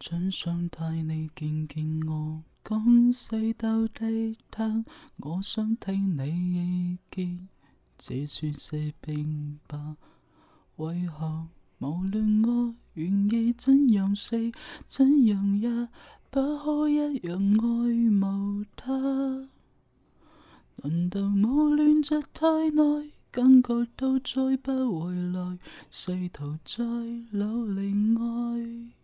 [0.00, 4.82] 真想带你见见我江西豆的他，
[5.18, 6.54] 我想听你
[6.94, 7.46] 意见，
[7.98, 9.98] 这算是病吧？
[10.76, 11.46] 为何
[11.80, 14.34] 无论我愿意怎样死，
[14.88, 15.68] 怎样也
[16.30, 18.88] 不可一样爱慕他？
[20.76, 25.58] 难道我恋着太耐，感觉都追不回来，
[25.90, 26.82] 试图再
[27.32, 28.94] 努力爱？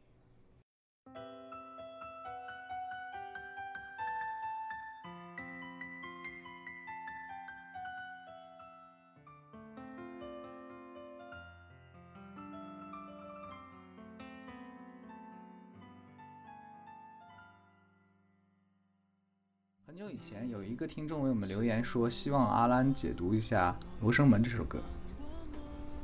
[20.17, 24.79] 以前有一个听众为我们留言说，希望阿兰解读一下《罗生门》这首歌，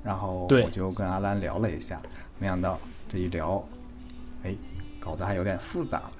[0.04, 1.98] 然后我就跟阿兰聊了一下，
[2.38, 3.64] 没想到这一聊，
[4.44, 4.54] 哎，
[5.00, 6.12] 搞得还有点复杂了。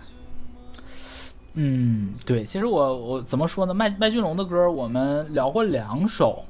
[1.53, 3.75] 嗯，对，其实我我怎么说呢？
[3.75, 6.43] 麦麦浚龙的歌我们聊过两首，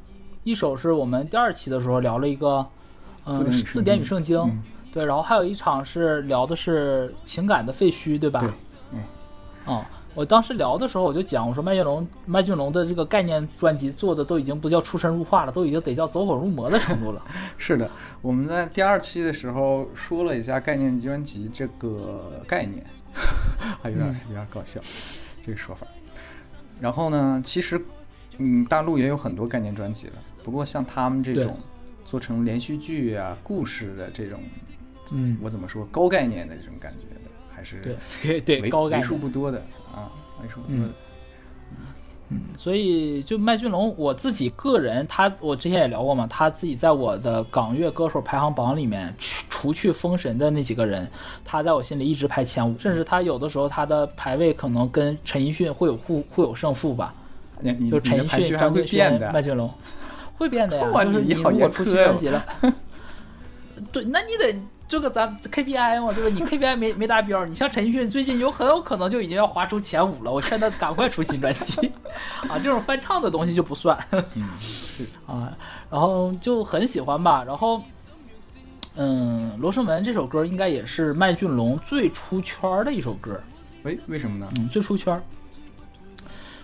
[0.44, 2.64] 一首是我们第二期的时候聊了一个，
[3.24, 3.34] 嗯，
[3.72, 4.38] 《字典与圣经》，
[4.92, 8.38] 对，然后还有一场是聊的是《情感的废墟》，对吧？
[8.38, 8.50] 对，
[9.66, 9.84] 嗯。
[10.14, 17.22] 我当时聊的时候，我就讲我说麦浚龙麦浚龙的这个概念专辑做的都已经不叫出神入化了，都已经得叫走火入魔的程度了。
[17.56, 22.84] 是的，我们在第二期的时候说了一下概念专辑这个概念，
[23.84, 24.78] 有点有点搞笑
[25.44, 25.86] 这个说法。
[26.78, 27.80] 然后呢，其实
[28.38, 31.56] 嗯，大陆也有很多概念专辑了，不过像他们这种
[32.05, 34.40] 做成连续剧啊、故事的这种，
[35.10, 39.62] 嗯，我怎么说高概念的这种感觉的，还是对对对，为数不多的。
[39.94, 40.08] 啊，
[40.40, 40.64] 没什么。
[40.68, 40.90] 嗯
[42.30, 51.06] 嗯，所以就麦浚龙，我自己个人，他我之前也聊过嘛，他自己在我的港乐歌手排行榜里面，除去封神的那几个人，
[51.44, 57.12] 他在我心里一直排前五，甚至他有的时候他的排位可能跟陈奕迅会有互互有胜负吧。
[57.90, 59.70] 就陈奕迅张敬轩、的，麦浚龙
[60.38, 60.88] 会变的呀。
[61.05, 62.42] 就是你如果出新专辑了。
[63.92, 64.52] 对，那你得
[64.92, 66.29] 这个咱 KPI 嘛，对吧？
[66.30, 70.30] 你 KPI 没没达标，你像陈奕迅最近有很有可能就已经要滑出前五了。
[70.30, 71.86] 我劝他赶快出新专辑，
[72.47, 73.98] 啊，这种翻唱的东西就不算。
[74.11, 74.23] 嗯，
[74.61, 75.57] 是啊，
[75.91, 77.42] 然后就很喜欢吧。
[77.42, 77.83] 然后，
[78.97, 83.41] 嗯，《罗生门》这首歌应该也是麦浚龙最出圈的一首歌。
[83.85, 84.47] 喂，为什么呢？
[84.59, 85.19] 嗯，最出圈。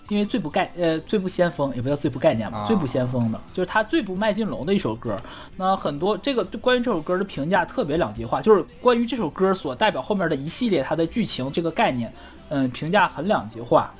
[0.09, 5.17] 因为最不概呃最不先锋也不叫最不概念吧，最不先锋的就是他最不卖进龙的一首歌。
[5.57, 12.13] 那很多这个关于这首歌的评价特别两极化，就是关于这首歌所代表后面的一系列它的剧情这个概念，
[12.49, 13.93] 嗯，评价很两极化。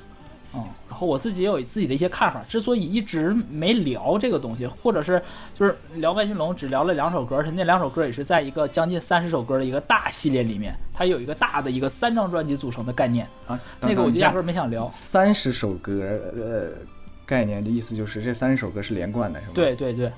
[0.55, 2.43] 嗯，然后我自己也有自己的一些看法。
[2.47, 5.21] 之所以一直没聊这个东西，或者是
[5.53, 13.27] 就是聊万俊龙，只聊了两首歌，而且那两首歌也是在一个将近三十首歌的一个大系列里面，它有一个大的一个三张专辑组成的概念。
[13.47, 14.87] 啊，那个我压根没想聊。
[14.89, 16.03] 三十首歌，
[16.35, 16.69] 呃，
[17.25, 19.51] 概念的意思就是这三十首歌是连贯的，是吗？
[19.53, 20.11] 对对对，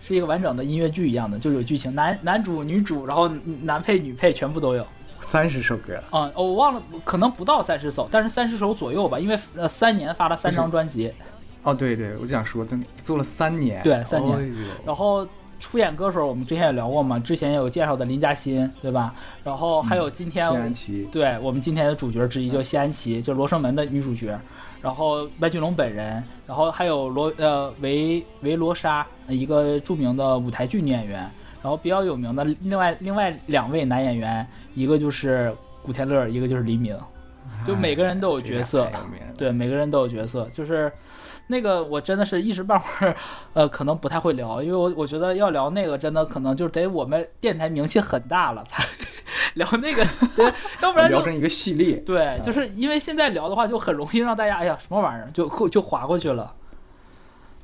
[0.00, 3.28] 是一个完整的音乐剧一样的，就有剧情，男男主女主，然后
[3.62, 4.84] 男配女配全部都有。
[5.20, 11.12] 三十首歌啊，我忘了，可能不到三十首，但是三十首左右吧，因为呃，三年发了三张专辑。
[11.62, 12.78] 哦，对对，我就想说，的。
[12.94, 14.52] 做了三年，对三年。
[14.84, 15.26] 然后
[15.58, 19.12] 出演歌手，我们之前也聊过嘛，之前也有介绍的林嘉欣，对吧？
[19.42, 20.48] 然后还有今天，
[21.10, 24.38] 对我们今天的主角之一叫谢安琪，就《罗生门》的女主角。
[24.80, 31.28] 然后麦浚龙本人，然后还有罗呃维维罗莎，一个著名的舞台剧女演员。
[31.66, 36.96] 然后比较有名的另外另外两位男演员，一个就是古天乐，一个就是黎明，
[37.64, 38.88] 就每个人都有角色，
[39.36, 40.48] 对每个人都有角色。
[40.52, 40.92] 就是
[41.48, 43.16] 那个我真的是一时半会儿，
[43.54, 48.84] 呃，可能不太会聊，因为我我觉得要聊那个真的可能就得我们电台名气很大了才
[49.54, 50.06] 聊那个，
[50.36, 50.44] 对，
[50.80, 51.96] 要不然聊成一个系列。
[51.96, 56.54] 对，就是因为现在聊的话就很容易让大家哎呀什么玩意儿就就划过去了，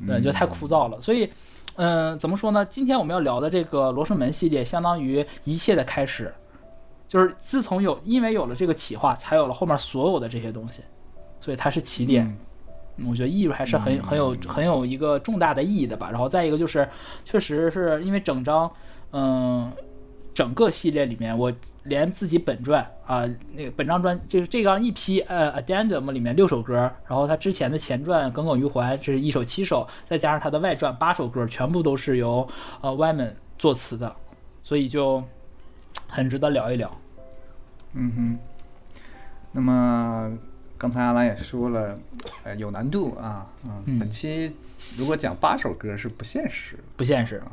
[0.04, 1.30] 对，就太枯燥了，所以。
[1.76, 2.64] 嗯，怎么说呢？
[2.66, 6.32] 今天我们要聊的这个《罗生门》系列，相当于一切的开始，
[7.08, 10.82] 就是自从有，因为有了这个企划，才有了后面所有的这些东西，
[11.40, 12.30] 所以它是起点。
[13.08, 16.10] 我觉得意义还是很很有很有一个重大的意义的吧。
[16.10, 16.86] 然后再一个就是，
[17.24, 18.70] 确实是因为整张，
[19.12, 19.72] 嗯，
[20.34, 21.52] 整个系列里面我。
[21.84, 23.24] 连自己本传啊，
[23.54, 26.74] 那个本张专就是这张一批呃，Adendum d 里面六首歌，
[27.08, 32.46] 然后他之前的前传耿耿于怀，这是一首七首，再加上他的外传八首歌，全部都是由
[32.80, 34.14] 呃 w y m a n 作词的，
[34.62, 35.22] 所以就
[36.08, 36.98] 很值得聊一聊。
[37.94, 38.38] 嗯哼，
[39.50, 40.38] 那么
[40.78, 41.98] 刚才阿兰也说了，
[42.44, 43.46] 呃，有难度啊，
[43.86, 44.52] 嗯，本期
[44.96, 47.36] 如果讲八首歌是不现实，不现实。
[47.38, 47.50] 啊。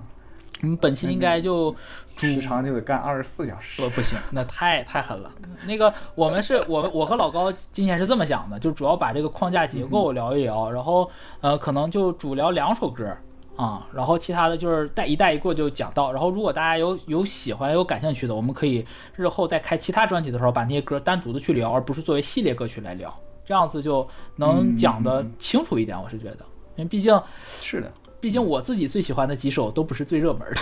[0.61, 1.73] 你们本期应该就，
[2.17, 5.31] 时长就得干二十四小时，不不行，那太太狠了。
[5.65, 11.09] 那个，我们是我我和老高今天是这么想的，就主要把这个框架结构聊一聊，然后
[11.39, 13.09] 呃，可能就主聊两首歌
[13.55, 16.11] 啊，然后其他的就是带一带一过就讲到。
[16.11, 18.85] 然后如果大家有有喜欢有感兴趣的，我们可以
[19.15, 23.13] 日后再开其他专辑的时候，把那些歌单独的去聊，而不是作为系列歌曲来聊，
[23.45, 25.97] 这样子就能讲的清楚一点。
[26.01, 26.39] 我是觉得，
[26.75, 27.17] 因为毕竟
[27.61, 27.89] 是的。
[28.21, 30.61] 毕竟我自己最喜欢的几首都不是最热门的。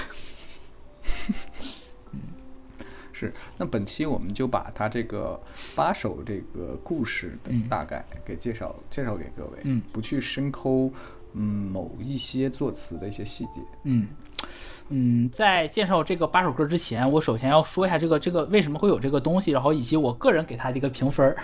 [2.11, 2.19] 嗯，
[3.11, 3.33] 是。
[3.57, 5.39] 那本期我们就把他这个
[5.75, 10.91] 八首这个故事的大概给介绍介绍给各位，嗯，不去深抠
[11.33, 14.07] 嗯某一些作词的一些细节，嗯
[14.89, 15.29] 嗯。
[15.31, 21.35] 在介绍这个八首歌之前，我首先要说一下这个这个为什么会有这个东西，然后以及我个人给他的一个评分儿。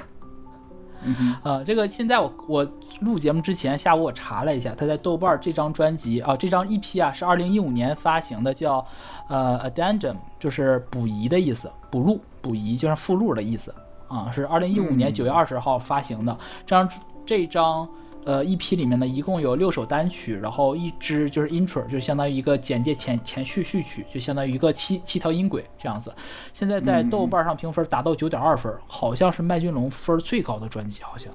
[1.43, 2.71] 呃，这个现在我我
[3.01, 8.85] 录节目之前下午我查了一下，他在豆瓣这张专辑啊，这张 EP 啊是二零一五年发行的，叫
[9.29, 13.73] 呃 a d e n d u m 就是补遗的意思，补录补遗，就是附录的意思
[14.07, 16.89] 啊，是二零一五年九月二十号发行的，这张
[17.25, 17.87] 这张。
[18.25, 26.13] 呃，一批里面呢，一共有六首单曲，然后一支就是 intro，就相当于一个简介前前序序曲，就相当于一个七七条音轨这样子。
[26.53, 31.33] 现在在豆瓣上评分达到九点二分，好像是麦浚龙分最高的专辑好像。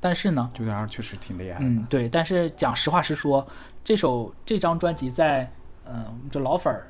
[0.00, 1.58] 但是呢，九点二确实挺厉害。
[1.60, 2.08] 嗯，对。
[2.08, 3.46] 但是讲实话实说，
[3.84, 5.50] 这首这张专辑在
[5.86, 6.86] 嗯，这老粉儿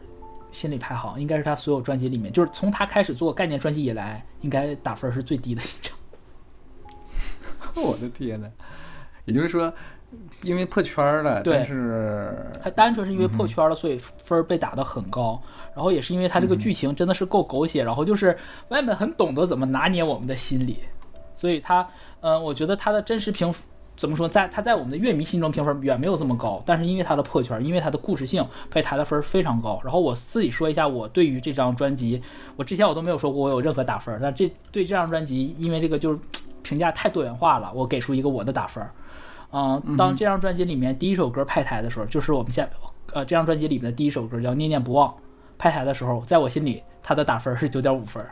[0.53, 5.97] 心里排行，应该是他所有专辑里面，就是从他开始做概念专辑以来，应该打分是最低的一张。
[7.83, 8.47] 我的天呐！
[9.25, 9.73] 也就是说，
[10.43, 15.41] 因为破圈了，但是他单纯是因为破圈了，所以分被打得很高。
[15.75, 18.37] 然后也是因为他这个剧情真的是够狗血，然后就是
[18.69, 20.81] 外面很懂得怎么拿捏我们的心理，
[21.37, 21.87] 所以他，
[22.21, 23.53] 嗯，我觉得他的真实评
[23.97, 26.61] 怎么说，在他在我们的乐迷心中评分远没有这么高。
[26.67, 29.81] 但是因为他的破圈，因为他的故事性被抬的分非常高。
[29.85, 32.21] 然后我自己说一下，我对于这张专辑，
[32.57, 36.19] 我之前我都没有说过我有任何打分，但这对这张专辑，因为这个就是。
[36.69, 38.93] 评价太多元化了，我给出一个我的打分儿，
[39.53, 42.69] 嗯，当这张专辑里面第一首歌派台的时候，就是我们现
[43.15, 45.09] 呃这张专辑里面的第一首歌叫《念念不忘》，
[45.57, 48.23] 派台的时候，在我心里他的打分是九点五分，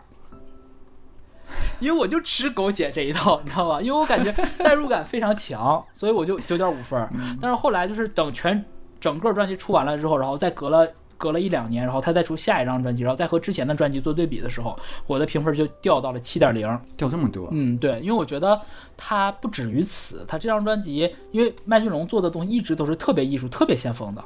[1.81, 3.81] 因为我就吃狗血这一套，你知道吧？
[3.81, 4.31] 因为我感觉
[4.63, 7.09] 代入感非常强，所以我就九点五分。
[7.41, 8.63] 但是后来就是等全
[9.01, 10.87] 整个专辑出完了之后，然后再隔了。
[11.19, 16.67] 隔了一两年，然后他再出下一张专辑，然后再和之前的专辑做对比的时候，我的评分就掉到了七点零，
[16.97, 17.49] 掉这么多。
[17.53, 18.61] 嗯，对，因为我觉得
[18.97, 24.23] 他不止于此，他这张专辑，因为麦浚龙做的东西一直都是特别艺术、特别先锋的，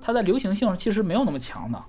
[0.00, 1.82] 它的流行性其实没有那么强的，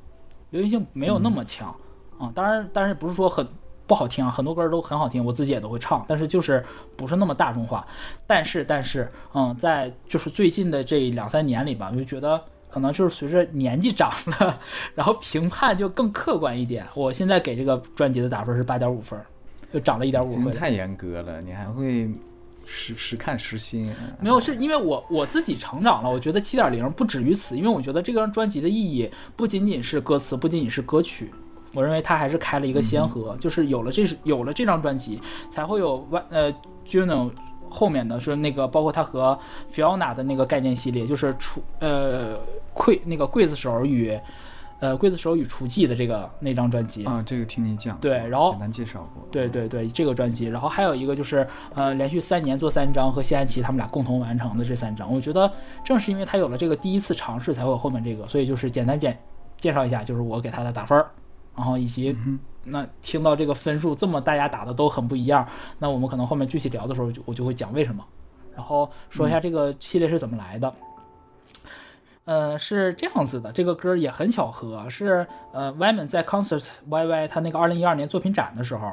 [0.52, 1.76] 流行性没有那么强
[2.18, 2.32] 啊。
[2.34, 3.46] 当然，但是不是说很
[3.86, 6.66] 不好听啊，很多歌都很好听，我自己也都会唱，但是就是
[6.96, 7.86] 不是那么大众化。
[8.26, 12.42] 但是，但是，嗯，在就是最近的这两三年里吧，我就觉得。
[12.78, 14.62] 可能就是随着年纪长了，
[14.94, 16.86] 然后评判就更客观一点。
[16.94, 19.20] 我现在给这个专辑的打分是八点五分，
[19.72, 20.54] 又涨了一点五分。
[20.54, 22.08] 太严格了，你还会
[22.68, 23.92] 时时看时新？
[24.20, 26.10] 没有，是因为我我自己成长了。
[26.12, 31.32] 我觉得七点零不止于此，因为我觉得这张专辑的意义不仅仅是歌词，不仅仅是歌曲。
[31.74, 35.20] 我认为它还是开了一个先河，就是有了这是有了这张专辑，
[35.50, 36.54] 才会有万呃
[36.86, 37.32] Juno。
[37.70, 39.38] 后面的是那个包括他和
[39.72, 42.38] Fiona 的那个概念系列，就是厨呃
[42.74, 44.18] 刽那个刽子手与
[44.80, 55.52] 呃刽子手与雏妓的这个那张专辑啊，这个听你讲对，然后简单介绍过，对对对这个专辑，然后还有一个就是呃连续三年做三张和谢安琪他们俩共同完成的这三张，我觉得
[55.84, 59.18] 正是因为他有了这个第一次尝试，才有后面这个，所以就是简单简
[59.60, 61.08] 介绍一下，就是我给他的打分儿，
[61.56, 62.16] 然后以及。
[62.70, 65.48] 那听到这个分数这么，大家打的都很不一样。
[65.80, 68.04] 那我们可能后面具体聊的时候，就我就会讲为什么，
[68.56, 70.74] 然后说一下这个系列是怎么来的。
[72.26, 78.92] 呃，是这样子的，这个歌也很巧合，是呃 Yman 在 Concert YY 他那个二零一二年作品展的时候，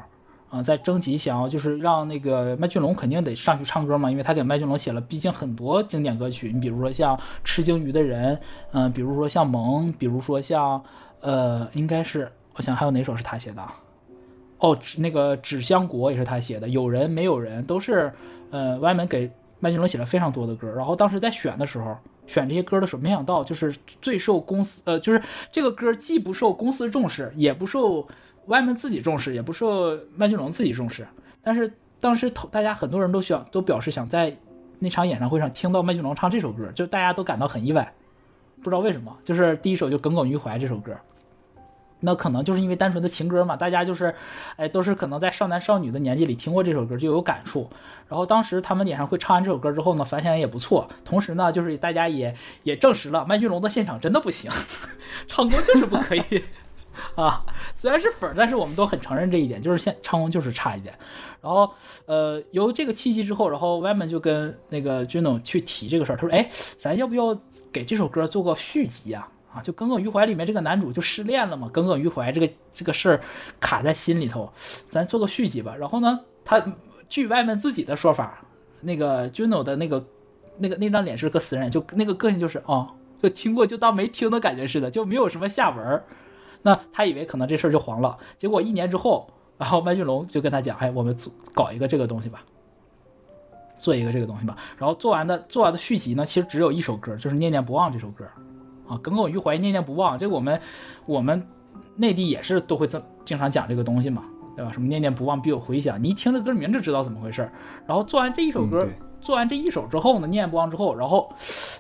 [0.51, 8.37] 啊，在征集想要就是让那个麦浚龙肯定得上去唱歌嘛，因为他给麦浚龙写了毕竟很多经典歌曲，你比如说像《吃鲸鱼的人》，
[8.71, 10.81] 嗯，比如说像《萌》，比如说像
[11.21, 12.31] 呃，应该是。
[12.55, 13.63] 我想还有哪首是他写的？
[14.59, 18.13] 哦，那个《纸箱国》也是他写的，《有人》《没有人》都是
[18.51, 19.31] 呃，外面给
[19.61, 20.69] 麦浚龙写了非常多的歌。
[20.71, 21.97] 然后当时在选的时候，
[22.27, 25.21] 选这些歌的时候，没想到就是最受公司呃，就是
[25.51, 28.07] 这个歌既不受公司重视，也不受
[28.47, 31.07] 外面自己重视，也不受麦浚龙自己重视。
[31.43, 31.71] 但是
[32.01, 34.35] 当时大家很多人都想都表示想在
[34.79, 37.93] 那场演唱会上听到麦浚龙唱这首歌，就大家都感到很意外，
[38.63, 40.93] 不知道为什么，就是第一首就耿耿于怀这首歌。
[42.05, 44.15] 那可能就是因为单纯的情歌嘛，大家就是，
[44.57, 47.69] 哎，都是可能在少男少女的年纪里听过这首歌就有感触。
[48.09, 50.87] 然后当时他们演唱会唱完这首歌之后呢，反响也不错。
[51.05, 54.51] 同时呢，就是大家也也证实了麦浚龙的现场真的不行，
[55.29, 56.23] 唱歌就是不可以
[57.17, 57.43] 啊。
[57.75, 60.95] 虽然是粉，但是我们都很承认这一点，就是现唱功就是差一点。
[61.41, 61.71] 然后，
[62.07, 67.35] 呃，由这个契机之后，然后 Yaman 就跟那个军总去提这个事儿，他说：“哎，咱要不要
[67.73, 73.21] 给这首歌做个续集啊？”啊，就耿耿于怀里面这个男主就失恋了嘛，耿耿于怀这个这个事儿
[73.61, 74.53] 卡在心里头，
[74.89, 75.77] 咱做个续集吧。
[75.79, 76.63] 然后呢，他
[77.09, 78.45] 据外面自己的说法，
[78.81, 80.05] 那个 Juno 的那个
[80.59, 82.91] 那个那张脸是个死人，就那个个性就是，哦，
[83.23, 86.03] 就听过就当没听的感觉似的，就没有什么下文。
[86.63, 88.19] 那他以为可能这事儿就黄了。
[88.37, 92.43] 结果一年之后，然后麦俊龙就跟他讲，哎，我们做搞一个这个东西吧，
[93.79, 94.57] 做一个这个东西吧。
[94.79, 98.27] 然后做完的做完的续集呢，其实只有一首歌，就是《念念不忘》这首歌。
[98.89, 100.61] 啊，耿耿于怀，念念不忘，这我们，
[101.07, 101.43] 我们
[101.97, 104.25] 内地也是都会这经常讲这个东西嘛，
[104.57, 104.71] 对吧？
[104.73, 106.03] 什么念念不忘，必有回响。
[106.03, 107.49] 你一听这歌名，就知道怎么回事。
[107.87, 108.87] 然后做完这一首歌，
[109.21, 111.33] 做完这一首之后呢，念念不忘之后，然后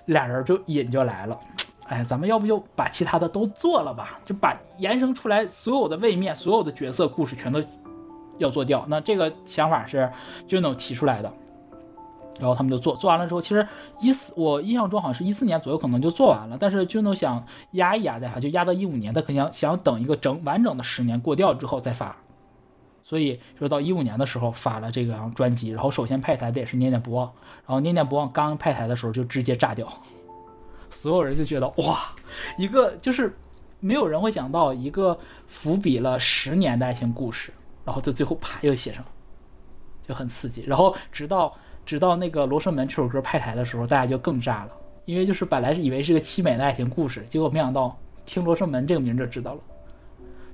[0.06, 1.38] 俩人就瘾就来了。
[1.86, 4.18] 哎，咱们要不就把其他的都做了吧？
[4.24, 7.60] 就把延伸出来所有的位面、所有的角色、故事全都
[8.38, 8.86] 要做掉。
[8.88, 10.10] 那这个想法是
[10.48, 11.30] Juno 提出来的。
[12.40, 13.66] 然后他们就做做完了之后，其实
[14.00, 16.56] 一四我印象中好像是一四年左右，可能就做完了。
[16.58, 19.12] 但是军总想压一压再发，就压到一五年。
[19.14, 22.16] 他可能想等一个整完整的十年过掉之后再发。
[23.06, 25.70] 所以就到一五年的时候发了这个专辑。
[25.70, 27.26] 然后首先派台的也是《念念不忘》，
[27.66, 29.86] 然后《念念不忘》刚派台的时候就直接炸掉，
[30.90, 32.00] 所有人就觉得哇，
[32.58, 33.36] 一个就是
[33.78, 37.52] 没有人会想到一个伏笔了十年的爱情故事，
[37.84, 39.04] 然后就最后啪又写上，
[40.08, 40.64] 就很刺激。
[40.66, 41.54] 然后直到。
[41.86, 44.70] 直到那个《罗生门》这首歌拍台的时候，大家就更炸了，
[45.04, 49.60] 因为就是本来是以为是个凄美的爱情故事，结果没想到听《罗生门》这个名就知道了，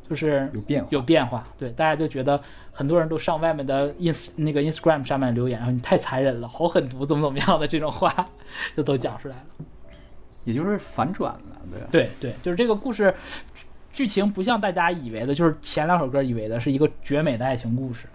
[0.08, 1.46] 就是有变化，有变化。
[1.56, 2.40] 对，大家就觉得
[2.72, 8.28] 很多人都上外面的 ins 那个 Instagram 上面留言，然后你太残忍了，好狠毒，怎么怎么样的这种话
[8.76, 9.46] 就都讲出来了，
[10.44, 11.60] 也就是反转了，
[11.92, 13.14] 对，对对，就是这个故事
[13.92, 18.08] 剧情不像大家以为的，就是前两首歌以为的是一个绝美的爱情故事，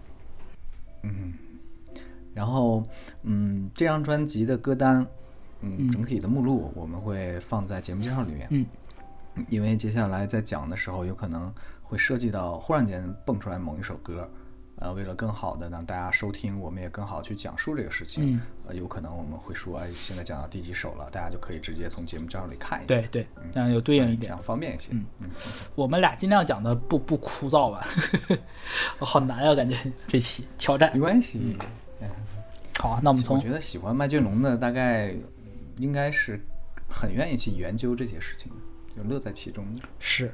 [1.03, 1.33] 嗯。
[2.35, 2.83] 然后，
[3.23, 5.07] 嗯，这张专辑的歌单，
[5.61, 8.45] 嗯，整体的目录我们会放在节目介绍里面。
[8.51, 8.65] 嗯，
[9.49, 11.51] 因为接下来在讲的时候，有可能
[11.81, 14.29] 会涉及到忽然间蹦出来某一首歌，
[14.75, 18.35] 呃，为了更好的让大家收听，我们也更好去讲述这个事情。
[18.35, 22.87] 嗯，呃，有可能我们会说，哎，现在讲到第几首了，大家就可以直接从节目介绍里看一下。
[22.89, 24.89] 对对，这样有对应一点，这样方便一些。
[24.91, 25.29] 嗯嗯，
[25.73, 27.87] 我们俩尽量讲的不不枯燥吧。
[28.27, 28.37] 哈
[29.05, 30.91] 好难啊，感觉这期挑战。
[30.93, 31.55] 没关系。
[32.01, 32.09] 嗯，
[32.79, 35.13] 好啊，那我们从我觉得喜欢麦浚龙的，大概
[35.77, 36.39] 应该是
[36.89, 38.51] 很愿意去研究这些事情，
[38.95, 39.65] 就乐在其中。
[39.99, 40.31] 是，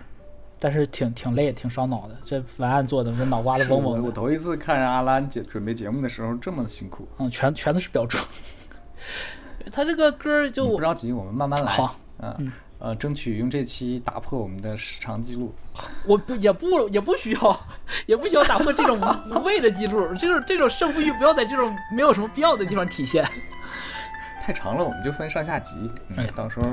[0.60, 2.18] 但是挺挺累，挺烧脑的。
[2.24, 4.04] 这文案做的，我脑瓜子嗡嗡。
[4.06, 7.08] 我头一次看人阿兰姐准备节目的时候这么辛苦。
[7.18, 8.18] 嗯，全全都是标注。
[9.72, 11.72] 他这个歌就不着急，我们慢慢来。
[11.72, 12.52] 好，嗯。
[12.82, 15.54] 呃，争取用这期打破我们的时长记录。
[16.06, 17.60] 我不也不也不需要，
[18.08, 23.24] 也不需要打破这种无谓的记录，这种这种胜负欲不要在这种没有什么必要的地方体现。
[24.42, 26.66] 太长了，我们就分上下集，哎，到时候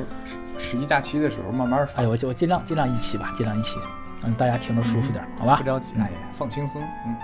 [0.59, 2.03] 十一假期的时候慢慢发。
[2.05, 3.79] 我就我尽量尽量一期吧，尽量一期，
[4.23, 5.57] 让大家听着舒服点，好吧？
[5.57, 7.15] 不着急，哎，放轻松，嗯，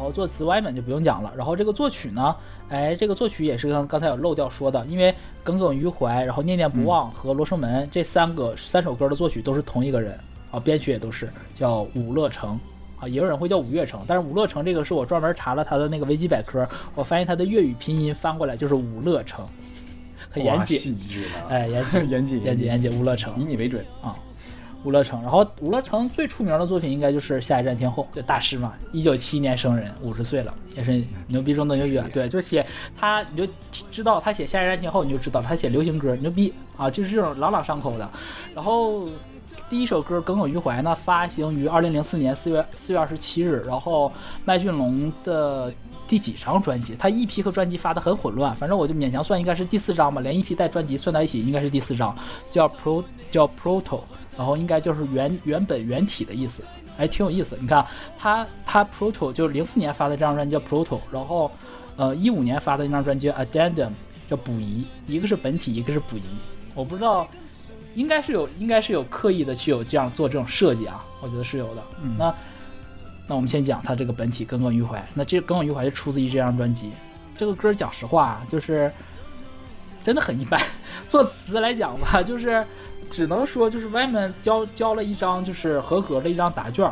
[0.00, 2.34] 然后作词 y 门 m a n 就不用讲了，然后这个作曲呢，
[2.70, 5.14] 哎，这个作曲也是刚刚才有漏掉说的，因为
[5.44, 10.18] 耿耿于怀，然后念念不忘和罗生门这三个三首歌的作曲都是同一个人
[10.50, 12.58] 啊，编曲也都是叫伍乐城
[12.98, 19.46] 啊，也有人会叫五乐城，但是五乐城这个是我专门查了他的那个维基百科，我发现他的粤语拼音翻过来就是伍乐城，
[20.30, 20.96] 很严谨，
[21.50, 24.16] 哎，严谨严谨严谨严谨，伍乐城以你为准啊。
[24.82, 28.06] 吴乐成，然后吴乐成最出名的作品应该就是《下一站天后》。
[28.16, 32.08] 就大师嘛，一九七年生人，五十岁了，也是牛逼中的牛逼。
[32.10, 32.64] 对，就写
[32.96, 33.52] 他，你就
[33.90, 36.90] 知道他写《下一站天后》，你就知道他写流行歌，牛逼啊！
[36.90, 38.08] 就是这种朗朗上口的。
[38.54, 39.08] 然后
[39.68, 43.62] 第一首歌《耿耿于怀》呢，发行于二零零四年四月四月二十七日。
[43.66, 44.10] 然后
[44.46, 45.70] 麦浚龙的
[46.08, 46.94] 第几张专辑？
[46.98, 52.16] 他一批和专辑发的很混乱，反正我就勉强算应该是第四张吧，连一批带专辑算在一起，应该是第四张，
[52.48, 53.82] 叫《Pro》，叫《Proto》。
[54.36, 56.64] 然后应该就是原原本原体的意思，
[56.96, 57.56] 还挺有意思。
[57.60, 57.84] 你看
[58.18, 61.50] 他他 proto 就是零四年发的这张专辑叫 proto，然后
[61.96, 63.90] 呃一五年发的一张专辑叫 addendum，
[64.28, 66.22] 叫补遗，一个是本体，一个是补遗。
[66.74, 67.26] 我不知道，
[67.94, 71.82] 应该是有应该是有刻意的去有这样做这种设计啊，我觉得是有的。
[72.18, 72.34] 那
[73.26, 76.90] 那我们先讲他这个本体耿耿于怀，那这耿耿于怀就出自于这张专辑。
[77.36, 78.92] 这个歌讲实话啊，就是
[80.04, 80.60] 真的很一般，
[81.08, 82.64] 作词来讲吧，就是。
[83.10, 86.90] 只能说就是外面交交了一张就是合格的一张答卷，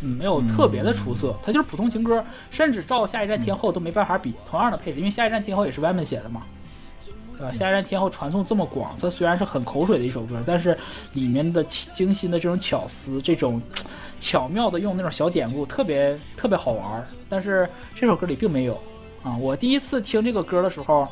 [0.00, 4.34] 嗯，没有特别的出色，它就是普通情歌，甚至照下一站天后都没办法比。
[4.44, 6.42] 同样的配置，因为下一站天后也是外面写的嘛，
[7.38, 10.76] 呃，下一站天后传送这么广，它虽然是很口水的一首歌，但是
[11.14, 13.62] 里面的精心的这种巧思，这种
[14.18, 17.02] 巧妙的用那种小典故，特别特别好玩。
[17.28, 18.78] 但是这首歌里并没有。
[19.24, 21.06] 啊，我第一次听这个歌的时候。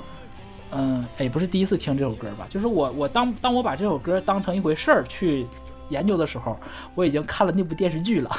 [0.72, 2.46] 嗯，也不是第一次听这首歌吧。
[2.48, 5.46] 就是我，我当当我把这首歌当成一回事儿去
[5.90, 6.58] 研究的时候，
[6.94, 8.30] 我已经看了那部电视剧了，《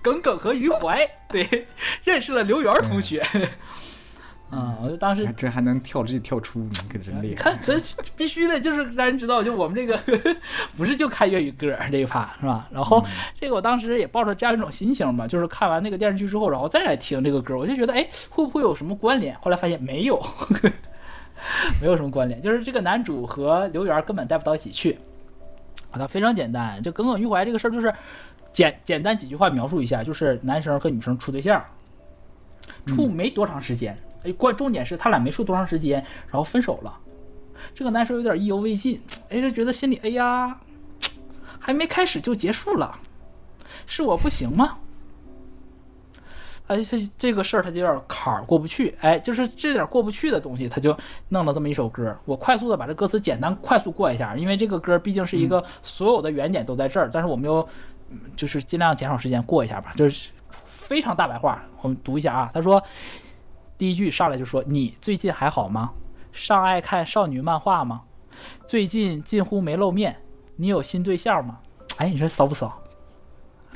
[0.00, 1.02] 耿耿和于怀》。
[1.28, 1.66] 对，
[2.04, 3.22] 认识了刘源同学。
[4.52, 7.36] 嗯，我就当时这还能跳这跳出你可真厉害！
[7.40, 7.74] 看这
[8.16, 9.96] 必须的，就是让人知道，就我们这个
[10.76, 12.68] 不是就看粤语歌这一趴是吧？
[12.72, 19.36] 然后这个我当时也抱着这样一种心情吧，就是看完那个电视剧之后，然后再来听这个歌，我就觉得哎，会不会有什么关联？
[19.40, 20.20] 后来发现没有，
[21.80, 24.98] 没有什么关联，就是这个男主和刘源根本带不到一起去。
[25.92, 27.92] 好的，非常简单，就耿耿于怀这个事儿，就是
[28.52, 31.64] 简简单几句话描述一下，就是男生和女生处对象，
[32.84, 33.96] 处没多长时间。
[34.24, 35.94] 哎，关重点是他俩没处多长时间，
[36.26, 36.98] 然后分手了。
[37.74, 39.00] 这个男生有点意犹未尽，
[39.30, 40.58] 哎，他觉得心里哎呀，
[41.58, 42.98] 还没开始就结束了，
[43.86, 44.76] 是我不行吗？
[46.66, 50.96] 哎，这这个事儿他就有点坎儿过不去，哎，就是这点过不去的东西，他就
[51.30, 52.16] 弄了这么一首歌。
[52.24, 57.66] 我快速的把这歌词简单快速过一下，因为这个歌毕竟是一个所有的原点都在这儿，但是我们又
[58.36, 60.30] 就是尽量减少时间过一下吧，就是
[60.66, 62.82] 非常大白话，我们读一下啊，他说。
[63.80, 65.92] 第一句上来就说：“你最近还好吗？
[66.32, 68.02] 上爱看少女漫画吗？
[68.66, 70.14] 最近近乎没露面，
[70.56, 71.58] 你有新对象吗？”
[71.96, 72.78] 哎，你说骚不骚？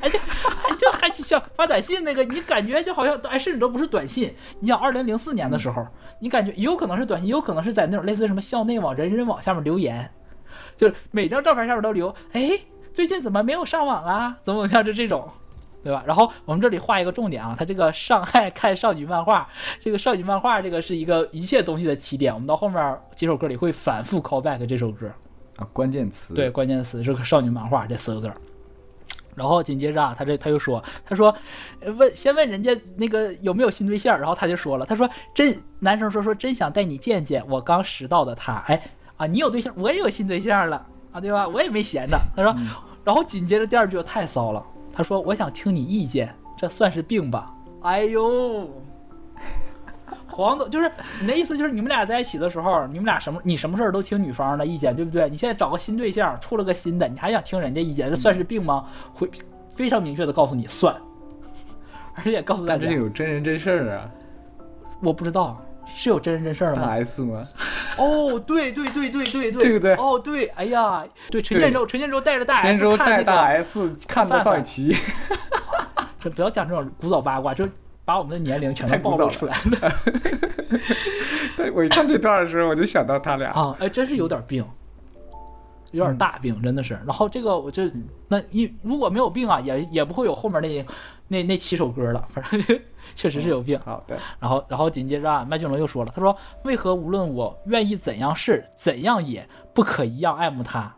[0.02, 3.16] 哎，就 还像发短信那个，你感觉就好像……
[3.30, 4.36] 哎，甚至都不是短信。
[4.60, 5.86] 你想，二零零四年的时候，
[6.20, 10.10] 你感觉有可能是短信，有可能是在那种类似于什么校内网、人人网下面留言，
[10.76, 12.50] 就是每张照片下面都留：“哎，
[12.92, 14.36] 最近怎么没有上网啊？
[14.42, 15.26] 怎么怎么样？”就这种。
[15.84, 16.02] 对吧？
[16.06, 19.46] 然后我们这里画一个重点啊，他这个上害看少女漫画，
[19.78, 22.32] 这个少女漫画这个是一个一切东西的起点。
[22.32, 25.06] 我们到后面几首歌里会反复 call back 这首歌
[25.58, 28.34] 啊，关键词对，关键词是个少女漫画这四个字儿。
[29.34, 31.36] 然后紧接着啊，他这他又说，他说
[31.98, 38.82] 问先问人家那个有没有新对象，然后他就说了，他说真男生说说真想带你见见我刚识到的他，哎
[39.16, 41.46] 啊，你有对象，我也有新对象了啊，对吧？
[41.46, 42.16] 我也没闲着。
[42.34, 42.54] 他说，
[43.04, 44.64] 然后紧接着第二句太骚了。
[44.94, 47.52] 他说：“我想听你意见，这算是病吧？”
[47.82, 48.70] 哎呦，
[50.28, 50.88] 黄总，就是
[51.20, 55.28] 你的意思就是你们俩在一起的时候，你们俩什么你什么事儿都听女方的意见，对不对？
[55.28, 58.86] 你现在找个新对象，处了个新的，你还想听人家意见，这算是病吗？
[59.12, 59.28] 会
[59.68, 60.94] 非常明确的告诉你算，
[62.14, 64.08] 而且告诉大家，但这有真人真事儿啊，
[65.02, 65.60] 我不知道。
[65.86, 67.46] 是有真人真事儿吗？S 吗？
[67.98, 74.94] 哦，对对对对对对对对，哦对，哎呀，对陈建州，陈建州带着大 S 看范齐，
[76.18, 77.66] 这不要讲这种古早八卦，就
[78.04, 80.00] 把我们的年龄全都暴露出来了。
[81.56, 84.64] 对，我一看这段的时候，我就想到他俩啊，哎，真是有点病，
[85.92, 86.94] 有点大病，真的是。
[87.06, 87.82] 然后这个我就
[88.28, 90.84] 那一如果没有病啊，也也不会有后面那
[91.28, 92.80] 那那七首歌了，反正。
[93.14, 94.18] 确实是有病，好的。
[94.40, 100.96] 然后，然后紧接着啊，麦浚龙又说了，他说：“为何无论我愿意怎样试，怎样也不可一样爱慕他？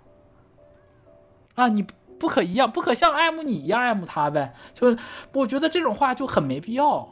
[1.55, 1.85] 啊，你
[2.19, 4.55] 不可一样，不可像爱慕你一样爱慕他呗？
[4.73, 4.97] 就
[5.35, 7.09] 我觉得这种话就很没必要。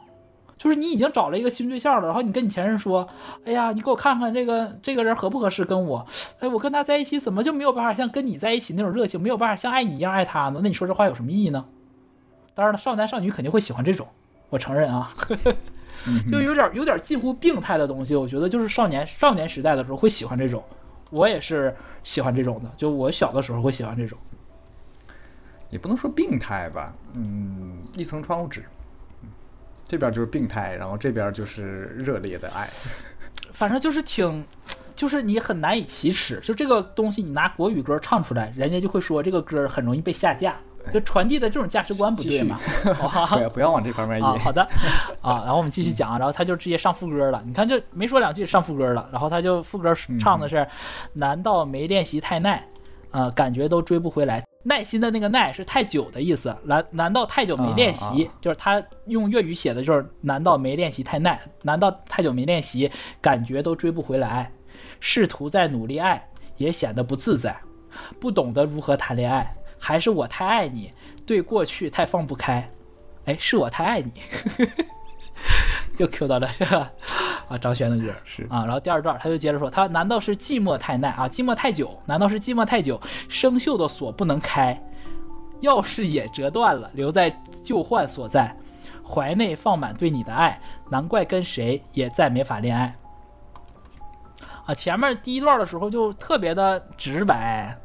[0.57, 3.05] 就是你已经找了一个新对象了，然后你跟你前任说，
[3.43, 6.05] 哎呀，你给我看看这个这个人合不合适跟我？
[6.39, 10.61] 哎，我跟他在一起怎么就没有办法像跟你在一起那种热情，没有办法像爱你一样爱他呢？
[10.63, 11.65] 那你说这话有什么意义呢？
[12.53, 14.07] 当然了，少男少女肯定会喜欢这种。”
[14.49, 15.11] 我承认啊，
[16.31, 18.15] 就有点有点近乎病态的东西。
[18.15, 20.63] 我觉得就是少年少年时代的时候会喜欢这种，
[21.09, 22.71] 我也是喜欢这种的。
[22.77, 24.17] 就我小的时候会喜欢这种，
[25.69, 28.63] 也不能说病态吧，嗯，一层窗户纸，
[29.87, 32.69] 这边就是病态，然后这边就是热烈的爱，
[33.51, 34.45] 反正就是挺，
[34.95, 36.39] 就是你很难以启齿。
[36.43, 40.55] 就这个东西，你拿国语歌唱出来，人家就会说这个歌很容易被下架。
[40.93, 42.59] 就传递的这种价值观不对嘛？
[43.53, 44.39] 不要往这方面引。
[44.39, 44.61] 好的，
[45.21, 47.41] 啊，然后我们继续讲啊，然后他就直接上副歌了。
[47.45, 49.07] 你看，就没说两句，上副歌了。
[49.11, 50.65] 然后他就副歌唱的是：
[51.13, 52.63] 难道没练习太耐？
[53.11, 54.43] 啊，感觉都追不回来。
[54.63, 56.55] 耐心的那个耐是太久的意思。
[56.63, 58.29] 难难道太久没练习？
[58.41, 61.39] 就是他用粤语写的，就是难道没练习太耐？
[61.63, 64.51] 难道太久没练习，感觉都追不回来？
[64.99, 67.55] 试图在努力爱，也显得不自在，
[68.19, 69.53] 不懂得如何谈恋爱。
[69.85, 70.91] 还是我太爱你，
[71.27, 72.67] 对过去太放不开。
[73.25, 74.11] 哎，是我太爱你，
[75.99, 76.91] 又 Q 到了是吧？
[77.47, 78.65] 啊，张悬的歌是啊。
[78.65, 81.27] 然后第二段，他就接着说，他难道是寂寞太耐啊？
[81.27, 82.99] 寂寞太久，难道是寂寞太久？
[83.29, 84.75] 生锈的锁不能开，
[85.61, 87.29] 钥匙也折断了，留在
[87.63, 88.51] 旧患所在，
[89.07, 92.95] 怀内放满对你的爱，难怪跟谁也再没法恋爱。
[94.65, 97.77] 啊，前面第一段的时候就特别的直白。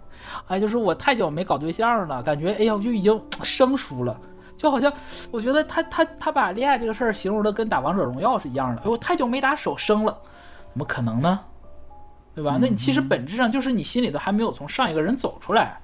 [0.48, 4.18] 哎，就是我太久没搞对象了，感觉哎呀，我就已经生疏了，
[4.56, 4.92] 就好像
[5.30, 8.82] 我觉得他他他把恋爱这个事儿形容的跟打王者荣耀是一样的。
[8.82, 10.16] 哎，我太久没打手生了，
[10.70, 11.40] 怎么可能呢？
[12.34, 12.56] 对吧？
[12.60, 15.78] 那你其实本质上就是你心里头还没有从上一个人走出来，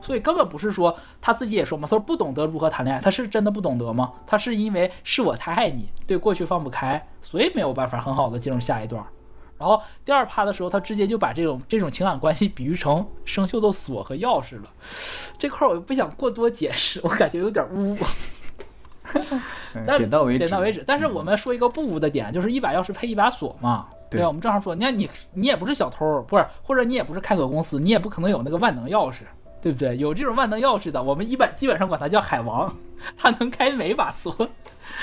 [0.00, 4.12] 所以根本不是说他自己也说嘛，他说不懂得如何谈恋爱，他是真的不懂得吗？
[4.26, 9.02] 他是因为是我太爱你，对过去放不开，所以没有办法很好的进入下一段。
[9.62, 14.64] 然后第二趴的时候，他直接就把这种这种情感关系比喻成生锈的锁和钥匙了。
[15.38, 17.96] 这块我不想过多解释，我感觉有点污。
[19.86, 20.38] 但点到为止。
[20.38, 20.82] 点到为止。
[20.84, 24.26] 但是我们说一个不污的点，就是一把钥匙配一把锁嘛，对吧？
[24.26, 29.18] 我们正好说，你看你你也不是小偷，不是，或者你也不是开锁公司，你也不可能有那个万能钥匙，
[29.62, 29.96] 对不对？
[29.96, 32.76] 有这种万能钥匙的，我们一般基本上管它叫海王，
[33.16, 34.34] 它能开每把锁。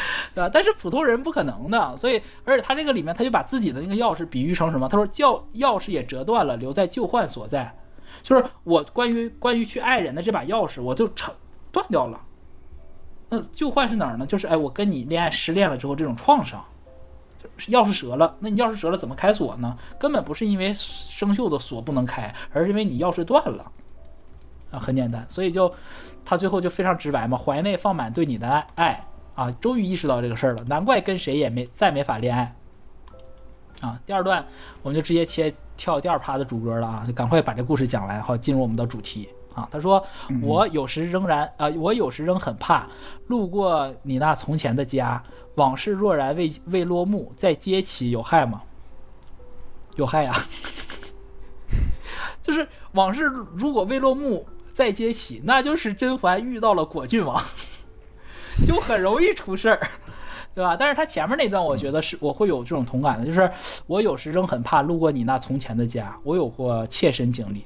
[0.34, 0.50] 对吧？
[0.52, 4.88] 但是普通人不可能的，所以而且他这个里面他就把自己的那个钥匙比喻成什么？
[4.88, 7.74] 他说，教钥匙也折断了，留在旧患所在，
[8.22, 11.34] 就是我关于关于去爱人的这把钥匙，我就成
[11.72, 12.20] 断掉了。
[13.30, 14.26] 那旧患是哪儿呢？
[14.26, 16.64] 就是哎，我跟你恋爱失恋了之后这种创伤，
[17.38, 19.78] 就钥匙折了，那你钥匙折了怎么开锁呢？
[20.00, 23.72] 根本不是因为生锈的锁不能开，而是因为你钥匙断了
[24.72, 25.24] 啊，很简单。
[25.30, 25.72] 所以就
[26.26, 29.09] 他最后就非常直白嘛，怀内放满对你的爱爱。
[29.40, 32.54] 啊，终于意识到这个事儿了，难怪跟谁也没再没法恋爱。
[33.80, 34.46] 啊，第二段
[34.82, 39.66] 我们就直接切跳第二趴的主歌了啊，就赶快把这故事讲来，好进入我们的主题啊。
[39.72, 40.06] 他说
[40.44, 42.86] ：“我有时仍然啊，我有时仍很怕
[43.28, 45.24] 路过你那从前的家，
[45.56, 48.62] 往事若然未未落幕，再接起有害吗？
[49.96, 50.34] 有害呀，
[52.44, 53.22] 就是往事
[53.56, 57.42] 如果未落幕再接起，那就是甄嬛遇到了果郡王。”
[58.66, 59.80] 就很容易出事儿，
[60.54, 60.76] 对吧？
[60.76, 63.50] 但是他前面那段，我觉得是我会有这种同感的，就是
[63.88, 67.64] 我有时仍很怕路过你那从前的家，我有过切身经历，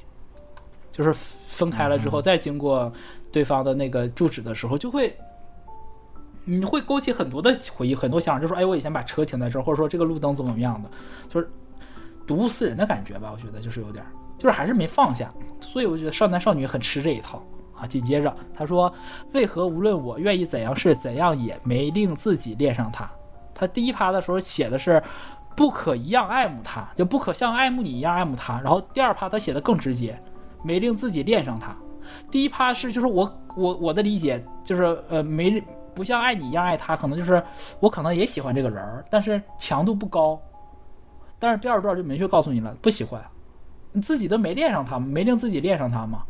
[0.91, 2.91] 就是分开了之后再经过
[3.31, 5.15] 对方的那个住址的时候，就会
[6.45, 10.89] 你会勾起很多的回忆，很多想，法，就说哎，我以前把车停在这儿，或者说这个路灯怎么怎么样的，
[11.29, 11.49] 就是
[12.25, 13.29] 睹物思人的感觉吧。
[13.33, 14.03] 我觉得就是有点，
[14.37, 17.43] 就是还是没放下，所以我觉得少男少女很吃这一套。
[17.87, 18.91] 紧接着他说
[19.33, 23.09] ：“为何无论我愿意怎样是怎样，也没令自己恋上他？”
[23.53, 25.01] 他第一趴的时候写的是
[25.55, 28.59] “不可一样爱慕他”，就不可像爱慕你一样爱慕他。
[28.61, 30.19] 然后第二趴他写的更直接
[30.63, 31.75] ，“没令自己恋上他。”
[32.31, 35.61] 第一趴是就是我我我的理解就是呃没
[35.95, 37.41] 不像爱你一样爱他，可能就是
[37.79, 40.39] 我可能也喜欢这个人儿，但是强度不高。
[41.39, 43.21] 但是第二段就明确告诉你了，不喜欢，
[43.91, 46.23] 你自己都没恋上他，没令自己恋上他吗？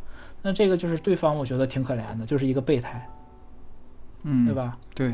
[0.46, 3.04] 那这个就是对方，我觉得挺可怜的，就是一个备胎，
[4.24, 4.78] 嗯，对吧？
[4.94, 5.14] 对，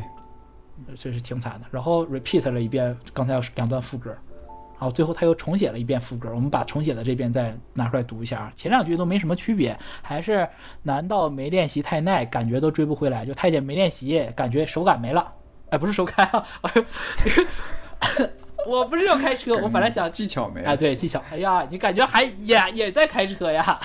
[0.96, 1.68] 这是挺惨的。
[1.70, 6.30] 然后 repeat 了一遍刚才两段副歌，然后最后他又重写了一遍副歌。
[6.34, 10.50] 我们把重写的这边再拿出来读一下，前两句都没什么区别，还是
[10.82, 13.24] 难道没练习太耐，感觉都追不回来？
[13.24, 15.32] 就太监没练习，感觉手感没了。
[15.70, 16.44] 哎，不是手感啊！
[16.62, 16.72] 哎
[18.20, 18.30] 呦。
[18.70, 21.22] 我不是要开车，我本来想技巧没了啊，对技巧。
[21.32, 23.80] 哎呀，你感觉还也也在开车呀？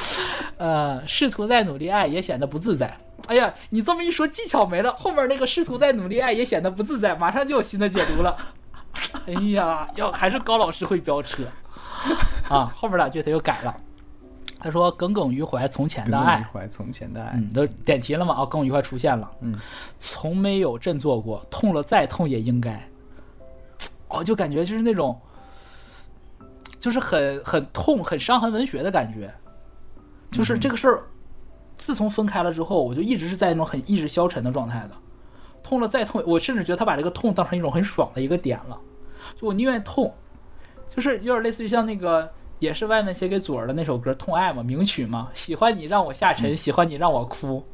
[0.58, 2.94] 呃，试图在努力爱，也显得不自在。
[3.28, 4.92] 哎呀，你这么一说，技巧没了。
[4.92, 8.36] 后面那个试图在努力爱，也显得不自在，马上就有新的解读了。
[9.26, 11.42] 哎呀，要还是高老师会飙车
[12.50, 12.70] 啊！
[12.76, 13.74] 后面两句他又改了，
[14.60, 18.34] 他说“耿耿于怀从前的爱”，“耿耿于怀从前的爱”，都点题了嘛？
[18.34, 19.30] 啊，跟我一块出现了。
[19.40, 19.58] 嗯，
[19.98, 22.86] 从没有振作过，痛了再痛也应该。
[24.08, 25.18] 哦，就感觉就是那种，
[26.78, 29.32] 就是很很痛、很伤痕文学的感觉。
[30.30, 31.04] 就是这个事儿，
[31.76, 34.90] 自从分开了之后，我就一直是在那种很意志消沉的状态的。
[35.62, 38.78] 痛了再痛，我甚至觉得他把这个痛当成一种很爽的一个点了。
[39.36, 40.12] 就我宁愿痛，
[40.88, 42.28] 就是有点类似于像那个
[42.60, 45.28] 也是外面写给祖儿的那首歌《痛爱》嘛，名曲嘛。
[45.34, 47.64] 喜欢你让我下沉，喜欢你让我哭，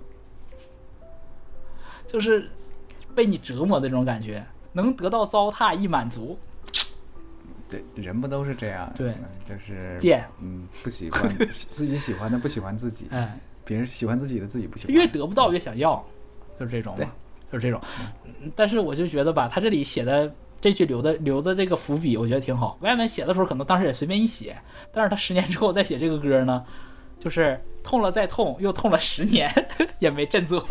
[2.07, 2.51] 就是
[3.14, 4.45] 被你折磨的那种感觉。
[4.73, 6.39] 能得到糟蹋一满足，
[7.69, 8.91] 对人不都是这样？
[8.97, 9.15] 对，
[9.47, 13.29] 就是贱，嗯，不喜欢 自己喜欢的不喜欢自己，嗯，
[13.65, 16.03] 别人喜欢自己的自己不喜欢，越得不到越想要，
[16.59, 17.13] 就是这种嘛，
[17.51, 17.81] 就是这种。
[18.57, 22.79] 但是我就觉得吧，他这里写的这句留的留的这个伏笔，我觉得挺好。
[22.81, 24.57] 外面写的时候可能当时也随便一写，
[24.91, 26.65] 但是他十年之后再写这个歌呢，
[27.21, 29.51] 就是痛了再痛，又痛了十年
[30.01, 30.65] 也没振作。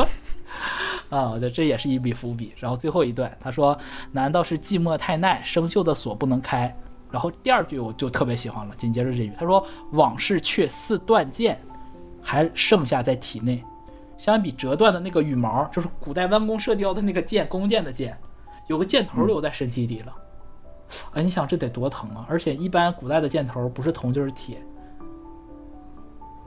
[1.11, 2.53] 啊，我觉得这也是一笔伏笔。
[2.57, 3.77] 然后最后一段，他说
[4.13, 6.73] ：“难道是寂寞太耐，生锈的锁不能开？”
[7.11, 8.73] 然后第二句我就特别喜欢了。
[8.77, 11.59] 紧接着这句，他说：“往事却似断剑，
[12.21, 13.61] 还剩下在体内。
[14.17, 18.17] 相比折断的那个羽毛，就是古代弯弓射雕的那个箭，弓箭的箭，
[18.67, 20.15] 有个箭头留在身体里了。
[21.13, 22.25] 哎，你想这得多疼啊！
[22.29, 24.63] 而且一般古代的箭头不是铜就是铁，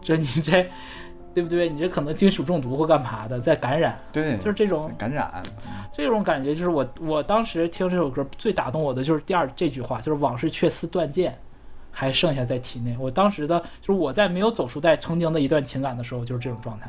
[0.00, 0.66] 这你这……”
[1.34, 1.68] 对不对？
[1.68, 3.98] 你这可能金属中毒或干嘛的，在感染。
[4.12, 5.42] 对，就是这种感染，
[5.92, 11.36] 这种感觉就是我我当时听这首歌最打动我的就是第二这句话，就是往事却似断剑，
[11.90, 12.96] 还剩下在体内。
[13.00, 16.88] 我当时的就是我在没有走出在曾经的一段情感的时候，就是这种状态。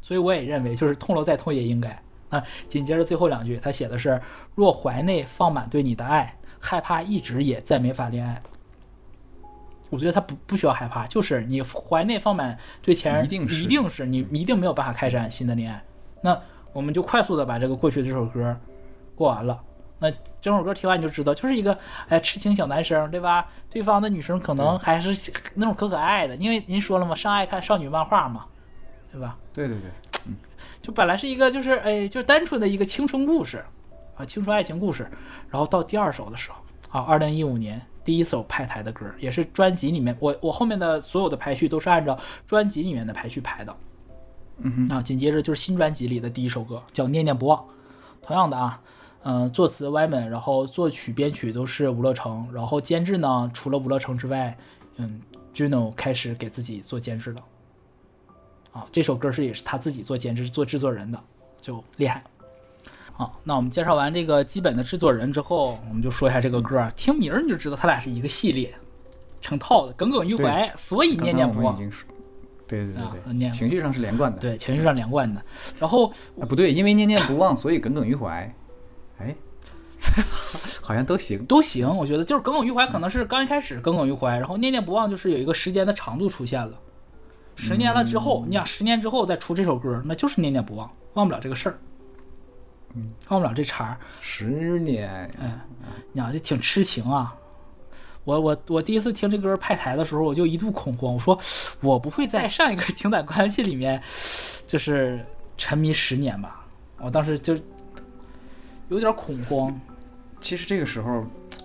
[0.00, 2.42] 所以我也认为就是痛了再痛也应该啊。
[2.68, 4.18] 紧接着最后两句，他写的是
[4.54, 8.40] 若怀内放满对你的爱，害怕一直也再没法恋爱。
[9.90, 13.48] 我觉得他不不需要害怕，就是你怀内放满对前任，一定
[13.88, 15.82] 是你，你一定没有办法开展新的恋爱。
[16.22, 16.38] 那
[16.72, 18.54] 我们就快速的把这个过去的这首歌
[19.14, 19.60] 过完了。
[20.00, 20.08] 那
[20.40, 21.76] 整首歌听完你就知道，就是一个
[22.08, 23.48] 哎痴情小男生，对吧？
[23.70, 25.08] 对方的女生可能还是
[25.54, 28.44] 那种可可爱的，因为您说了嘛，上爱看少女漫画嘛，
[29.10, 29.36] 对吧？
[29.52, 29.90] 对对对，
[30.80, 33.64] 就本来是一个就是哎，就单纯的一个青春故事
[34.16, 35.10] 啊，青春爱情故事。
[35.50, 36.58] 然后到第二首的时候
[36.96, 37.80] 啊，二零一五年。
[38.08, 43.76] 第一首拍台的歌，也是专辑里面我我后面的所有的排序都是按照专辑里面的排序排的。
[44.60, 47.62] 嗯啊，紧接着就是新专辑里的第一首歌叫《念念不忘》，
[48.22, 48.80] 同样的啊，
[49.24, 54.56] 嗯，作词 Yman，然后作曲编曲都是吴乐成，然后监制呢除了吴乐成之外，
[54.96, 55.20] 嗯
[55.52, 57.40] ，Juno 开始给自己做监制了。
[58.72, 61.22] 啊，这首歌是也是他自己做监制做制作人的，
[61.60, 62.24] 就厉害。
[63.18, 66.88] 好，那我们介绍完这个基本的制作人之后，我们就说一下这个歌。
[66.94, 68.72] 听名儿你就知道他俩是一个系列，
[69.40, 69.92] 成套的。
[69.94, 71.74] 耿耿于怀，所以念念不忘。
[71.74, 71.90] 刚刚
[72.68, 72.94] 对对
[73.34, 74.38] 对情绪上是连贯的。
[74.38, 75.42] 对，情绪上连贯的。
[75.80, 76.06] 然后
[76.40, 78.54] 啊，不对，因为念念不忘，所以耿耿于怀。
[79.20, 79.34] 哎，
[80.80, 81.88] 好像都行，都行。
[81.96, 86.78] 我觉得就是耿耿于怀，可能是刚一开始耿耿于怀，然后念念不忘，就是有一个时间的长度出现了。
[87.56, 91.78] 十年了之后，你想十年之后再出这首歌，那就是念念不忘，忘不了这个事儿。
[93.28, 95.30] 忘不了这茬儿，十年。
[95.40, 95.60] 嗯，
[96.14, 97.34] 呀，就挺痴情啊。
[98.24, 101.14] 我我我第一次听这歌派台的时候，我就一度恐慌。
[101.14, 101.38] 我说
[101.80, 104.02] 我不会在上一个情感关系里面，
[104.66, 105.24] 就是
[105.56, 106.64] 沉迷十年吧。
[107.00, 107.56] 我当时就
[108.88, 109.78] 有点恐慌。
[110.40, 111.24] 其实这个时候，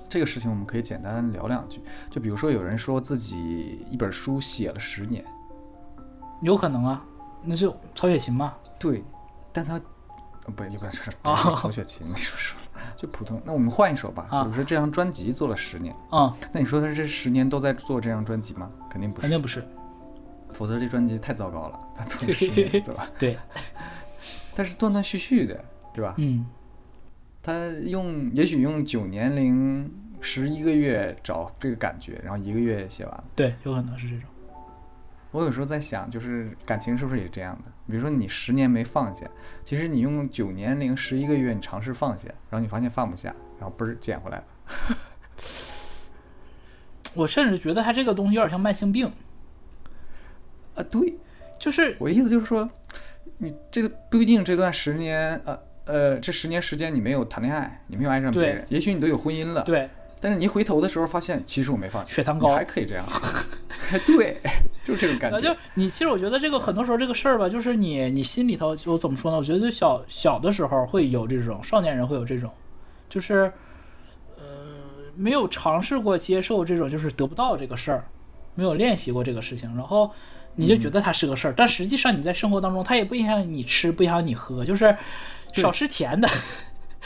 [0.09, 1.79] 这个事情我们可以简单聊两句。
[2.09, 5.23] 就比如说有人说自己一本书写了十年，
[6.41, 7.03] 有可能啊，
[7.43, 8.53] 那就曹雪芹嘛？
[8.77, 9.03] 对，
[9.53, 9.79] 但他。
[10.51, 10.85] 不，就不
[11.23, 12.59] 要说曹雪芹，你说说，
[12.97, 13.41] 就普通。
[13.45, 14.27] 那我们换一首吧。
[14.43, 15.95] 比如说这张专辑做了十年。
[16.09, 16.33] 啊。
[16.51, 18.69] 那你说他这十年都在做这张专辑吗？
[18.89, 19.21] 肯定不是。
[19.21, 19.63] 肯定不是。
[20.49, 21.79] 否则这专辑太糟糕了。
[21.95, 23.09] 他做了十年， 对吧？
[23.17, 23.37] 对。
[24.55, 26.13] 但是断断续续的，对吧？
[26.17, 26.45] 嗯。
[27.41, 29.89] 他用也许用九年零
[30.21, 33.23] 十一个月找这个感觉，然后一个月写完了。
[33.35, 34.25] 对，有可能是这种。
[35.31, 37.71] 我有时候在想，就是感情是不是也这样的？
[37.87, 39.25] 比如说你十年没放下，
[39.63, 44.43] 其实你用九年零十一个月，你尝试放下，然后你发现放不下，然后嘣儿捡回来了。
[47.15, 49.11] 我甚至觉得他这个东西有点像慢性病。
[50.75, 51.15] 啊，对，
[51.59, 52.67] 就是我意思就是说，
[53.37, 59.87] 你这个不一定这段十年，呃呃，这十年时间你没有谈恋爱，你没有爱上别人，也许你都有婚姻了，对。
[60.23, 62.13] 但是你回头的时候发现，其实我没放弃。
[62.13, 63.05] 血糖高还可以这样，
[64.07, 64.39] 对，
[64.81, 65.37] 就是这种感觉。
[65.37, 69.37] 就是你，其实我觉得这个很多时候这个事儿吧，就是你，你心里头我怎么说呢？
[69.37, 72.49] 我觉得就小小的时候会有这种少年人会有这种，
[73.09, 73.51] 就是，
[74.37, 74.41] 呃，
[75.13, 78.05] 没有尝试过接受这种，就是得不到这个事儿，
[78.55, 80.09] 没有练习过这个事情，然后
[80.55, 81.53] 你就觉得它是个事儿。
[81.57, 84.95] 但实际上你在生活当中，它也不影响你吃，不影响你喝，就是
[85.53, 86.25] 少吃甜的。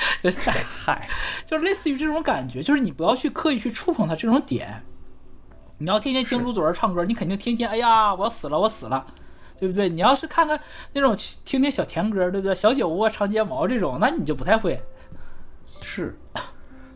[0.22, 1.10] 就嗨，
[1.46, 4.82] 就是类似于这种感觉，就是你不要去刻意去触碰它这种点。
[5.80, 9.06] 你要天天听祖儿唱歌，你肯定天天哎呀，我死了，我死了，
[9.60, 9.88] 对不对？
[9.90, 10.60] 你要是看看
[10.94, 12.56] 那种听听小甜歌，对不对？
[12.56, 14.80] 小酒窝、长睫毛这种，那你就不太会。
[15.82, 16.16] 是，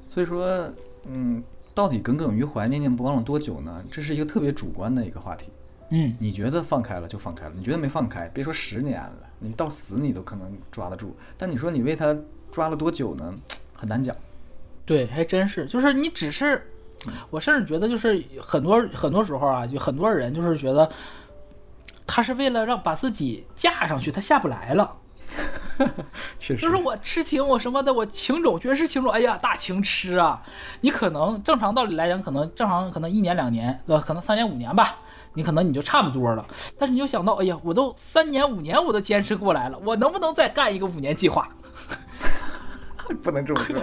[0.08, 0.72] 所以说，
[1.06, 1.44] 嗯，
[1.76, 3.84] 到底耿耿于怀、念念不忘了多久呢？
[3.92, 5.48] 这是一个特别主观的一个话题。
[5.92, 11.16] 嗯，你觉得放开了就放开了，你觉得没放开，别说十年了，你到死你都可能抓得住。
[11.38, 12.16] 但你说你为他。
[12.52, 13.34] 抓了多久呢？
[13.74, 14.16] 很难讲。
[14.86, 15.66] 对，还真是。
[15.66, 16.70] 就是你只是，
[17.32, 20.88] 我甚至觉得，就是很多很多时候啊，就很多人就是觉得，
[22.06, 24.94] 他是为了让把自己架上去，他下不来了。
[26.38, 26.62] 确实。
[26.62, 29.12] 就是我痴情，我什么的，我情种，绝世情种。
[29.12, 30.44] 哎呀，大情痴啊！
[30.82, 34.04] 你可能正常道理来讲，可能正常可能一年两年，对吧？
[34.06, 34.98] 可能三年五年吧，
[35.34, 36.46] 你可能你就差不多了。
[36.78, 41.50] 但是你就想到，哎呀，我都三年五年我都坚持过来了，我能不能再干一个五年计划？
[43.22, 43.80] 不能这么说，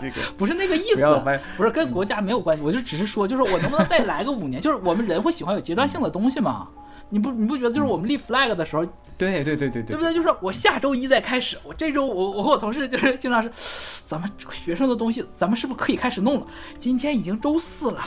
[0.00, 1.22] 这个 不是那个意思。
[1.56, 4.60] 不是跟国家没有关系，我就只是说，就是我能不能再来个五年？
[4.62, 6.68] 就是我们人会喜欢有阶段性的东西吗？
[7.08, 7.74] 你不，你不觉得？
[7.74, 8.84] 就是我们立 flag 的时候，
[9.18, 10.14] 对对对对对，对不对？
[10.14, 11.58] 就是我下周一再开始。
[11.64, 13.50] 我这周，我我和我同事就是经常是，
[14.04, 16.46] 咱们学生的东西，咱们是不是可以开始弄了？
[16.78, 18.00] 今天已经周四了，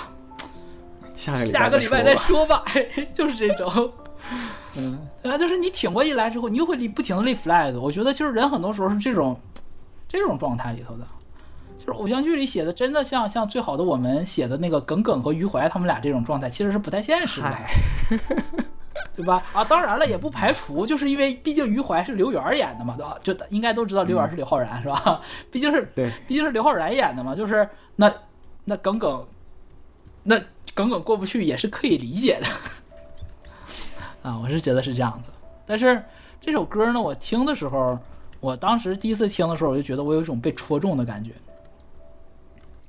[1.14, 2.64] 下个下个礼拜再说吧。
[3.14, 3.92] 就是这种，
[4.78, 7.78] 嗯，啊，就是你挺过一来之后，你又会立不停的立 flag。
[7.78, 9.38] 我觉得，就是人很多时候是这种。
[10.20, 11.06] 这种状态里头的，
[11.78, 17.54] 就是偶像剧里写的，真的像像《最好的我们》写的那个耿耿和余淮他们俩这种状态，其实是不太现实的，
[19.16, 19.42] 对吧？
[19.54, 23.18] 啊，当然了，也不排除，就是因为毕竟余淮是刘源演的嘛，对吧？
[23.24, 25.20] 就应该都知道刘源是刘昊然是吧？
[25.52, 25.82] 毕竟是
[26.28, 28.14] 毕竟是刘昊然演的嘛，就是那
[28.66, 29.26] 那耿耿，
[30.22, 30.40] 那
[30.76, 32.48] 耿耿过不去也是可以理解的，
[34.30, 35.32] 啊，我是觉得是这样子。
[35.66, 36.04] 但是
[36.40, 37.98] 这首歌呢，我听的时候。
[38.44, 41.32] 我当时第一次听的时候，我就觉得我有一种被戳中的感觉，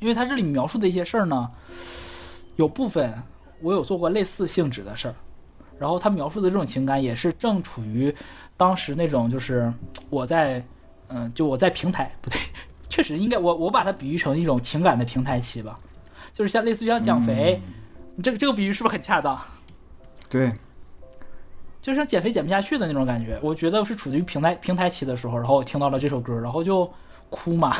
[0.00, 1.48] 因为他这里描述的一些事儿呢，
[2.56, 3.14] 有部分
[3.62, 5.14] 我有做过类似性质的事儿，
[5.78, 8.12] 然后他描述的这种情感也是正处于
[8.56, 9.72] 当时那种就是
[10.10, 10.60] 我在
[11.06, 12.36] 嗯，就我在平台不对，
[12.90, 15.78] 确实应该我我把它比喻成一种情感的平台期吧，
[16.32, 17.62] 就是像类似于像减肥，
[18.24, 19.40] 这个这个比喻是不是很恰当？
[20.28, 20.50] 对。
[21.84, 26.90] 就是减肥减不下去的那种感觉，我觉得是处于平台平台期的时候，然后我听到了这首歌，然后就
[27.28, 27.76] 哭嘛，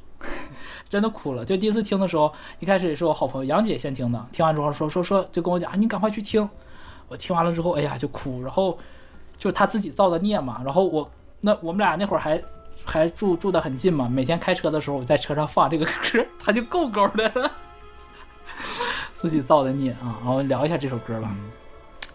[0.88, 1.44] 真的哭了。
[1.44, 6.48] 就第一次听的时候，一开始也是我好朋友杨姐先听的，听完之后说说说就跟我讲，你赶快去听。
[7.06, 8.40] 我听完了之后，哎呀就哭。
[8.42, 8.78] 然后
[9.36, 10.62] 就他自己造的孽嘛。
[10.64, 11.10] 然后我
[11.42, 12.42] 那我们俩那会儿还
[12.82, 15.92] 还住住的很近嘛，每天开车的时候我在车上放这个歌，
[16.42, 17.52] 他就够够的了，
[19.12, 20.16] 自己造的孽啊。
[20.24, 21.30] 然后聊一下这首歌吧。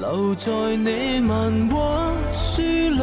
[0.00, 3.00] 留在你漫画书里，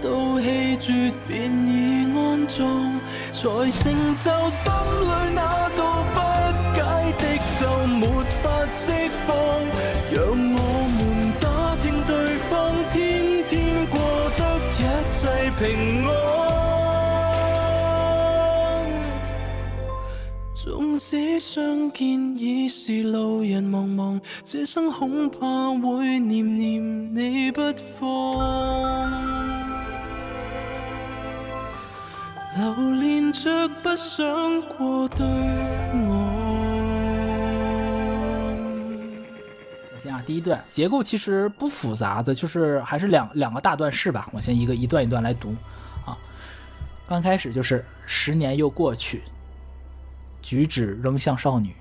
[0.00, 3.00] 到气绝便已安葬，
[3.32, 6.09] 才成就心里那道。
[8.00, 8.06] 没
[8.42, 8.90] 法释
[9.26, 9.36] 放，
[10.10, 14.00] 让我们打听对方，天天过
[14.38, 16.40] 得一切平安。
[20.54, 25.46] 纵使相见已是路人茫茫，这生恐怕
[25.86, 27.60] 会念念你不
[27.98, 29.10] 放，
[32.56, 34.26] 留恋着不想
[34.78, 36.09] 过对。
[40.00, 44.28] 先啊，第一段结构其实不复杂的，就是还是两两个大段式吧。
[44.32, 45.54] 我先一个一段一段来读，
[46.06, 46.16] 啊，
[47.06, 49.22] 刚开始就是十年又过去，
[50.40, 51.74] 举止仍像少女，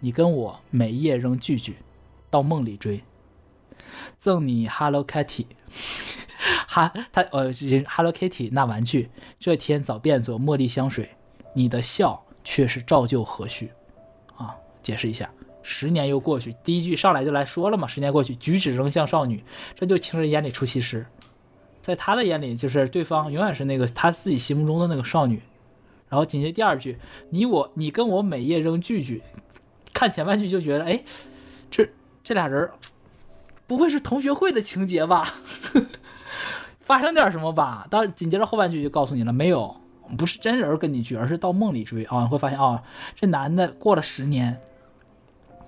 [0.00, 1.76] 你跟我每夜仍聚聚，
[2.30, 3.02] 到梦里追，
[4.18, 5.44] 赠你 Hello Kitty，
[6.66, 11.10] 哈，他呃 h e l l o Kitty 那玩具，这天早变作茉莉香水，
[11.54, 13.68] 你的笑却是照旧和煦，
[14.34, 15.28] 啊，解释一下。
[15.64, 17.88] 十年又过去，第一句上来就来说了嘛。
[17.88, 19.42] 十年过去，举止仍像少女，
[19.74, 21.04] 这就情人眼里出西施，
[21.80, 25.42] 在他的眼里，就是对方永远是那个他自己心目中的那个少女。
[26.10, 26.98] 然后紧接第二句，
[27.30, 29.22] 你我你跟我每夜仍句句，
[29.94, 31.02] 看前半句就觉得，哎，
[31.70, 31.88] 这
[32.22, 32.70] 这俩人
[33.66, 35.34] 不会是同学会的情节吧？
[36.80, 37.86] 发生点什么吧？
[37.90, 39.74] 但紧接着后半句就告诉你了，没有，
[40.18, 42.20] 不是真人跟你聚，而是到梦里追啊。
[42.20, 42.82] 你会发现啊，
[43.16, 44.60] 这男的过了十年。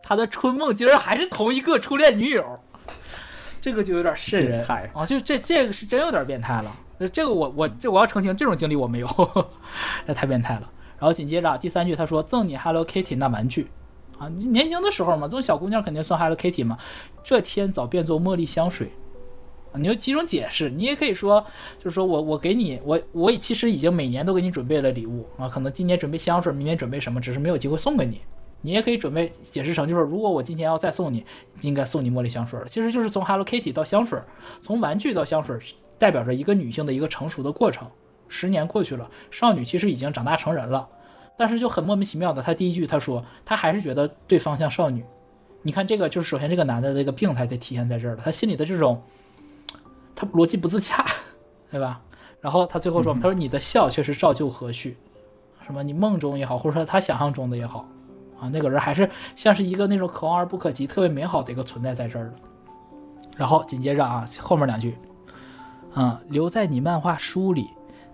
[0.08, 2.46] 他的春梦竟然还是同一个初恋女友，
[3.60, 5.04] 这个就有点渗人，啊！
[5.04, 6.76] 就这，这个是真有点变态了。
[7.12, 9.50] 这个我我这我要澄清，这种经历我没有，
[10.06, 10.70] 那 太变态了。
[11.00, 13.66] 然后紧接着第三句，他说：“赠你 Hello Kitty 那玩具
[14.16, 16.78] 啊，年轻的时候嘛，这种小姑娘肯定送 Hello Kitty 嘛。
[17.24, 18.92] 这天早变做茉莉香水
[19.72, 21.44] 啊，你有几种解释，你也可以说，
[21.82, 28.20] 就是说我我给你，我我其实已经每年都给你准备了礼物啊，可能今年准备香水，明年准备什么，只是没有机会送给你。”
[28.62, 31.24] 你也可以准备解释成，就是如果我今天要再送你，
[31.60, 32.66] 应该送你茉莉香水了。
[32.66, 34.18] 其实就是从 Hello Kitty 到香水，
[34.60, 35.58] 从玩具到香水，
[35.98, 37.88] 代表着一个女性的一个成熟的过程。
[38.28, 40.88] 十年过去了，少女其实已经长大成人了，
[41.36, 45.04] 但是就很莫名其妙的，她第一句她说她还是觉得对方像少女。
[45.62, 49.02] 你看这个就是首先这个男的这个病态就体现在这儿了，他心里的这种，
[50.14, 51.04] 他逻辑不自洽，
[51.70, 52.00] 对吧？
[52.40, 54.94] 然后他最后说，他说你的笑却是照旧和煦，
[55.64, 57.84] 什么你梦中也好，或者说他想象中的也好。
[58.40, 62.32] 啊，那个人还是像是一个那种可望而不可及、特别美好的一个存在在这儿的。
[63.36, 64.96] 然后紧接着啊，后面两句，
[65.94, 67.68] 嗯，留在你漫画书里，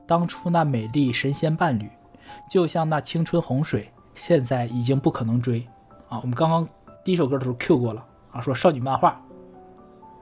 [0.07, 1.89] 当初那美丽神仙伴侣，
[2.49, 5.67] 就像那青春洪水，现在已经不可能追。
[6.09, 6.67] 啊，我们刚刚
[7.05, 9.19] 第一首歌的时候 Q 过了啊，说少女漫画，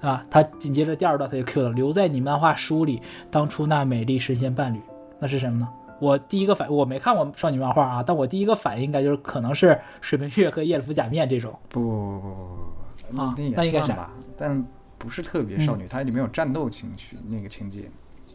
[0.01, 4.81] 啊，他紧接着第二段他就 Q 了，留在你漫画书里，当初那美丽神仙伴侣，
[5.19, 5.69] 那是什么呢？
[6.01, 9.71] 我第一个反我没看过少女漫画啊，但我第一个反应应该就是可能是
[10.01, 11.57] 《水门月和《叶罗伏假面》这种。
[11.69, 14.11] 不不不不不不啊，那应该是吧？
[14.37, 14.65] 但
[14.97, 17.91] 不是特别少女，它里面有战斗情绪那个情节。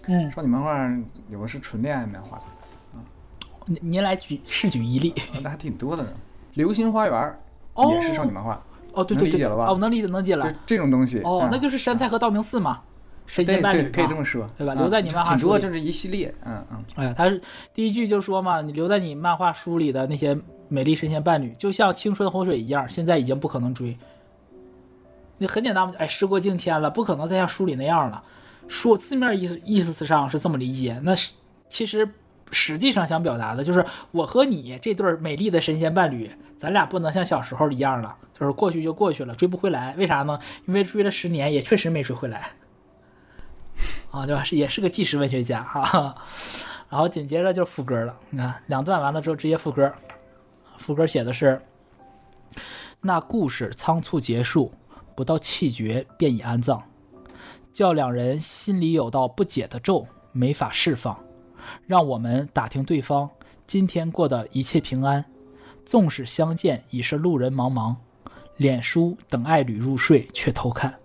[0.07, 0.29] 嗯。
[0.31, 0.95] 少女漫画
[1.29, 2.37] 有的是纯恋爱漫画。
[2.37, 3.01] 啊，
[3.81, 5.13] 您来举试举一例？
[5.41, 6.09] 那还挺多的呢，
[6.53, 7.37] 《流星花园》
[7.93, 8.61] 也是少女漫画。
[8.93, 9.65] 哦，对对对，理解了吧？
[9.65, 10.47] 啊，那能解了。
[10.67, 12.79] 这种东西哦，那就是山菜和道明寺嘛。
[13.27, 14.73] 神仙伴侣可以这么说，对吧？
[14.75, 16.83] 留在你漫画书，挺多，就是一系列，嗯嗯。
[16.95, 17.41] 哎，他是
[17.73, 23.97] 第一句就说嘛，你留在你漫画书里的那些美丽神仙伴侣，就像青春洪水一样，现在已经不可能追。
[25.37, 28.23] 那很简单嘛，哎，时过境迁了，不可能再像书里那样了。
[28.67, 31.13] 说字面意思意思上是这么理解，那
[31.67, 32.07] 其实
[32.51, 39.93] 实际上想表达的就是我和你这对美丽的神仙伴侣，咱俩不能像小时候一样了，就是过去就过去了，追不回来。
[39.97, 40.39] 为啥呢？
[40.67, 42.51] 因为追了十年，也确实没追回来。
[44.15, 44.41] 啊，对吧？
[44.43, 46.15] 是也是个纪实文学家哈，
[46.89, 48.17] 然后紧接着就副歌了。
[48.29, 49.91] 你看，两段完了之后直接副歌，
[50.77, 51.61] 副歌写的是
[53.01, 54.71] ：“那故事仓促结束，
[55.15, 56.81] 不到气绝便已安葬，
[57.73, 61.19] 叫两人心里有道不解的咒，没法释放。
[61.85, 63.29] 让我们打听对方
[63.67, 65.25] 今天过的一切平安，
[65.85, 67.93] 纵使相见已是路人茫茫。
[68.57, 70.95] 脸书等爱侣入睡，却偷看。”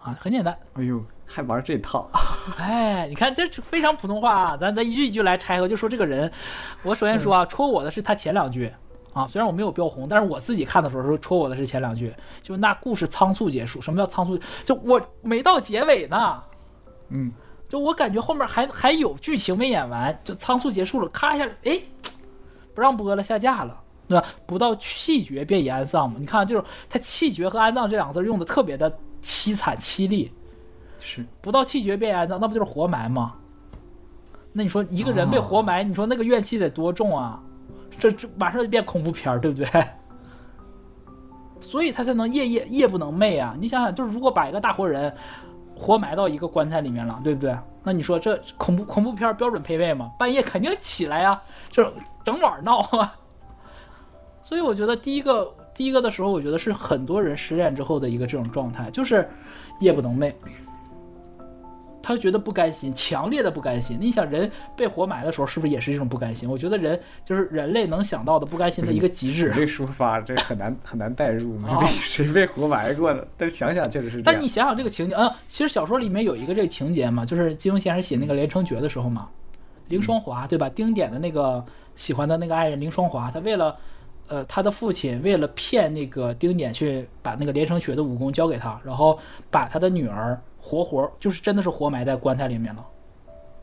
[0.00, 0.56] 啊，很简单。
[0.74, 2.08] 哎呦，还玩这套。
[2.58, 6.30] 哎，你看这非常普通话，啊，咱咱一句一句来拆合，就说这个人，
[6.82, 8.70] 我首先说啊，戳我的是他前两句
[9.12, 14.38] 啊，虽然我没有标红，但是我自己看的时候说戳我的是前两句，就那故事仓促结束，什么叫仓促？
[14.62, 16.40] 就我没到结尾呢，
[17.08, 17.32] 嗯，
[17.68, 21.80] 就我感觉后面还还有剧情没演完，就仓促结束了，咔一下，哎，
[22.74, 23.76] 不让播了，下架了，
[24.06, 24.24] 对吧？
[24.46, 28.90] 不到气绝便已安葬，你看就是他气绝和安葬这两个字用的特别的
[29.20, 30.30] 凄惨凄厉。
[31.06, 33.36] 是不到气绝被埋那那不就是活埋吗？
[34.52, 37.40] 那你说一个人被活埋，你说那个怨气得多重啊？
[38.00, 39.66] 这这马上就变恐怖片儿，对不对？
[41.60, 43.54] 所以他才能夜夜夜不能寐啊！
[43.60, 45.14] 你想想，就是如果把一个大活人
[45.76, 47.56] 活埋到一个棺材里面了，对不对？
[47.84, 50.10] 那你说这恐怖恐怖片儿标准配备嘛？
[50.18, 51.40] 半夜肯定起来呀，
[51.70, 51.92] 就是
[52.24, 53.14] 整晚闹啊！
[54.42, 59.28] 所以我觉得第一个第一个的时候，我觉得是很多人失恋之后的一个这种状态，就是
[59.78, 60.32] 夜不能寐。
[62.06, 63.98] 他觉得不甘心，强烈的不甘心。
[64.00, 66.48] 你想，人被活埋的时候，是不是也是这种不甘心？
[66.48, 69.50] 我觉得人就是人类能想到的不甘心的一个极致。
[69.52, 73.20] 这抒发这很难很难代入， 谁被活埋过呢？
[73.36, 74.22] 但想想确实是。
[74.22, 79.28] 但你想想这个情节啊，其实小说里面有一个这个情节嘛，就是金庸先生写那个《连城诀》的时候嘛，
[79.88, 80.68] 林双华对吧？
[80.70, 81.64] 丁点的那个
[81.96, 83.74] 喜欢的那个爱人林双华，他为了
[84.28, 89.18] 呃他的父亲，为了骗那个丁点去把那个连城诀的武功交给他，然后
[89.50, 90.40] 把他的女儿。
[90.66, 92.84] 活活就是真的是活埋在棺材里面了，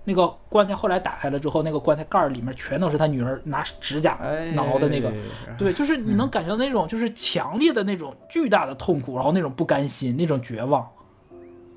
[0.06, 4.18] 那个棺材后来打开了之后，那个棺材盖儿里面全都是他女儿拿指甲
[4.56, 5.12] 挠的那个，
[5.58, 10.88] 对，就是你能感觉到那种就是强烈的那种巨大的痛苦，然后那种不甘心，那种绝望。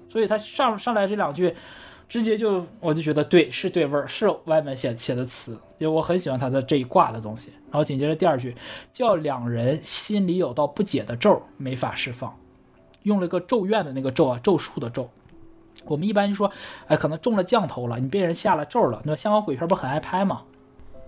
[0.08, 1.52] 所以他上上来这两句，
[2.08, 7.50] 直接就我就觉得对，是对味儿，是外面写写的词，就我很喜欢他的这一卦的东西。
[7.64, 8.54] 然后紧接着第二句
[8.92, 12.32] 叫两人心里有道不解的咒，没法释放。
[13.06, 15.08] 用了一个咒怨的那个咒啊，咒术的咒。
[15.84, 16.50] 我们一般就说，
[16.88, 20.42] 哎，可能中了降头了，你被人下了咒了，那香港鬼片不是很爱拍吗？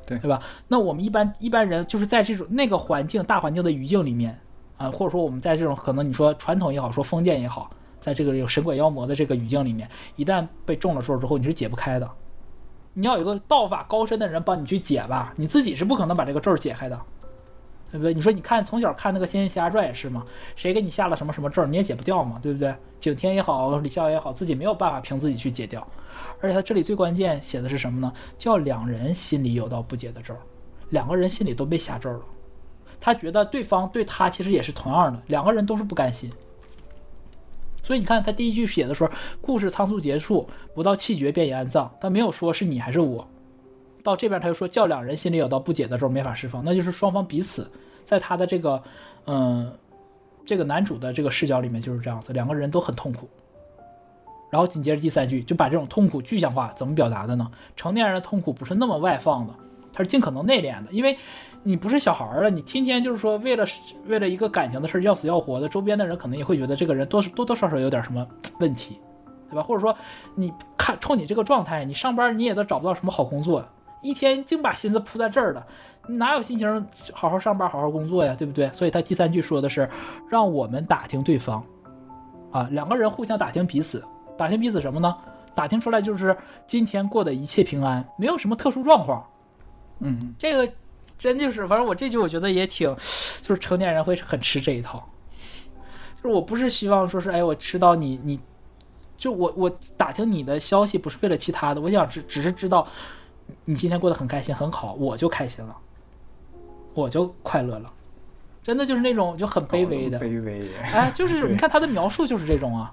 [0.07, 0.41] 对，对吧？
[0.69, 4.39] 那我们一般一般人就是在这种那个环境、大环境的语境里面
[4.77, 7.69] 啊，或者说我们在这种可能你说传统也好，说封建也好，
[7.99, 12.09] 在这个有神鬼妖魔的这个语境里面，一旦被中了咒之后，你是解不开的。
[12.95, 16.99] 你要有个道法高深的人帮你去解吧，你自己是不可能把这个咒解开的。
[17.91, 18.13] 对不对？
[18.13, 20.27] 你说你看从小看那个《仙剑奇侠传》也是嘛，
[20.57, 22.75] 谁给你下了什么什么咒，你也解不掉嘛，对不对？
[23.01, 25.87] 景天也好，李逍遥也好，自己没有办法凭自己去解掉。
[26.41, 28.13] 而且他这里最关键写的是什么呢？
[28.37, 30.35] 叫两人心里有道不解的咒，
[30.91, 32.21] 两个人心里都被下咒了。
[33.01, 36.31] 他觉得对方对他其实也是同样的，两个人都是不甘心。
[37.83, 39.11] 所以你看他第一句写的时候，
[39.41, 43.27] 故事仓促结束，不到气绝便已安葬，但没有说是你还是我。
[44.03, 47.71] 到这边他又说叫两人心里有道不解的时候没法释放，那就是双方彼此
[48.05, 48.83] 在他的这个，
[49.27, 49.71] 嗯，
[50.47, 53.29] 这个男主的这个视角里面就是这样子，两个人都很痛苦。
[54.51, 57.51] 然后紧接着第三句就把这种痛苦具象化，怎么表达的呢？
[57.77, 59.53] 成年人的痛苦不是那么外放的，
[59.93, 61.17] 他是尽可能内敛的，因为
[61.63, 63.65] 你不是小孩了，你天天就是说为了
[64.07, 68.27] 为了一个感情的事要死要活的，周边的人可能也会觉得这个人多多多少少有点什么
[68.59, 68.99] 问题，
[69.51, 69.63] 对吧？
[69.63, 69.95] 或者说
[70.35, 73.63] 你看冲你这个状态，你上班你也都找不到什么好工作。
[74.01, 75.67] 一天净把心思扑在这儿了，
[76.07, 78.71] 哪有心情好好上班、好好工作呀，对不对？
[78.73, 79.89] 所以他第三句说的是，
[80.29, 81.65] 让我们打听对方，
[82.51, 84.03] 啊，两个人互相打听彼此，
[84.37, 85.15] 打听彼此什么呢？
[85.55, 86.37] 打听出来就是
[86.67, 89.25] 今天过得一切平安，没有什么特殊状况。
[90.01, 90.73] 嗯，这个
[91.19, 92.89] 真就是，反正我这句我觉得也挺，
[93.41, 95.05] 就是成年人会很吃这一套。
[96.23, 98.39] 就是我不是希望说是，哎，我知道你，你，
[99.17, 102.87] 就我我打听你的消息不是为了其他的，我想只只是知道。
[103.65, 105.77] 你今天过得很开心，很好，我就开心了，
[106.95, 107.93] 我就快乐了，
[108.63, 110.69] 真的就是那种就很卑微的，卑微。
[110.77, 112.93] 哎，就是你看他的描述就是这种啊，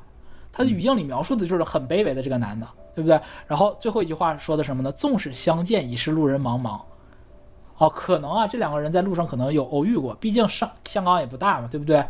[0.52, 3.20] 他的语境里描述的就是很卑微的这个男的，对不对？
[3.48, 4.92] 然后最后一句话说的什么呢？
[4.92, 6.80] 纵使相见已是路人茫茫。
[7.78, 12.02] 哦，可能啊，这两个人在路上可能有偶遇过，毕竟上香港也不大嘛，对不对？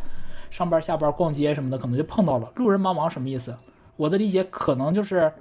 [0.51, 2.51] 上班、下班、逛街什么的，可能就碰到了。
[2.55, 3.57] 路人茫茫什么意思？
[3.95, 5.31] 我的理解可能就是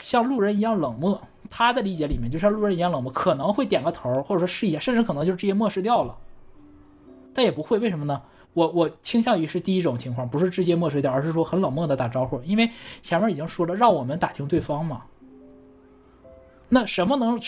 [0.00, 1.18] 像路人一样冷漠。
[1.48, 6.16] 他的理解里面就像路人一样冷漠，可能会点个头，或者说试一下，甚至可能就是直接漠视掉了。
[7.34, 8.20] 但也不会，为什么呢？
[8.54, 12.70] 我我倾向于是第一种情况，不是直接漠视掉，而是说很冷漠的打招呼，因为
[13.02, 15.02] 前面已经说了，让我们打听对方嘛。
[16.68, 17.38] 那什么能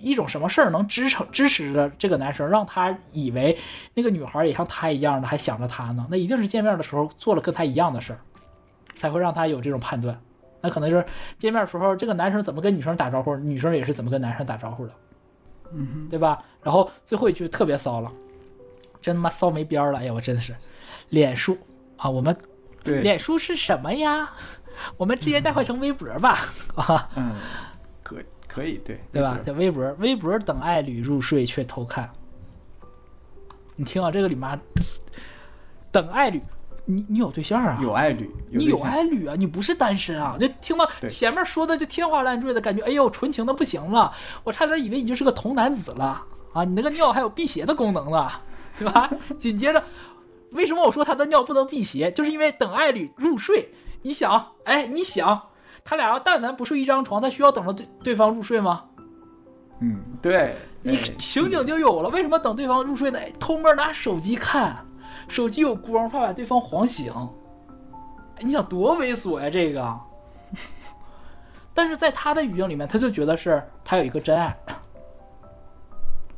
[0.00, 3.56] 一种什么事儿能支撑支持着这个男生，让他以为
[3.94, 6.06] 那个女孩也像他一样的还想着他呢？
[6.08, 8.20] 那一定是见面的时候做了跟他一样的事儿，
[8.94, 10.16] 才会让他有这种判断。
[10.60, 11.04] 那可能就是
[11.38, 14.92] 见面时候，这个男生怎么跟女生打招呼，女生也是怎么跟男生打招呼的，
[15.72, 16.42] 嗯，对吧？
[16.62, 18.10] 然后最后一句特别骚了，
[19.00, 19.98] 真他妈骚没边了！
[20.00, 20.54] 哎，我真的是，
[21.08, 21.56] 脸书
[21.96, 22.36] 啊，我们，
[22.84, 24.30] 对，脸书是什么呀？
[24.96, 26.38] 我们直接代换成微博吧，
[26.74, 27.34] 啊，嗯，
[28.02, 29.38] 可可以，对对吧？
[29.42, 32.10] 在微博，微博等爱侣入睡却偷看，
[33.76, 34.58] 你听啊，这个里妈，
[35.90, 36.40] 等爱侣。
[36.86, 37.78] 你你有对象啊？
[37.82, 39.34] 有爱侣，你有爱侣啊？
[39.36, 40.36] 你不是单身啊？
[40.40, 44.12] 就听到前面说的就天花乱坠的感觉，哎呦，纯情的不行了，
[44.44, 46.22] 我差点以为你就是个童男子了
[46.52, 46.64] 啊！
[46.64, 48.40] 你那个尿还有辟邪的功能了，
[48.78, 49.10] 对吧？
[49.38, 49.82] 紧接着，
[50.52, 52.10] 为什么我说他的尿不能辟邪？
[52.12, 53.70] 就是因为等爱侣入睡，
[54.02, 55.40] 你想，哎，你想，
[55.84, 58.84] 他俩要但凡不睡一张床，他需要等着对对方入睡吗？
[59.82, 62.08] 嗯，对你情景就有了。
[62.10, 63.18] 为什么等对方入睡呢？
[63.38, 64.84] 偷摸拿手机看。
[65.30, 67.12] 手机有光，怕把对方晃醒。
[68.36, 69.98] 哎，你想多猥琐呀，这个。
[71.72, 74.54] 但是在他的语境里面，他就觉得是他有一个真爱，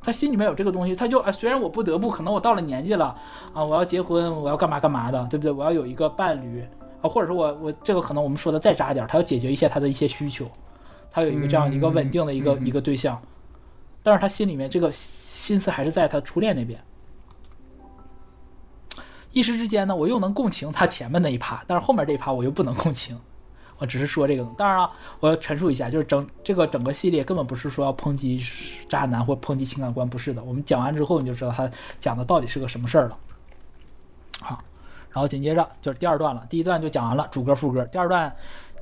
[0.03, 3.17] 他心里面有这个东西，他就啊，虽然我不得不，可能我到了年纪了
[3.55, 5.51] 啊，我要结婚，我要干嘛干嘛的，对不对？
[5.51, 6.61] 我要有一个伴侣
[7.01, 10.47] 啊，或者说我我这个可能我们说的再渣点，他要解决一些他的一些需求，
[11.11, 13.21] 他有一个这样一个稳定的一个一个对象，
[14.03, 16.79] 但是他心里面这个心思还是在他初恋那边。
[19.33, 23.19] 一时之间呢，我又能共情他前面那一趴，但是后面这一趴我又不能共情。
[23.79, 28.45] 我只是说这个，当然了，我要陈述一下，就是整这个整个系列根本不是说要抨击
[28.89, 31.69] 渣男或抨击情感观不是的，我们讲完之后你就知道他
[31.99, 33.17] 讲的到底是个什么事儿了。
[34.41, 34.63] 好，
[35.11, 38.33] 然后紧接着就是第二段了，第一段就讲完了主歌副歌，第二段，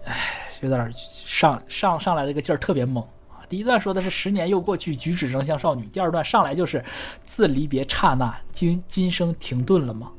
[0.05, 3.41] 哎，有点上上上来的一个劲儿特别猛啊。
[3.49, 6.85] 第一段说的是十年又过去，举止仍像少女，第二段上来就是
[7.25, 10.11] 自离别刹那，今今生停顿了吗？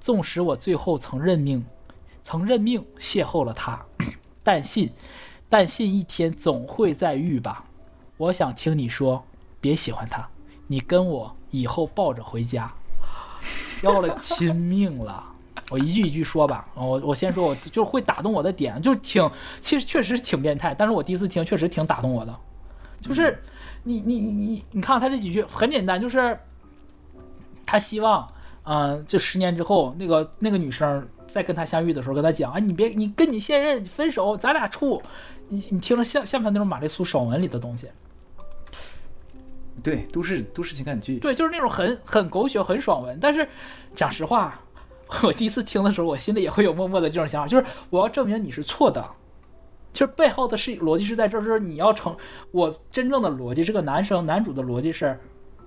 [0.00, 1.64] 纵使我最后曾认命，
[2.22, 3.84] 曾认命邂逅了他，
[4.42, 4.90] 但信，
[5.48, 7.64] 但信一天总会在遇吧。
[8.16, 9.22] 我想听你说，
[9.60, 10.26] 别喜欢他，
[10.66, 12.72] 你跟我以后抱着回家，
[13.82, 15.24] 要了亲命了。
[15.68, 19.28] 我一句一句说吧，我我先说，我就会打动我的点，就挺，
[19.60, 22.34] 其实确实挺变态，但是我第一次听，确实挺打动我的。
[23.00, 23.42] 就是，
[23.82, 26.38] 你你你你，你看他这几句很简单，就是
[27.66, 28.28] 他希望。
[28.66, 35.00] 嗯，就十年之后，那个那个女生在跟他相遇的时候，跟他讲：“啊，你别，你跟你现任分手，咱俩处。”
[35.48, 37.88] 你你听着像像不像那种玛丽苏爽文里的东西？
[39.80, 41.20] 对，都市都市情感剧。
[41.20, 43.16] 对，就是那种很很狗血、很爽文。
[43.20, 43.48] 但是，
[43.94, 44.60] 讲实话，
[45.22, 49.08] 我第一次听的时候，我心里也会有默默的这种想法，就是我要证明你是错的。
[49.92, 52.14] 就是背后的是逻辑是在这儿，是你要成
[52.50, 53.62] 我真正的逻辑。
[53.64, 55.16] 这个男生男主的逻辑是。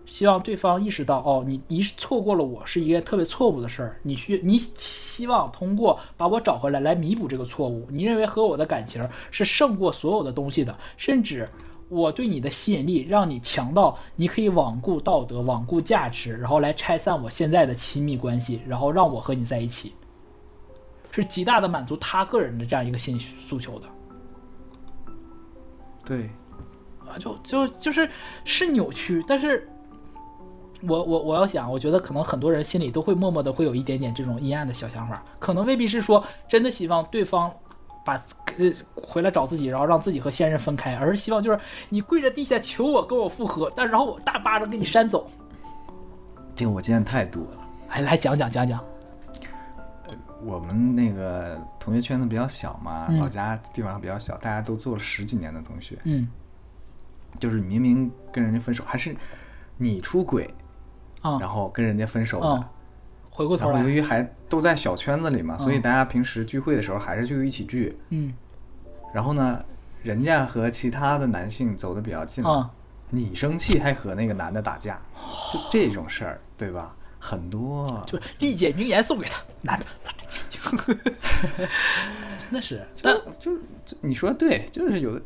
[0.10, 3.96] 希望对方意识到，哦，你你错过了我是一件特别错误的事儿。
[4.02, 7.88] 你需你希望通过把我找回来来弥补这个错误。
[7.92, 11.48] 你认为和我的感情是胜过所有的东西的，甚至
[11.90, 19.94] 我对你的吸引力让你强到你可以罔顾道德、罔顾价值，然后来拆散我现在的亲密关系，然后让我和你在一起，
[21.12, 23.88] 是极大的满足他个人的这样一个心理诉求的。
[26.04, 26.24] 对，
[27.08, 28.10] 啊，就就就是
[28.44, 29.70] 是扭曲，但是。
[30.88, 37.52] 我我我要想，我觉得可能很多人心里都会默默的会有一点点这种阴暗的小想法，可能未必是说真的希望对方
[38.06, 38.14] 把
[38.58, 38.66] 呃
[38.96, 41.60] 回来找自己，然后让自己和现任分开，而是希望就是
[41.90, 45.30] 你跪在地下求我跟我复合，但然后我大巴掌给你扇走。
[46.56, 48.80] 这个我见太多了，哎，来讲讲讲讲。
[50.42, 56.26] 我们那个同学圈子比较小嘛，老家地方比较小，大家都做了十几年的同学，嗯，
[57.42, 59.14] 就是明明跟人家分手，还是
[59.76, 60.50] 你出轨。
[61.40, 62.70] 然后跟人家分手了。
[63.30, 67.98] 回过头，由于还都在小圈子里嘛，所以大家平时聚会的时候还是就一起聚。
[68.10, 68.34] 嗯。
[69.14, 69.64] 然后呢，
[70.04, 72.70] 人家和其他的男性走的比较近了，
[73.10, 75.02] 你生气还和那个男的打架，
[75.54, 76.96] 就这种事儿，对吧？
[77.20, 78.04] 很多。
[78.06, 81.60] 就利姐名言送给他： 男的垃圾。
[82.40, 83.60] 真的是，但就是
[84.02, 85.22] 你说对，就是有的，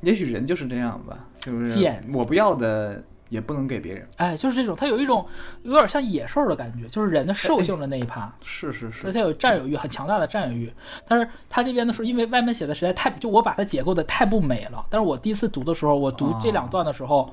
[0.00, 3.02] 也许人就是这样吧，就是贱，我不要的。
[3.34, 5.26] 也不能给别人，哎，就是这种，他有一种
[5.64, 10.72] 有点像野兽的感觉，就是人的兽性的那一趴，是是是，而且有占有欲，很强大的占有欲。
[11.08, 14.86] 但是他这边的时候，因为外面写的实在太，就我把它解构的太不美了。
[14.88, 17.28] 但是我第一次读的时候，我读这两段的时候，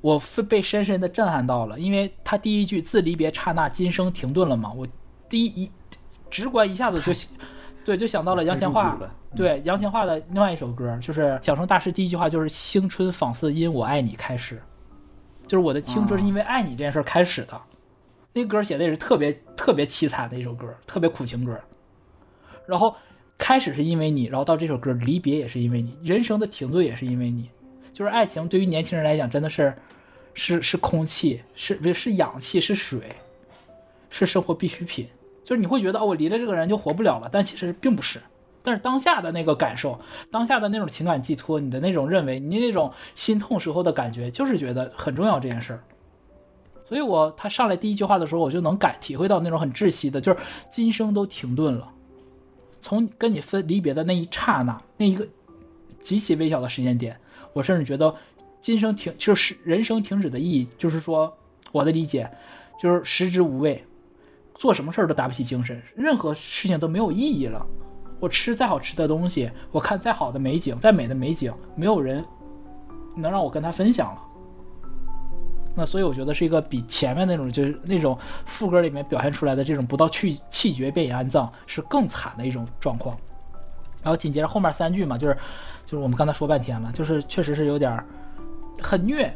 [0.00, 4.86] 我被深深的震撼到了，因为他第一句自离别刹那，今生停顿了嘛，我
[5.28, 5.68] 第一
[6.30, 7.20] 直观一下子就，
[7.84, 8.94] 对，就想到了杨千嬅，
[9.34, 14.62] 对杨千嬅的另外一首歌，就是《小城大师》，第一句话就是青春仿似因我爱你开始。
[15.46, 17.60] 就是我的青春是因为爱你这件事开始的，
[18.32, 21.58] 那歌写的也是特别特别凄惨的一首歌，特别苦情歌。
[22.66, 22.94] 然后
[23.36, 27.50] 开始是因为你，然后到这首歌离别也是因为你，人生的停顿也是因为你。
[27.92, 29.72] 就是爱情对于年轻人来讲真的是，
[30.32, 33.02] 是是空气，是不是氧气，是水，
[34.10, 35.06] 是生活必需品。
[35.44, 38.18] 就是你会觉得哦，我离了这个人就活不了了，但其实并不是。
[38.64, 40.00] 但是当下的那个感受，
[40.30, 45.84] 当下的那种情感寄托，你的那种认为，你那种心痛时候的感觉，就是觉得很重要这件事儿。
[46.88, 50.38] 所以我他上来第一句话的时候，我就能感体会到那种很窒息的，就是
[50.70, 51.92] 今生都停顿了。
[52.80, 55.28] 从跟你分离别的那一刹那，那一个
[56.00, 57.14] 极其微小的时间点，
[57.52, 58.14] 我甚至觉得
[58.62, 61.34] 今生停就是人生停止的意义，就是说
[61.70, 62.30] 我的理解
[62.82, 63.84] 就是食之无味，
[64.54, 67.66] 做什么事儿都打不起精神，任何事情都没有意义了。
[68.24, 72.24] 我吃再好吃的东西，我看再好的美景，再美的美景，没有人
[73.14, 74.22] 能让我跟他分享了。
[75.76, 78.16] 那所以我觉得是一个比前面那种，就是那种
[78.46, 83.14] 副歌里面表现出来的这种“不到去气绝便已安葬”是更惨的一种状况。
[84.02, 85.34] 然后紧接着后面三句嘛，就是
[85.84, 88.02] 就是我们刚才说半天了，就是确实是有点
[88.80, 89.30] 很虐，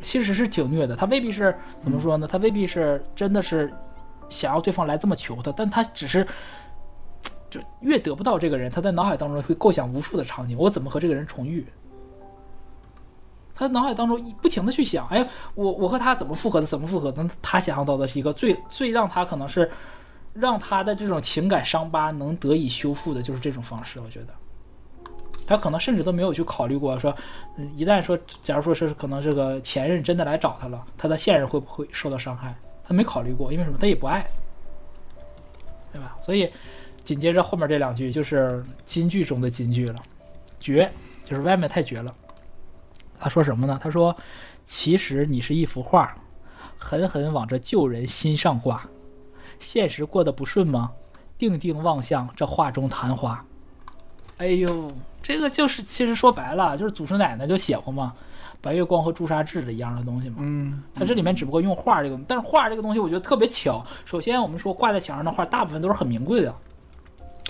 [0.00, 0.94] 其实是挺虐的。
[0.94, 2.28] 他未必是怎么说呢？
[2.30, 3.72] 他未必是真的是
[4.28, 6.24] 想要对方来这么求他，但他只是。
[7.52, 11.66] 就越得不到这个人，他在脑海当中会构想无数的场景，我怎么和这个人重遇？
[13.54, 16.66] 他脑海当中不停的去想，哎，我我和他怎么复合的？
[16.66, 17.12] 怎么复合？
[17.14, 19.70] 那他想象到的是一个最最让他可能是
[20.32, 24.00] 让他的这种情感伤疤能得以修复的，就是这种方式。
[24.00, 24.28] 我觉得
[25.46, 27.14] 他可能甚至都没有去考虑过，说，
[27.76, 32.54] 一旦说，假如说，是可能这个前任真的来找他了，他的现任会不会受到伤害？
[32.82, 33.76] 他没考虑过，因为什么？
[33.78, 34.26] 他也不爱，
[35.92, 36.16] 对吧？
[36.22, 36.50] 所以。
[37.04, 39.96] 紧接着后面这两句就是金句中的金句了，
[40.60, 40.90] 绝
[41.24, 42.14] 就是外面太绝了。
[43.18, 43.78] 他说什么呢？
[43.82, 44.14] 他说
[44.64, 46.16] ：“其实你是一幅画，
[46.76, 48.86] 狠狠往这旧人心上挂。
[49.58, 50.90] 现实过得不顺吗？
[51.38, 53.44] 定定望向这画中昙花。”
[54.38, 54.90] 哎呦，
[55.20, 58.12] 这个就是其实说白了就是祖师奶奶就写过嘛，
[58.60, 60.36] 白月光和朱砂痣的一样的东西嘛。
[60.40, 63.84] 嗯，他这里面只不过用画这个，但是画这个东西我觉得特别巧。
[64.04, 66.52] 首先，我们说挂在墙上的画大部分都是很名贵的。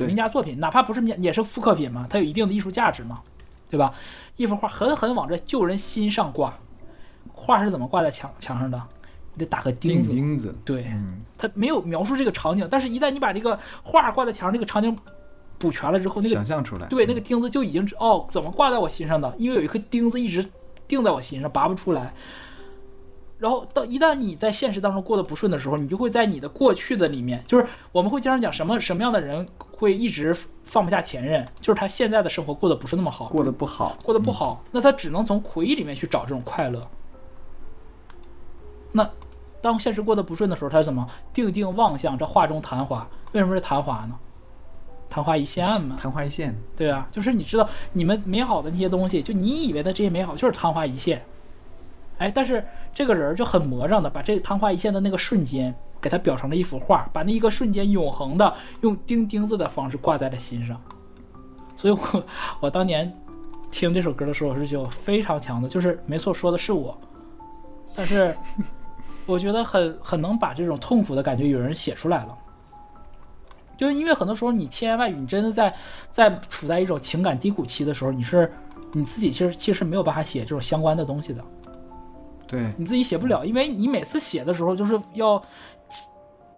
[0.00, 3.20] 名家作品，哪怕不是名，也是复刻品嘛，它有一定的艺术价值嘛，
[3.68, 3.94] 对吧？
[4.36, 6.56] 一幅画狠狠往这旧人心上挂，
[7.32, 8.80] 画是怎么挂在墙墙上的？
[9.34, 10.10] 你得打个钉子。
[10.12, 10.86] 钉子，对，
[11.36, 14.96] 他没有描述这个场景，但是一旦你把这个画挂在墙上，这个场景
[15.58, 19.34] 补全了之后，想象出来，对，那个钉子就已经哦，怎么挂在我心上的？
[19.38, 20.46] 因为有一颗钉子一直
[20.88, 22.12] 钉在我心上，拔不出来。
[23.42, 30.32] 然后到一旦你在现实当中过得不顺的时候，你就会在你的过去的里面，就是我们会经常讲什么什么样的人会一直
[30.62, 36.86] 放不下前任，就是他现在的生活过得不是那么好，过得不好，过得不好，那他只能从回忆里面去找这种快乐。
[38.92, 39.10] 那
[39.60, 43.08] 当现实过得不顺的时候，他怎么定定望向这画中昙花？
[43.32, 44.16] 为什么是昙花呢？
[45.10, 45.96] 昙花一现嘛。
[46.00, 46.56] 昙花一现。
[46.76, 51.20] 对啊，就是你知道你们美好的那些东西，就你以为的这些美好，就是昙花一现。
[52.22, 52.64] 哎，但是
[52.94, 60.80] 这个人就很魔障的把这昙花一现的那个瞬间给他表成了一幅画，把那一个瞬间永恒的用钉钉子的方式挂在了心上。
[61.74, 62.24] 所以，我
[62.60, 63.12] 我当年
[63.72, 66.96] 听这首歌的时候，我是就非常强的，就是没错说的是我。
[67.96, 68.32] 但是，
[69.26, 72.38] 我觉得很很能把这种痛苦的感觉有人写出来了。
[73.76, 75.74] 就是因为很多时候你千言万语，你真的在
[76.08, 78.52] 在处在一种情感低谷期的时候，你是
[78.92, 81.42] 你自己其实其实没有办法写这种相关的东西的。
[82.52, 85.42] 对你自己写不了，因为你每次写的时候就是要，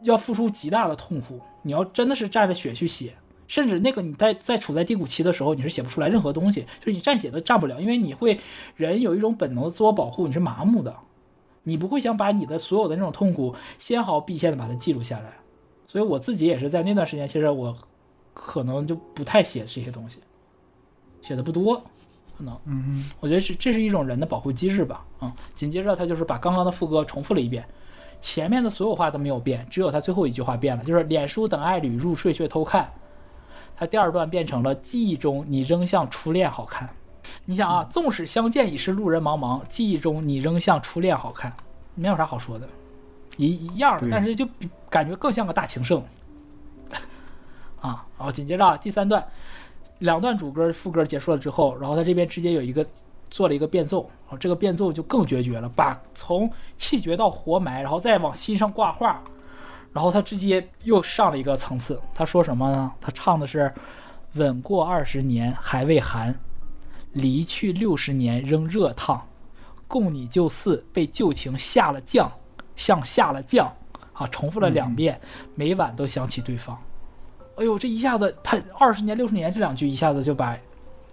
[0.02, 1.38] 要付出极大的痛苦。
[1.62, 3.14] 你要真的是蘸着血去写，
[3.46, 8.40] 甚至那个你在在处在低谷期的时候，你是写不出来任何东西，就是你蘸血都蘸不了，因为你会
[8.74, 10.96] 人有一种本能的自我保护，你是麻木的，
[11.62, 15.34] 你不会想把你的所有的那种痛苦纤毫毕现的把它记录下来。
[15.86, 17.72] 所以我自己也是在那段时间，其实我
[18.34, 20.18] 可能就不太写这些东西，
[21.22, 21.80] 写的不多。
[22.36, 27.64] 可能，嗯嗯，我觉得是这是一种人的保护机制吧，啊，紧接着他就是把刚刚的副歌重复了一遍，
[28.20, 32.92] 前面的所有话都没有变，只有他最后一句话变了，就是脸书等爱侣入睡却偷看，
[33.76, 36.88] 他第二段变成了记忆中你仍像初恋好看，
[37.44, 41.52] 你想啊，纵使相见已是路人茫茫，记忆中你仍像初恋好看，
[41.94, 42.66] 没有啥好说的，
[43.36, 44.46] 一一样，但是就
[44.90, 46.02] 感觉更像个大情圣，
[47.80, 49.24] 啊，然后紧接着第三段。
[50.04, 52.86] 两段主歌副歌结束了之后，然后他这边直接有一个
[53.30, 59.18] 做了一个变奏，然后这个变奏就更决绝了，把从气绝到活埋，然后再往心上挂画，
[59.94, 61.98] 然后他直接又上了一个层次。
[62.12, 62.92] 他说什么呢？
[63.00, 63.72] 他唱的是
[64.36, 66.38] “吻过二十年还未寒，
[67.12, 69.26] 离去六十年仍热烫，
[69.88, 72.30] 共你就似被旧情下了降，
[72.76, 73.72] 像下了降。”
[74.12, 75.18] 啊，重复了两遍，
[75.54, 76.78] 每晚都想起对方。
[77.56, 80.56] 哎呦，这一下子，他二十年、六十年这两句一下子就把，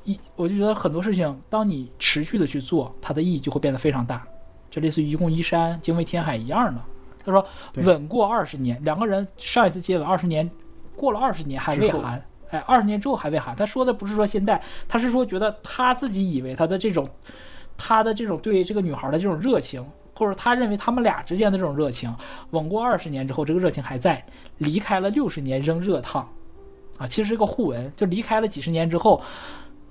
[0.06, 4.26] 一我就觉得很多事情，当你持续的去做，它的意义就会变得非常大，
[4.70, 6.82] 就类似于愚公移山、精卫填海一样的。
[7.24, 7.46] 他说，
[7.84, 10.50] 稳过二十年，两个人上一次接吻二十年，
[10.96, 12.20] 过了二十年还未寒，
[12.50, 13.56] 哎，二十年之后还未寒。
[13.56, 17.08] 他说的不是说现在，他是说觉得他自己以为他的这种，
[17.78, 19.86] 他的这种对这个女孩的这种热情。
[20.22, 22.16] 或者他认为他们俩之间的这种热情，
[22.52, 24.24] 吻过二十年之后，这个热情还在；
[24.60, 26.30] 离开了六十年仍热烫，
[27.00, 29.20] 啊，其实是个互文，就离开了几十年之后，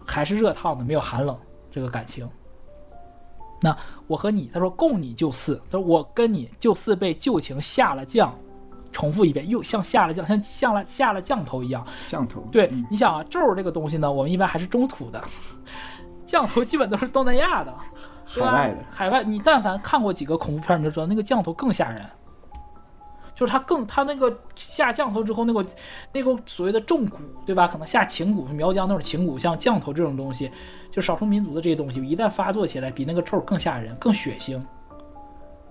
[0.07, 1.37] 还是热烫的，没有寒冷
[1.69, 2.31] 这个感情。
[3.61, 3.77] 那
[4.07, 8.33] 我和你，他说共你就似，他说我跟你就似被旧情下了降。
[8.93, 11.85] 重复一遍，又像下了降，像像了下了降头一样。
[12.07, 12.41] 降头。
[12.53, 15.23] 对，你想啊，咒这个东西呢，我们一般还是中土的，
[16.27, 17.73] 降头基本都是东南亚的。
[18.39, 22.01] 海外的海外，你但凡看过几个恐怖片，你就知道那个降头更吓人。
[23.35, 25.65] 就是他更他那个下降头之后，那个
[26.13, 27.17] 那个所谓的重鼓，
[27.47, 27.67] 对吧？
[27.67, 30.51] 可能下情蛊，苗疆那种情蛊，像降头这种东西，
[30.91, 34.55] 就少数民族的这些东西，一旦发作起来，比那个咒更吓人，更血腥。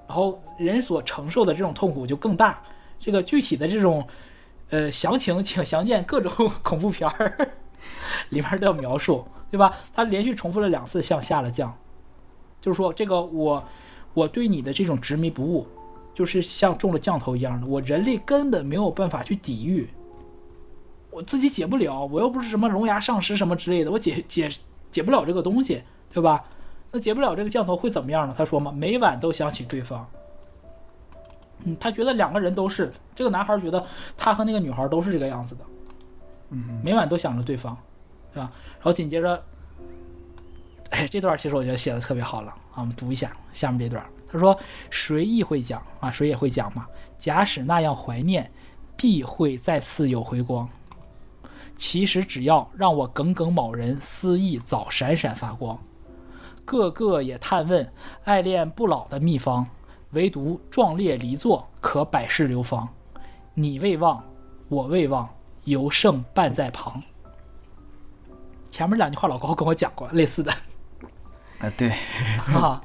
[0.08, 2.60] 然后人所承受的这种痛苦就更大。
[3.00, 4.06] 这个具体的这种
[4.72, 6.32] 呃详情，请 详见各种
[6.64, 7.52] 恐怖片儿
[8.30, 9.78] 里面都有描述，对吧？
[9.94, 11.72] 他连续重复了两次，像下了降。
[12.62, 13.64] 就是说，这个我，
[14.14, 15.66] 我对你的这种执迷不悟，
[16.14, 19.88] 就是像中了降头一样的，我人力根本没有办法去抵御，
[21.12, 24.50] 我自己解不了，我又不是什么龙牙上师什么之类的，我解解
[24.92, 25.84] 解不了这个东西，
[26.14, 26.44] 对吧？
[26.92, 28.34] 那解不了这个降头会怎么样呢？
[28.38, 30.06] 他说嘛，每晚都想起对方。
[31.64, 33.86] 嗯，他觉得两个人都是这个男孩觉得
[34.18, 35.62] 他和那个女孩都是这个样子的，
[36.52, 37.78] 嗯，每晚都想着对方，
[38.34, 38.50] 对吧？
[38.78, 39.42] 然后紧接着。
[40.90, 44.04] 哎，这段其实我觉得写的特别好了啊，我们读一下下面这段。
[44.32, 44.58] 他说
[44.90, 46.88] ：“谁亦会讲啊，谁也会讲嘛。
[47.18, 48.50] 假使那样怀念，
[48.96, 50.68] 必会再次有回光。
[51.76, 55.80] 其实只要让我耿耿某人思忆早闪闪发光，
[56.66, 57.92] 个个也探问
[58.24, 59.66] 爱恋不老的秘方，
[60.12, 62.88] 唯独壮烈离座可百世流芳。
[63.54, 64.24] 你未忘，
[64.68, 65.28] 我未忘，
[65.64, 67.00] 犹胜伴在旁。”
[68.72, 70.54] 前面两句话老高跟我讲过类似的。
[71.60, 71.90] 啊对，
[72.58, 72.82] 啊，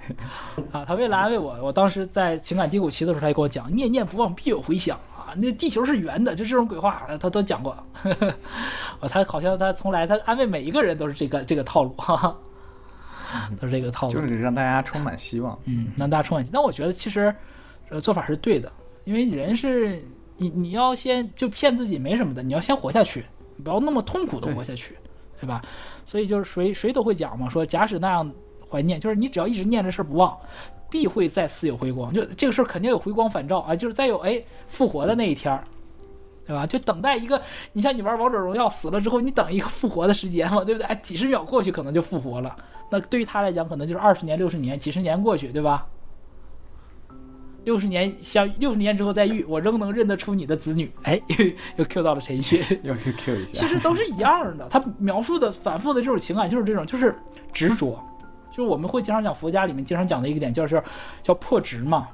[0.85, 7.77] 他为了安慰我，我当时在情感低谷期的时候，他也跟我讲：“念念不忘必有回响啊，那地球是圆的，就这种鬼话，他都讲过。
[8.99, 15.57] ”我他好像他从来他安慰每一个人都是这个这个套路，哈、哈，都是这个套路，就是让大家充满希望。
[15.67, 16.61] 嗯，让大家充满希望。
[16.61, 17.33] 但我觉得其实
[17.91, 18.71] 呃做法是对的，
[19.05, 20.05] 因为人是
[20.37, 23.25] 你你要先就骗自己没什么的，你要先活下去，
[23.63, 24.97] 不要那么痛苦的活下去，
[25.41, 25.63] 对吧？
[26.05, 28.29] 所以就是谁谁都会讲嘛，说假使那样。
[28.75, 30.37] 怀念就是你只要一直念着事儿不忘，
[30.91, 32.13] 必会再次有回光。
[32.13, 33.77] 就这个事儿肯定有回光返照啊！
[33.77, 35.63] 就是再有哎复活的那一天儿，
[36.45, 36.67] 对吧？
[36.67, 37.41] 就等待一个，
[37.73, 40.87] 你像你玩王者荣耀死了之后，你等一个复活的时间嘛，对不对？
[40.89, 42.57] 哎，几十秒过去可能就复活了，
[42.91, 45.87] 那对于他来讲可能就是二十年、六十年、几十年过去，对吧？
[47.63, 50.91] 六十年相，六十年之后再遇，我仍能认得出你的子女。
[51.05, 51.45] 哎，又
[51.79, 53.65] 又 Q 到了陈迅，又 Q 一下。
[53.65, 57.15] 其实都是一样的，他描述的反复的这种情感就是这种，就是
[57.53, 57.97] 执着。
[58.55, 60.81] 就是我们会经常讲佛家里面经常讲的一个点，就是
[61.25, 62.07] 叫破执嘛。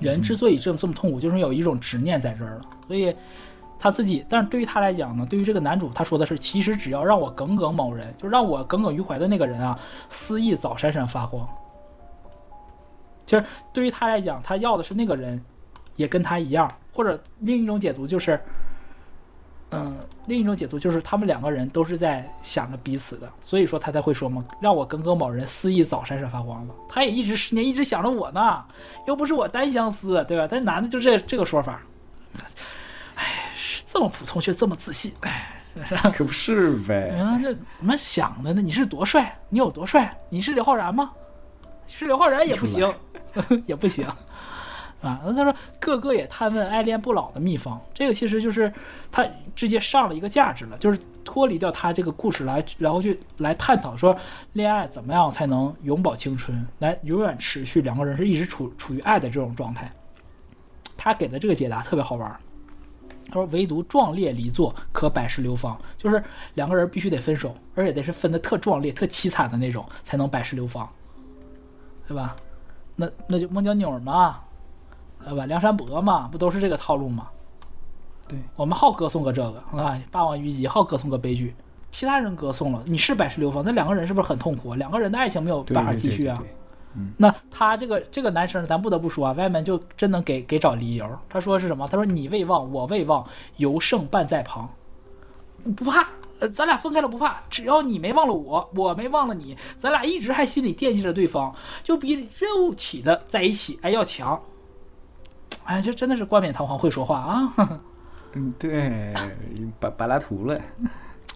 [0.00, 2.62] 人之所以这么这么痛苦，就是有一种执念在这儿了。
[2.88, 3.14] 所以
[3.78, 9.78] 他自己，但是对于他来讲呢，对于这个男主，他说的是，其实只要让我耿耿某人，就让我耿耿于怀的那个人啊，
[10.08, 11.48] 思意早闪闪发光。
[13.24, 15.40] 就是对于他来讲，他要的是那个人，
[15.94, 18.40] 也跟他一样，或者另一种解读就是。
[19.72, 19.96] 嗯，
[20.26, 26.74] 另一种解读就是他们两个人都是在想着彼此的，所以说他才会说嘛，让我跟耿某人肆意早闪闪发光了。
[26.88, 28.64] 他也一直十年一直想着我呢，
[29.06, 30.46] 又不是我单相思，对吧？
[30.50, 31.80] 但男的就这这个说法，
[33.14, 33.52] 哎，
[33.86, 35.62] 这么普通却这么自信，哎，
[36.16, 37.10] 可不是呗？
[37.22, 38.60] 啊，这怎么想的呢？
[38.60, 39.36] 你是多帅？
[39.50, 40.16] 你有多帅？
[40.30, 41.12] 你是刘昊然吗？
[41.86, 42.92] 是刘昊然也不行，
[43.66, 44.04] 也不行。
[45.00, 48.72] 啊，那他说个个也探问爱恋不老的秘方，这个其实就是
[49.10, 49.26] 他
[49.56, 54.16] 直接上了一个价值了，就是脱离掉他这个故事来，然后去来探讨说
[54.52, 59.90] 恋爱怎么样才能永葆青春，来永远持续两个人是一直处处于爱的这种状态。
[60.98, 62.38] 他给的这个解答特别好玩儿，
[63.28, 66.22] 他说唯独壮烈离座可百世流芳，就是
[66.54, 70.86] 两个人必须得分手，而且得是分的特壮烈、特凄惨的那种，才能百世流芳，
[72.06, 72.36] 对吧？
[72.96, 74.40] 那那就孟姜女嘛。
[75.26, 77.28] 啊吧，梁山伯嘛，不都是这个套路吗？
[78.28, 81.54] 对，我们好歌颂个这个啊，霸王虞姬好歌颂个悲剧。
[81.90, 84.74] 其他人歌颂了，你是百世流芳，那两个人是不是很痛苦？
[84.74, 86.40] 两个人的爱情没有办法继续啊。
[87.16, 91.08] 那他这个这个男生，咱不得不说啊，外面就真能给给找理由。
[91.28, 91.86] 他说是什么？
[91.88, 94.68] 他说你未忘，我未忘，犹胜半在旁。
[95.76, 96.08] 不怕，
[96.54, 104.40] 咱俩分开了不怕，只要你没忘了我，我没忘了你，咱俩一直还心里惦记着对方，就比肉体的在一起哎要强。
[105.64, 107.54] 哎，这真的是冠冕堂皇，会说话啊！
[108.34, 109.12] 嗯，对，
[109.78, 110.58] 白白拉图了。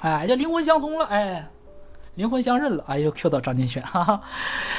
[0.01, 1.45] 哎，就灵魂相通了，哎，
[2.15, 4.21] 灵魂相认了，哎，又 Q 到张敬轩，哈哈，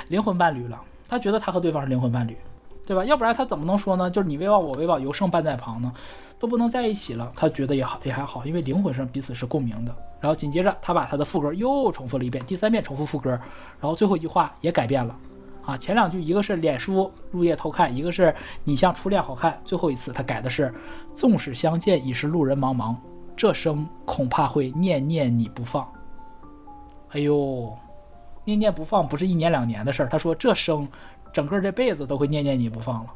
[0.07, 0.79] 灵魂伴侣了。
[1.07, 2.35] 他觉得他和对方是灵魂伴侣，
[2.85, 3.03] 对吧？
[3.05, 4.09] 要不然他怎么能说呢？
[4.09, 5.91] 就是你威望我威望，有胜伴在旁呢，
[6.39, 9.95] 都不能在一起了，他觉得也好也还好，因为灵魂上彼此是共鸣的。
[10.21, 13.39] 然后紧接着他把他的副歌又重复了一遍，第三遍重复副歌，然
[13.81, 15.15] 后最后一句话也改变了。
[15.65, 19.59] 啊，前两句一个是脸书入夜偷看，一个是你像初恋好看。
[19.65, 20.71] 最后一次他改的是，
[21.15, 22.95] 纵使相见已是路人茫茫，
[23.35, 25.91] 这生恐怕会念念你不放。
[27.11, 27.75] 哎呦，
[28.43, 30.87] 念念不放不是一年两年的事儿，他说这生
[31.33, 33.11] 整个这辈子都会念念你不放了。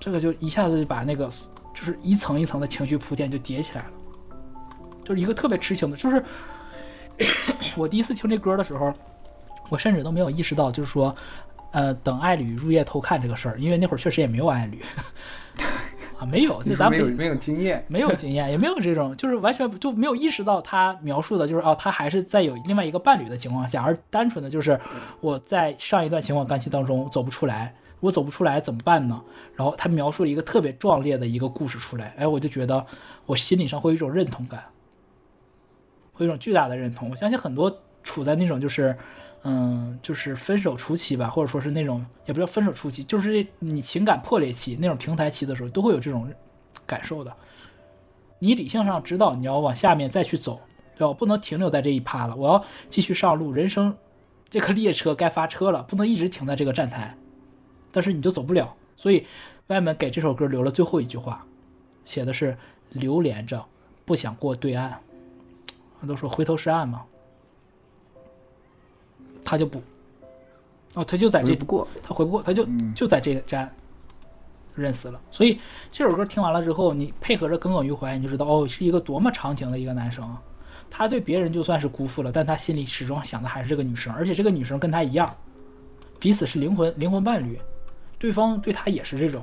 [0.00, 1.28] 这个就一下子就把那个
[1.74, 3.90] 就是一层一层的情绪铺垫就叠起来了，
[5.04, 5.96] 就是一个特别痴情的。
[5.96, 6.24] 就是
[7.76, 8.90] 我第一次听这歌的时候，
[9.68, 11.14] 我甚至都没有意识到，就是说。
[11.72, 14.78] 呃，等爱侣入夜偷看这个事儿，因为那会儿确实也没有爱侣
[16.18, 16.60] 啊，没有。
[16.66, 24.78] 那咱们没有没有经验，没有经验，也没有这种，就是完全就没有意识到他描述的，就是哦，他还是在有另外一个伴侣的情况下，而单纯的就是
[25.20, 29.18] 我在上一段情感关系当中走不出来，我走不出来怎么办呢？
[29.56, 32.84] 然后他描述了一个特别壮烈的一个故事出来，哎，我就觉得
[33.24, 34.62] 我心理上会有一种认同感，
[36.12, 37.08] 会有一种巨大的认同。
[37.10, 38.94] 我相信很多处在那种就是。
[39.44, 46.28] 嗯，就是分手初期吧，或者说是那种也不叫分手初期，就是你情感破裂期那种平台期的时候，都会有这种
[46.86, 47.32] 感受的。
[48.38, 50.60] 你理性上知道你要往下面再去走，
[50.96, 51.12] 对吧？
[51.12, 53.50] 不能停留在这一趴了，我要继续上路。
[53.52, 53.96] 人生
[54.48, 57.16] 这个列车该发车了，不能一直停在这个站台。
[57.90, 59.26] 但是你就走不了，所以
[59.66, 61.44] 外面给这首歌留了最后一句话，
[62.04, 62.56] 写的是
[62.90, 63.62] “留连着，
[64.04, 64.98] 不想过对岸”。
[66.06, 67.02] 都说回头是岸嘛。
[69.44, 69.82] 他就不，
[70.94, 73.72] 哦，他就在这不过，他回不过，他就就在这站
[74.74, 75.20] 认死了。
[75.30, 75.58] 所以
[75.90, 80.40] 这首歌听完了之后，你配合着《耿耿于怀》，你就知道，哦，是一个多么长情的一个男生啊！
[80.90, 85.28] 他对别人就算是辜负了，但他心里始终想的还是这个女生，而且这个女生跟他一样，
[86.20, 87.58] 彼此是灵魂灵魂伴侣，
[88.18, 89.42] 对方对他也是这种，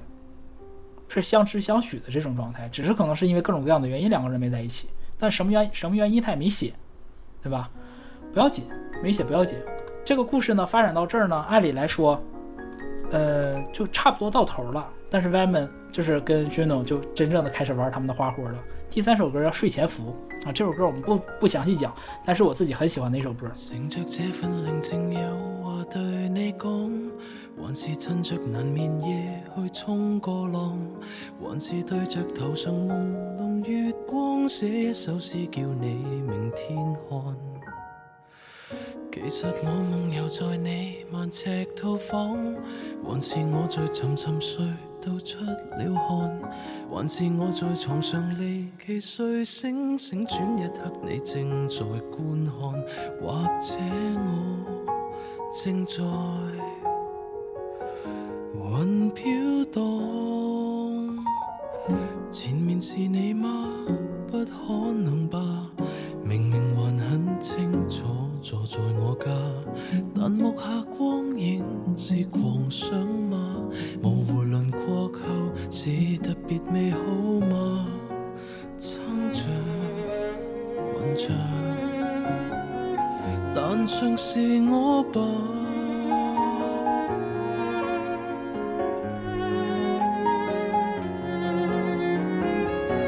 [1.07, 2.69] 是相知相许的这种状态。
[2.69, 6.71] 只是可能是因为各种各样的原因，两个人没在一起，但什么原什么原因他也没写，
[7.41, 7.69] 对吧？
[8.31, 8.65] 不要紧，
[9.01, 9.57] 没写不要紧。
[10.09, 12.19] 这个故事呢发展到这儿呢，按理来说，
[13.11, 14.91] 呃，就差不多到头了。
[15.07, 18.55] 但是 Vamon 就是跟 Juno 就真正的开始玩他们的花活了。
[18.89, 20.15] 第三首歌叫《睡前服》
[20.49, 21.93] 啊，这首歌我们不不详细讲，
[22.25, 23.47] 但是我自己很喜欢一首歌。
[23.53, 25.19] 乘着这份宁静有
[25.63, 26.89] 话对你讲，
[27.67, 30.75] 还是趁着难眠夜去冲个浪，
[31.39, 35.97] 还是对着头上朦胧月光写首诗叫你
[36.27, 36.75] 明天
[37.07, 37.37] 看。
[39.11, 42.37] 其实我梦游在你万尺套房，
[43.03, 44.63] 还是我在沉沉睡
[45.01, 46.39] 到出了汗，
[46.91, 51.79] 还是我在床上离奇睡醒，醒转一刻你正在
[52.11, 52.55] 观看，
[53.19, 53.75] 或者
[54.27, 54.85] 我
[55.51, 56.03] 正在
[58.55, 61.25] 云飘荡，
[62.31, 63.69] 前面是你吗？
[64.27, 65.39] 不可能吧，
[66.23, 68.28] 明明还很清楚。
[68.41, 69.29] 坐在我家，
[70.15, 70.63] 但目下
[70.97, 71.63] 光影
[71.97, 72.93] 是狂想
[73.29, 73.57] 吗？
[74.01, 75.19] 模糊轮廓后
[75.69, 76.99] 是特别美好
[77.49, 77.87] 吗？
[78.77, 78.99] 撑
[79.33, 79.43] 着、
[80.97, 81.27] 混着，
[83.53, 85.19] 但像是我吧？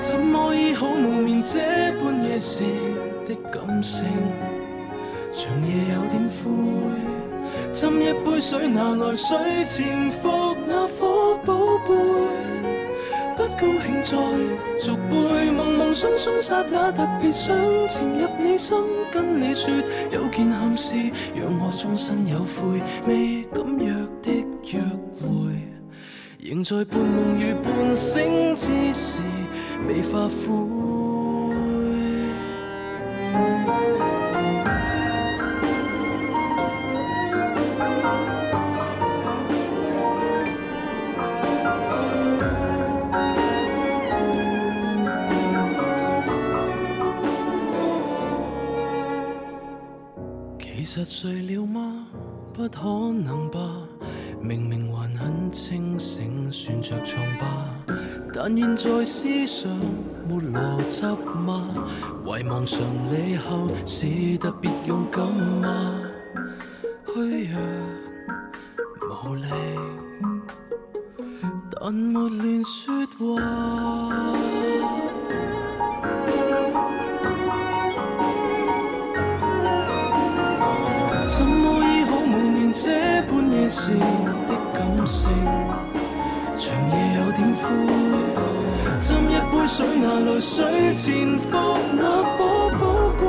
[0.01, 1.59] 怎么以好无眠这
[2.03, 2.63] 半夜时
[3.25, 4.05] 的感性？
[5.33, 6.51] 长夜有点灰，
[7.71, 10.29] 斟一杯水拿来，水前伏
[10.67, 11.57] 那火宝
[11.87, 11.95] 贝。
[13.37, 14.17] 不高兴再
[14.77, 15.15] 续杯，
[15.53, 17.55] 朦朦松松刹那，特别想
[17.87, 18.77] 潜入你心，
[19.09, 19.73] 跟你说
[20.11, 20.95] 有件憾事，
[21.33, 22.81] 让我终身有悔。
[23.07, 23.89] 未敢约
[24.21, 24.81] 的约
[25.17, 25.65] 会，
[26.49, 29.21] 仍在半梦与半醒之时，
[29.87, 30.59] 未化灰。
[51.13, 52.07] 睡了吗？
[52.53, 53.59] 不可能吧，
[54.41, 57.75] 明明还很清醒，算着床吧。
[58.33, 59.69] 但现在思想
[60.25, 61.03] 没逻辑
[61.45, 61.67] 吗？
[62.25, 62.79] 遗忘常
[63.13, 64.07] 理后是
[64.37, 65.99] 特别勇敢吗？
[67.13, 69.47] 虚弱无力，
[71.71, 74.50] 但没乱说话。
[82.83, 85.29] 这半夜时的感性，
[86.55, 87.85] 长夜有点灰。
[88.99, 93.27] 斟一杯水拿来，水前放那火宝贝。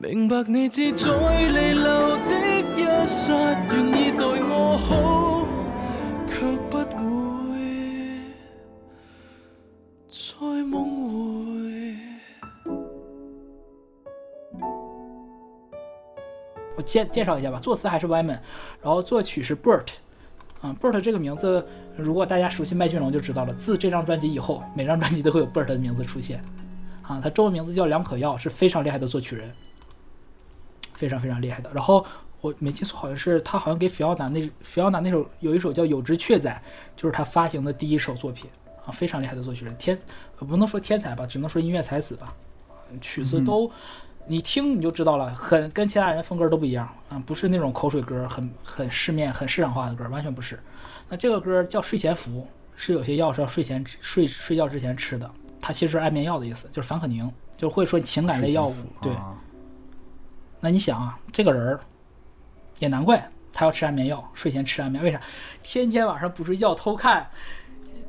[0.08, 1.74] 明白你的一刹，愿
[3.91, 5.47] 意我好，
[6.28, 6.78] 却不
[7.49, 8.20] 会
[10.08, 11.97] 再梦回。
[16.76, 18.38] 我介介绍一下吧，作词还是 Yman，然
[18.84, 19.84] 后作曲是 Burt，
[20.62, 21.66] 啊，Burt 这个名字，
[21.97, 23.51] 如果大家熟悉麦浚龙就知道了。
[23.56, 26.43] 自这张专辑以后，每张专辑都会有 Burt 的名字出现，
[27.01, 29.49] 啊，他中文名字叫梁可耀，是非常厉害的作曲人。
[30.96, 31.70] 非常非常厉害的。
[31.74, 32.04] 然后
[32.41, 36.50] 我没记错，好像是他好像给菲奥娜那菲奥娜那首有一首叫《有只雀仔》，
[37.02, 38.50] 就是他发行的第一首作品
[38.86, 39.98] 啊，非常厉害的作曲人天，
[40.39, 42.34] 不能说天才吧，只能说音乐才子吧。
[43.02, 43.70] 曲子都
[44.28, 50.58] 你听你就知道了，很跟其他人风格都不一样啊，不是那种口水歌，很很市面很市场化的歌，完全不是。
[51.10, 55.30] 那这个歌叫睡前服，是有些药是要睡前睡睡觉之前吃的，
[55.60, 59.12] 它其实是安眠药的意思，就是凡可宁，就会说情感类药物对。
[60.66, 61.80] 那你想啊，这个人儿
[62.80, 65.22] 也难怪他要吃安眠药，睡前吃安眠药，为啥？
[65.61, 67.24] 天天晚上不睡觉，偷看，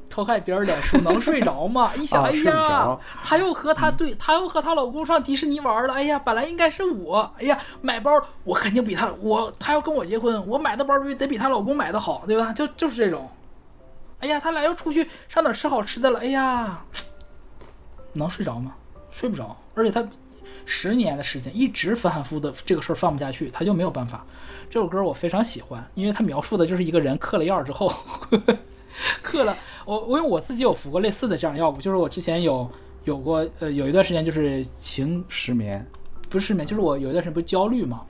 [0.09, 1.93] 偷看别人脸书，能睡着吗？
[2.01, 5.93] 一想，哎呀，他又和他对他又和她老公上迪士尼玩了。
[5.93, 7.31] 哎呀，本来应该是我。
[7.39, 8.11] 哎呀，买包，
[8.45, 12.55] 我肯定比他我他要跟我结婚，我买的包得比他老公买的好，对吧？
[12.55, 13.29] 就就是这种。
[14.21, 16.21] 哎呀，他俩又出去上哪吃好吃的了？
[16.21, 16.83] 哎呀，
[18.15, 18.75] 能睡着吗？
[19.11, 20.03] 睡不着，而且他。
[20.67, 24.27] 十年的时间，一直反反复复的这个事儿放不下去，他就没有办法。
[24.69, 27.91] 这首歌我非常喜欢，因为他描述的就是一个人嗑了药之后，
[29.23, 29.57] 嗑 了。
[29.85, 32.69] 我我因为我自己有服过类似的这样药物，就是我之前有
[33.05, 35.87] 有过呃有一段时间就是情失眠，
[36.29, 38.03] 不是失眠，就是我有一段时间不是焦虑嘛。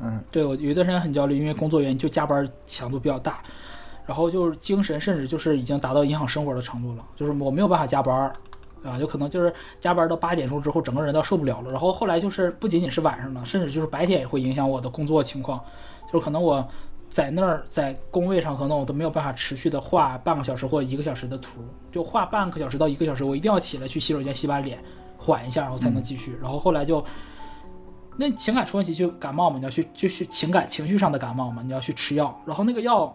[0.00, 3.42] 嗯，对我有一段时间很焦虑，因为工作原因就加班强度比较大，
[4.06, 8.32] 然后就是精神甚至就是已经达到影响生活的程度了，就是我没有办法加班。
[8.86, 11.70] 啊，就可能就是加班到八点钟之后，整个人都要受不了了。
[11.70, 15.60] 然后后来就是不仅仅是晚上了，甚至就是白天也会影响我的工作情况。
[16.12, 16.66] 就是可能我
[17.10, 21.60] 在那儿在工位上可能我都没有办法持续的画半个小时或一个小时的图，
[21.90, 24.78] 就画半个小时到一个小时，我一定要起来去洗手间洗把脸，
[25.18, 26.36] 缓一下，然后才能继续。
[26.40, 27.04] 然后后来就，
[28.16, 32.36] 那情感出问题就感冒嘛，你要去就是情感情绪上的感冒嘛，你要去吃药。
[32.46, 33.14] 然后那个药。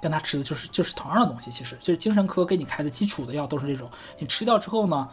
[0.00, 3.90] 跟他吃的就是就是同样的东西，其实就是精神科给你开的基础的药都是这种。
[4.18, 5.08] 你吃掉之后呢，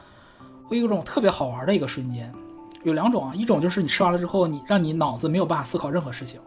[0.67, 2.33] 会有一种特别好玩的一个瞬间，
[2.83, 6.39] 有两种啊，一种就是你吃完了之后，你让你脑子没有办法思考任何事情。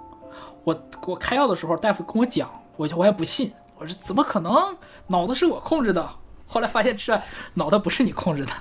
[0.65, 4.77] 我我开药的时候，大夫跟我讲，我我还不信，我说怎么可能，
[5.07, 6.09] 脑子是我控制的？
[6.47, 7.19] 后来发现吃
[7.55, 8.53] 脑袋不是你控制的。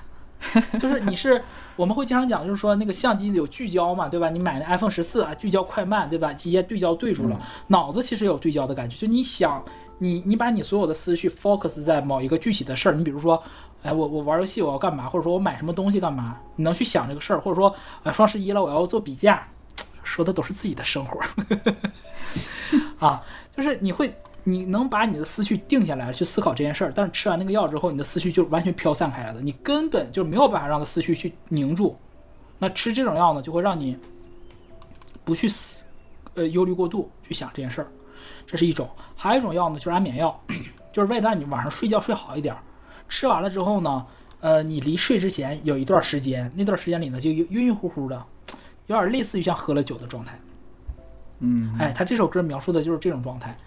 [0.79, 1.41] 就是你是，
[1.75, 4.29] 我们会经常讲，就是说那个相机有聚焦嘛，对吧？
[4.29, 6.31] 你买那 iPhone 十四啊，聚焦快慢，对吧？
[6.33, 8.95] 直接对焦对住了，脑子其实有对焦的感觉。
[8.97, 9.63] 就你想，
[9.99, 12.93] 你你把你所有的思绪 focus 在某一个具体的事儿。
[12.95, 13.41] 你比如说，
[13.83, 19.45] 哎，我我玩游戏我要干嘛，或者说我买什么东西干嘛，你能去想这个事儿，或者说，哎，双十一了我要做比价，
[20.03, 21.19] 说的都是自己的生活，
[22.99, 23.23] 啊，
[23.55, 24.13] 就是你会。
[24.47, 31.97] 你能把你的思绪定下来去思考这件事儿，但是吃完那个药之后，你的思绪就完全飘散开来了，你根本就没有办法让它思绪去凝住。
[32.59, 33.97] 那吃这种药呢，就会让你
[35.23, 35.83] 不去思，
[36.35, 37.87] 呃，忧虑过度去想这件事儿，
[38.45, 38.87] 这是一种。
[39.15, 40.39] 还有一种药呢，就是安眠药，
[40.93, 42.55] 就是为了让你晚上睡觉睡好一点。
[43.09, 44.05] 吃完了之后呢，
[44.41, 48.23] 呃，你离睡之前有一段时间，那段时间里呢，就晕晕乎乎的，
[48.85, 50.39] 有点类似于像喝了酒的状态。
[51.39, 53.57] 嗯，哎，他这首歌描述的就是这种状态。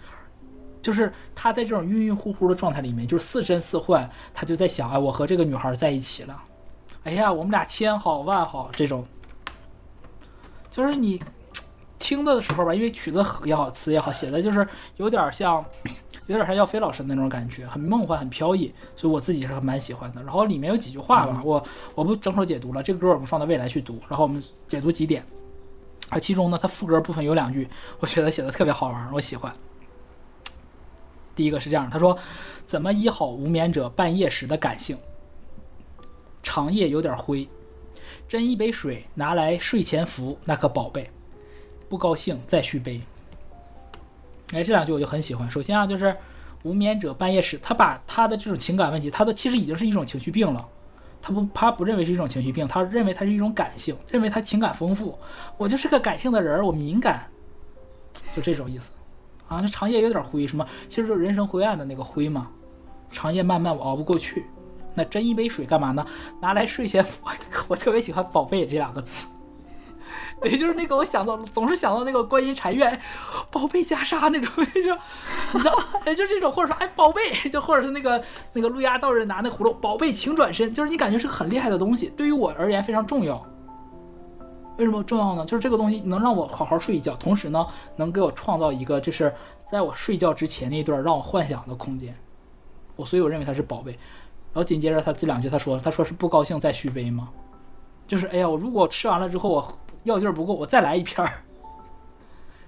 [0.81, 6.41] 就是他在这种晕晕乎乎的状态里面，就是似真似幻，他就在想啊，我和这个女孩在一起了，
[7.03, 9.05] 哎呀，我们俩千好万好，这种，
[10.71, 11.21] 就是你
[11.97, 14.65] 听的时候吧，因为曲子也好，词也好，写的就是
[14.97, 15.63] 有点像，
[16.27, 20.21] 有点像要飞老师那种感觉，很梦幻，很飘逸，所以我自己是蛮喜欢的。
[20.23, 21.61] 然后里面有几句话吧，我
[21.93, 25.25] 我不整首解读了，这个歌我们放到未来去读，然后我们解读几点
[26.07, 27.67] 啊，其中呢，它副歌部分有两句，
[27.99, 29.53] 我觉得写的特别好玩，我喜欢。
[31.39, 32.19] 第一个是这样，他说
[32.65, 34.97] ：“怎么医好无眠者半夜时的感性？
[36.43, 37.47] 长夜有点灰，
[38.27, 41.09] 斟一杯水拿来睡前服，那可宝贝。
[41.87, 43.01] 不高兴再续杯。”
[44.53, 45.49] 哎，这两句我就很喜欢。
[45.49, 46.13] 首先啊，就是
[46.63, 50.67] 无眠者半夜时，他把他的这种情感问题，他的其实已经是一种情绪病了。
[51.21, 55.17] 他不，他不认为是一种情绪病，他认为他是一种感性，认为他情感丰富。
[55.55, 57.29] 我就是个感性的人儿，我敏感，
[58.35, 58.98] 就这种意思。
[59.49, 62.47] 啊，这长夜有点灰，什么其实就是人生灰暗的那个灰嘛。
[63.11, 64.45] 长夜漫漫，我熬不过去。
[64.93, 66.05] 那斟一杯水干嘛呢？
[66.39, 67.27] 拿来睡前佛。
[67.67, 69.25] 我特别喜欢“宝贝”这两个字。
[70.39, 72.99] 对，就是那个我想到总是想到那个观音禅院，
[73.51, 74.99] 宝贝袈裟那种， 你知道？
[76.05, 78.23] 哎，就这种，或者说哎，宝贝，就或者是那个
[78.53, 83.43] 那个路亚道人拿那葫芦，宝贝，请转身，就是你感觉是很厉害的东西，对于我而言非常重要。
[84.79, 85.45] 为什么重要呢？
[85.45, 89.31] 就是这个东西能让我好好睡一觉，同时呢，能给我创造一个，就是
[89.69, 92.15] 在我睡觉之前那段让我幻想的空间。
[92.95, 93.91] 我所以我认为它是宝贝。
[94.51, 97.29] 然后紧接着他这两句他说他说是不高兴再续杯吗？
[98.07, 101.33] 就是哎呀，我如果吃完了之后我药劲儿不够，我再来一片儿，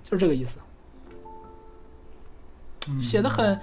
[0.03, 0.59] 就是这个意思。
[3.01, 3.57] 写的很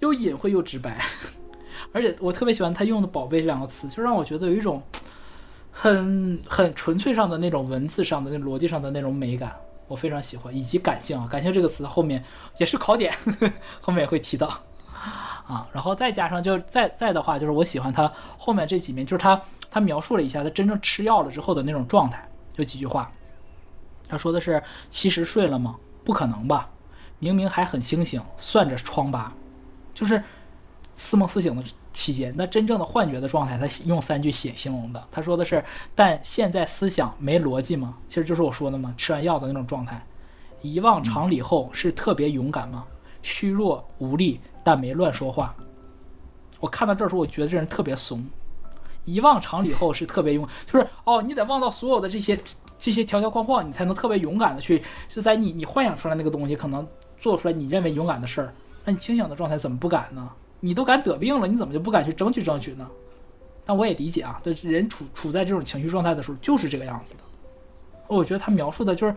[0.00, 1.00] 又隐晦又直白，
[1.94, 4.82] 而且我特别喜欢他用的“宝贝”这两个词，就让我觉得有一种。
[5.72, 9.56] 很很纯粹上的那种文字上的那逻辑上的那种美感，
[9.88, 12.22] 我非常喜欢，以及感性啊，感性这个词后面
[12.58, 13.12] 也是考点，
[13.80, 14.46] 后面也会提到
[15.46, 19.40] 啊，然后再加上就是再再的话就是我喜欢他后面这几面，就是他
[19.70, 23.10] 他描述了一下他真正吃药了之后的那种状态，有几句话，
[24.06, 25.76] 他说的是其实睡了吗？
[26.04, 26.68] 不可能吧，
[27.18, 29.32] 明明还很清醒，算着疮疤，
[29.94, 30.22] 就是
[30.92, 31.62] 似梦似醒的。
[31.92, 35.02] 期间，那真正的幻觉的状态，他用三句写形容的。
[35.10, 35.62] 他说的是，
[35.94, 37.96] 但现在思想没逻辑吗？
[38.08, 40.04] 其实就是我说的嘛，吃完药的那种状态，
[40.62, 42.84] 遗忘常理后是特别勇敢吗？
[43.22, 45.54] 虚弱无力，但没乱说话。
[46.58, 48.24] 我看到这时候，我觉得这人特别怂。
[49.04, 52.38] 遗忘常理后是特别勇，就是哦，你得忘到所有的这些
[52.78, 56.86] 这些条条框框，你才能特别勇敢的去，是在你你幻想出来那个东西可能
[57.18, 58.54] 做出来你认为勇敢的事儿。
[58.84, 60.28] 那你清醒的状态怎么不敢呢？
[60.64, 62.88] 你都敢得病了，你怎么就不敢去争取争取呢？
[63.66, 67.20] 但我也理解啊，这人处处在这种情绪状态的时候就是这个样子的。
[68.06, 69.14] 我觉得他描述的就是，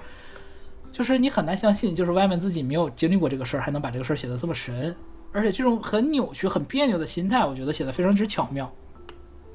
[0.92, 4.96] 就是你很难相信，就是外面自己没有经历过这个事儿，还能把这个事儿写得这么神，
[5.32, 8.72] 而且这种很扭曲、很别扭的心态，我觉得写得非常之巧妙。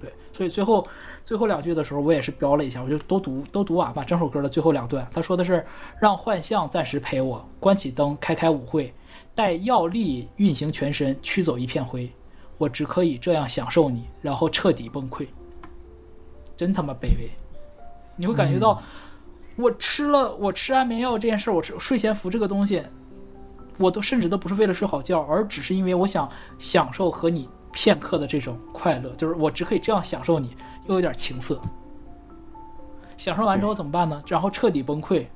[0.00, 0.86] 对，所以最后
[1.24, 5.66] 最后两句的时候，我也是标了一下，我就都读都读完吧，整首歌的最后两段，他说的是
[6.00, 8.94] 让幻象暂时陪我，关起灯，开开舞会。
[9.34, 12.10] 待药力运行全身，驱走一片灰，
[12.58, 15.26] 我只可以这样享受你，然后彻底崩溃。
[16.56, 17.30] 真他妈卑微！
[18.16, 18.82] 你会感觉到，
[19.56, 22.82] 我吃了我吃安眠药这件事，我吃睡前服这个东西，
[23.78, 29.10] 我都甚至都不是为了睡好觉，而只是因为我想享受和你片刻的这种快乐。
[29.14, 30.54] 就是我只可以这样享受你，
[30.86, 31.60] 又有点情色。
[33.16, 34.22] 享受完之后怎么办呢？
[34.26, 35.26] 然后彻底崩溃。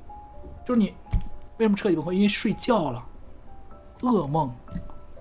[0.67, 0.87] 就是你
[1.59, 2.13] 为什么彻底崩溃？
[2.13, 3.03] 因为睡觉了。
[4.11, 4.53] 噩梦，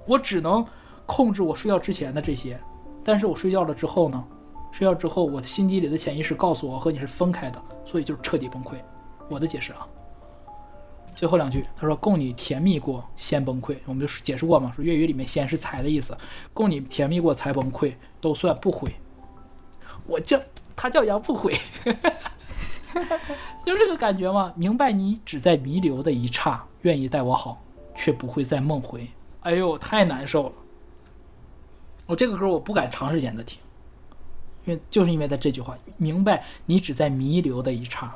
[0.05, 0.65] 我只能
[1.05, 2.59] 控制我睡觉之前的这些，
[3.03, 4.23] 但是我睡觉了之后呢？
[4.71, 8.71] 睡觉之后，我心底里的潜意识告诉我和你是分开的，所以就是彻底崩溃。
[9.29, 9.87] 我的解释啊，
[11.15, 16.17] 最后两句他说：“供你甜蜜过先崩溃。”我们就解释过嘛，说粤语里面“先”是才的意思，
[16.55, 18.91] 供你甜蜜过才崩溃都算不悔。
[20.07, 20.39] 我叫
[20.75, 21.55] 他叫杨不悔，
[23.63, 24.51] 就这个感觉嘛。
[24.55, 27.61] 明白你只在弥留的一刹愿意待我好。
[27.95, 29.07] 却不会再梦回。
[29.41, 30.51] 哎呦，太难受了！
[32.05, 33.59] 我这个歌我不敢长时间的听，
[34.65, 38.13] 因为就是因为在这句话，明白你只在弥留的一刹，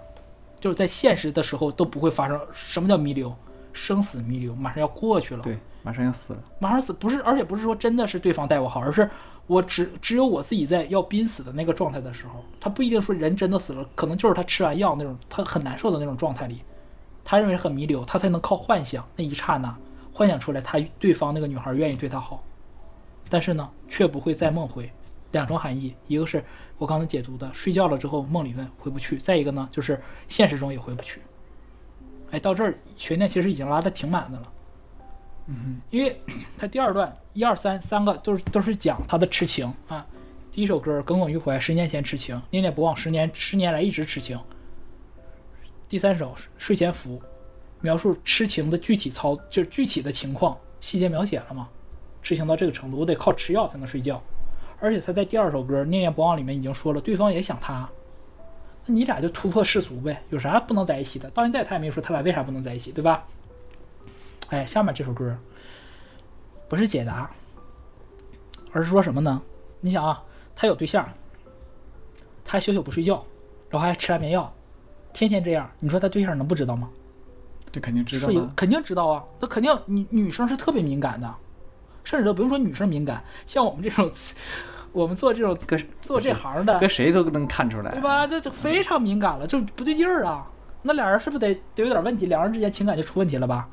[0.60, 2.40] 就是在现实的时候都不会发生。
[2.54, 3.34] 什么叫弥留？
[3.74, 5.44] 生死弥留，马上要过去了。
[5.44, 6.40] 对，马上要死了。
[6.60, 9.08] 马上死不是，而且不是说真的是对方待我好，而是
[9.46, 16.62] 我只只有我自己在要濒死的那个状态的时候，他不一定说人真的死了，可能就是他吃完药那种他很难受的那种状态里。
[17.28, 19.78] 他认为很弥留，他才能靠幻想那一刹那，
[20.14, 22.42] 幻想出来他对方那个女孩愿意对他好，
[23.30, 24.90] 但是呢，却不会再梦回。
[25.34, 26.42] 两重含义，一个是
[26.78, 31.20] 我刚才解读的，睡觉了之后梦里面回不去；再一个呢，就是现实中也回不去。
[32.32, 34.52] 哎，到这儿悬念其实已经拉得挺满的了。
[35.48, 36.16] 嗯，因为
[36.58, 40.08] 他第二段一二三三个都是都是讲他的痴情啊。
[40.54, 44.40] 第一首歌耿耿于怀，十年前痴情，念念不忘，十年十年来一直痴情。
[45.90, 47.22] 第三首睡前服，
[47.80, 51.70] 描述痴情的具体操，就是具体的情况细节描写了吗？
[52.22, 54.22] 痴情到这个程度，我得靠吃药才能睡觉。
[54.80, 57.90] 而且他在第二首歌念念不忘里面已经说了，对方也想他。
[58.86, 61.30] 那你俩就突破世俗呗，有啥不能在一起的？
[61.30, 63.26] 到现在他也没说他俩为啥不能在一起，对吧？
[64.50, 65.38] 哎，下面这首歌
[66.68, 67.32] 不是解答，
[68.74, 69.42] 而是说什么呢？
[69.80, 70.22] 你想啊，
[70.54, 71.08] 他有对象，
[72.44, 73.26] 他还小不睡觉，
[73.70, 74.54] 然后还吃安眠药。
[75.18, 76.88] 天天这样，你说他对象能不知道吗？
[77.72, 79.24] 这肯定知道，是肯定知道啊！
[79.40, 81.34] 那肯定，女女生是特别敏感的，
[82.04, 84.12] 甚至都不用说女生敏感，像我们这种，
[84.94, 85.58] 我们做这种
[86.04, 88.28] 做这行的，跟谁都能看出来，对吧？
[88.28, 90.48] 这就非常敏感了，就不对劲儿啊！
[90.84, 92.28] 那俩人是不是得得有点问题？
[92.28, 93.68] 两人之间情感就出问题了吧？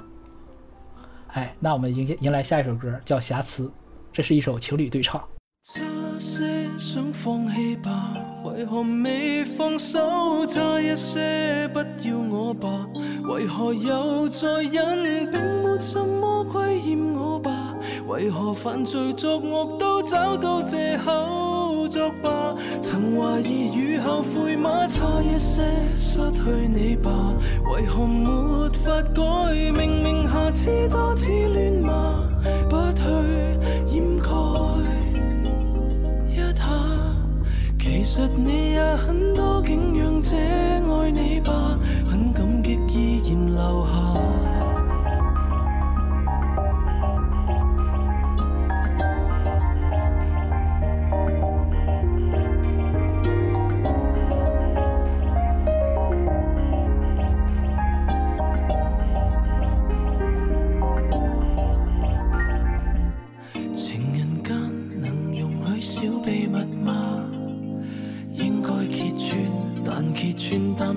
[1.28, 3.66] 哎，那我们迎接迎来下一首歌，叫《瑕疵》，
[4.12, 5.20] 这是一首情侣对唱。
[5.66, 5.80] 差
[6.18, 8.12] 些想放弃吧，
[8.44, 10.44] 为何未放手？
[10.44, 12.68] 差一些不要我吧，
[13.30, 15.26] 为何又再忍？
[15.30, 17.72] 并没什么亏欠我吧，
[18.06, 22.54] 为何犯罪作恶都找到借口作罢？
[22.82, 24.86] 曾怀疑雨后悔吗？
[24.86, 25.62] 差一些
[25.96, 27.10] 失去你吧，
[27.72, 29.22] 为何没法改？
[29.54, 32.22] 明明下次多次乱骂，
[32.68, 34.93] 不去掩盖。
[36.34, 36.64] 一下，
[37.78, 41.78] 其实你也很多景仰者爱你吧，
[42.08, 44.33] 很感激依然留下。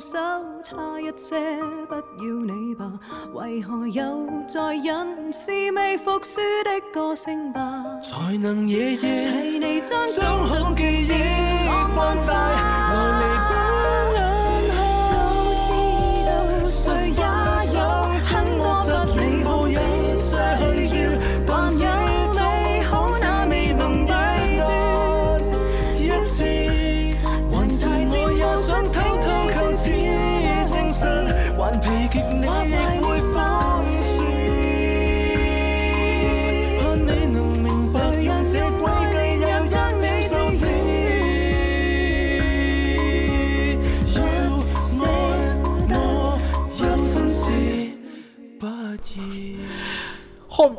[0.00, 0.18] 手
[0.62, 1.56] 差一些，
[1.88, 2.92] 不要你吧，
[3.32, 5.32] 为何又再忍？
[5.32, 11.08] 是未服输的个性吧，才能夜夜替你将种种记忆
[11.94, 13.55] 关怀。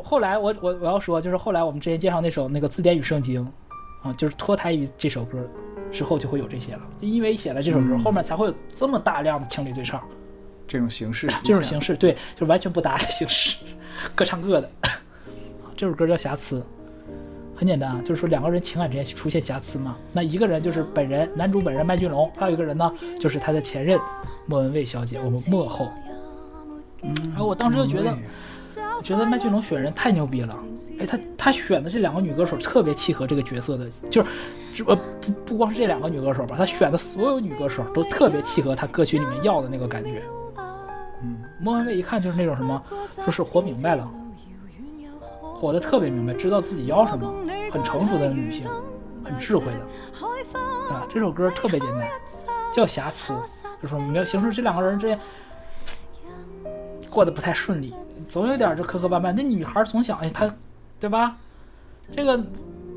[0.02, 3.46] 后来我我我要说，就是后来我们之前介绍那首那个字典与圣经，
[4.02, 5.38] 啊，就是脱胎于这首歌，
[5.90, 6.80] 之后就会有这些了。
[7.00, 10.00] 因为写了这首歌，后面才会有这么大量的情侣对唱，
[10.66, 13.58] 这种形式，这种形式，对，就完全不搭的形式，
[14.14, 14.70] 各唱各的。
[15.76, 16.60] 这首歌叫瑕疵，
[17.54, 19.96] 很简单啊，就是说两个人情感之间出现瑕疵嘛。
[20.12, 23.98] 那一个人就是本人，男主本人麦浚龙，还有一个人呢，就是他的前任
[24.46, 25.86] 莫文蔚小姐，我们幕后。
[27.30, 28.16] 然后我当时就觉得。
[28.98, 30.58] 我觉得麦浚龙选人太牛逼了，
[30.98, 34.22] 哎，他他选的这两个女歌手特别契合这个角色的，就
[34.74, 40.22] 是，不不不光是这两个女歌手吧，他选的所有女歌手都特别契合他歌曲里面要的那个感觉。
[41.22, 42.82] 嗯，莫文蔚一看就是那种什么，
[43.24, 44.08] 就是活明白了，
[45.40, 47.32] 活得特别明白，知道自己要什么，
[47.72, 48.64] 很成熟的女性，
[49.24, 52.06] 很智慧的，啊，这首歌特别简单，
[52.72, 53.34] 叫瑕疵，
[53.82, 55.18] 就是没有，形容这两个人之间。
[57.10, 57.92] 过得不太顺利，
[58.30, 59.32] 总有点就磕磕绊绊。
[59.32, 60.52] 那女孩从小，哎，她，
[61.00, 61.36] 对吧？
[62.10, 62.40] 这个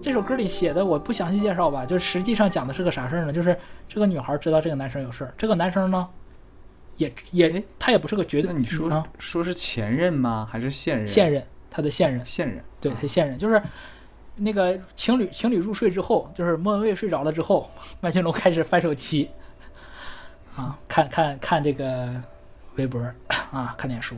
[0.01, 1.85] 这首歌里写的，我不详细介绍吧。
[1.85, 3.33] 就实际上讲的是个啥事儿呢？
[3.33, 3.57] 就是
[3.87, 6.07] 这个女孩知道这个男生有事儿，这个男生呢，
[6.97, 8.51] 也也他也不是个绝对。
[8.51, 10.47] 那你说，说是前任吗？
[10.49, 11.07] 还是现任？
[11.07, 12.25] 现任，他的现任。
[12.25, 13.61] 现任，对他现任就是
[14.35, 17.69] 那个情侣情侣入睡之后，就是莫文蔚睡着了之后，
[18.01, 19.29] 麦浚龙开始翻手机，
[20.55, 22.13] 啊，看看看这个。
[22.75, 24.15] 微博啊，看点书。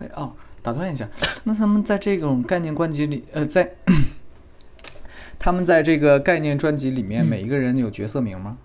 [0.00, 0.32] 哎哦，
[0.62, 1.08] 打断一下，
[1.44, 3.70] 那他们在这种概念专辑里，呃，在
[5.38, 8.56] 他们在这个概念专辑里面，每一个人有角色名吗？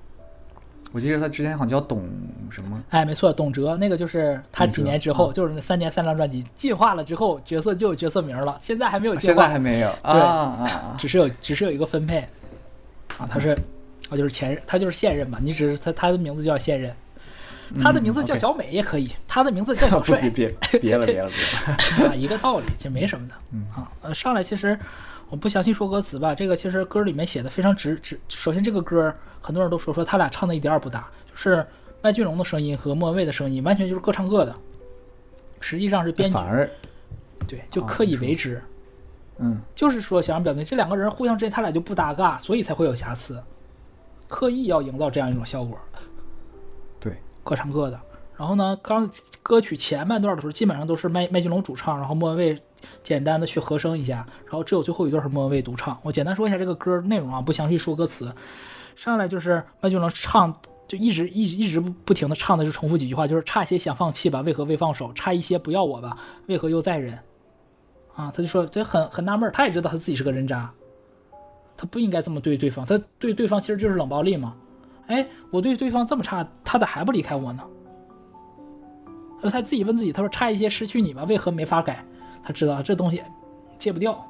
[0.93, 2.07] 我记得他之前好像叫董
[2.49, 2.81] 什么？
[2.89, 8.57] 哎，没错，董哲，那个就是他几年之后，就是那三年三张专辑进化了之后，角色就有角色名了。
[8.61, 10.67] 现在还没有，现在还没有，对，
[10.97, 12.19] 只是有，只是有一个分配
[13.17, 13.49] 啊，他是
[14.09, 16.91] 啊，就是前任，他就是现任嘛，你只是他他的名字叫现任。
[17.81, 20.17] 他的名字叫小美也可以，他的名字叫 小帅。
[20.29, 23.33] 别别了，别了，别了， 啊，一个道理，其实没什么的。
[23.51, 24.77] 嗯啊，呃，上来其实
[25.29, 28.17] 我不详细说歌词吧，这个其实歌里面写的非常直直。
[28.29, 31.65] 首先，这个歌很多人都说说他俩唱的一点儿也不搭，就是
[32.01, 34.55] 麦浚龙的声音和莫文蔚的声音完全就是各唱各的。
[35.59, 36.37] 实际上是编曲，
[37.47, 38.61] 对，就刻意为之。
[39.39, 43.41] 嗯，就是说想表明这两个人互相之间他俩就不搭嘎，所以才会有瑕疵，
[44.27, 45.77] 刻意要营造这样一种效果。
[47.47, 47.97] 各唱各的，
[48.35, 49.09] 然后呢，刚
[49.41, 52.59] 歌曲前半段的时候，基本上都是麦麦浚龙主唱，然后莫文蔚
[53.05, 55.97] 简单的去和声一下，然后只有最后一段是莫文蔚独唱。
[56.03, 58.29] 我简单说一下这个歌内容啊，不详细说歌词。
[58.97, 60.53] 上来就是麦浚龙唱，
[60.89, 65.13] 就一直一直一直不停的唱的，就重复几句话，就是差一些想放弃吧，为何未放手？
[65.13, 66.17] 差一些不要我吧，
[66.47, 67.13] 为何又再忍？
[68.13, 70.69] 啊，他就说，这很很纳闷，他也知道他自己是个人渣，
[71.77, 74.53] 他不应该这么对对方，他对对方其实就是冷暴力嘛。
[75.07, 77.63] 哎，我对对方这么差，他咋还不离开我呢？
[79.41, 82.03] 呃，他自己问自己，他说差一些，失去你吧，为何没法改？
[82.43, 83.21] 他知道这东西
[83.77, 84.21] 戒不掉，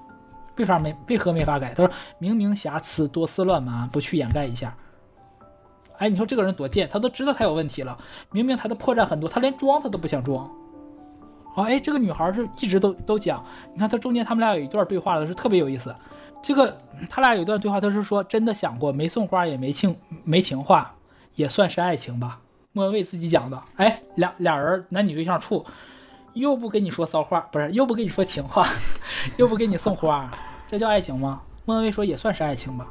[0.58, 1.74] 为啥没为何没法改？
[1.74, 4.76] 他说明明瑕疵多，丝乱麻，不去掩盖一下。
[5.98, 7.98] 哎，你说这个人多贱，他都知道他有问题了，
[8.32, 10.45] 明明他的破绽很多，他连装他都不想装。
[11.56, 13.44] 啊，哎，这个女孩是一直都都讲，
[13.74, 15.94] 你看他中间他们俩有一段对话的是特别有意思。
[16.42, 16.78] 这个
[17.10, 20.94] 他俩有一段对话，他是说真的想过没送花也没情没情话，
[21.36, 22.40] 也算是爱情吧。
[22.74, 25.66] 莫文蔚自己讲的，哎，俩俩人男女对象处，
[26.34, 28.68] 又不跟你说骚话，不是又不跟你说情话，
[29.38, 30.30] 又不给你送花，
[30.68, 31.42] 这叫爱情吗？
[31.66, 32.88] 莫文蔚说也算是爱情吧。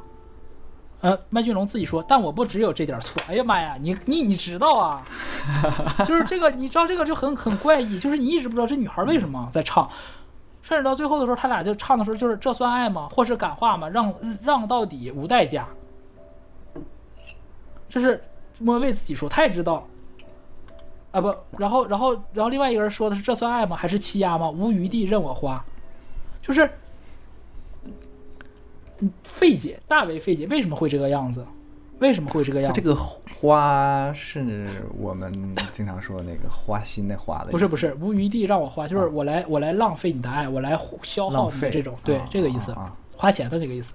[0.99, 3.21] 呃，麦浚龙自己说，但我不只有这点错。
[3.27, 5.01] 哎呀妈呀，你你你知道啊，
[6.03, 9.87] 就是这个，你知道这个就很很怪异，就是你一直不知道这女孩为什么在唱。
[10.67, 13.07] 甚至到最后的时候，他俩就唱的时候，就是这算爱吗？
[13.13, 13.87] 或是感化吗？
[13.87, 14.13] 让
[14.43, 15.65] 让到底无代价，
[17.87, 18.21] 这是
[18.59, 19.87] 莫为自己说，他也知道。
[21.11, 23.77] 啊不，然后然后然后，另外一个人说的是这算爱吗？
[23.77, 24.49] 还是欺压吗？
[24.49, 25.63] 无余地任我花，
[26.41, 26.69] 就是
[29.23, 31.45] 费解，大为费解，为什么会这个样子？
[31.99, 32.71] 为什么会这个样？
[32.73, 34.67] 这个花是
[34.99, 35.31] 我们
[35.71, 42.75] 经常说那个花心的花的，不是不是，无余地让我花，就是我来我来浪费你的爱，我来消耗你这种，对这个意思，
[43.15, 43.93] 花钱的那个意思。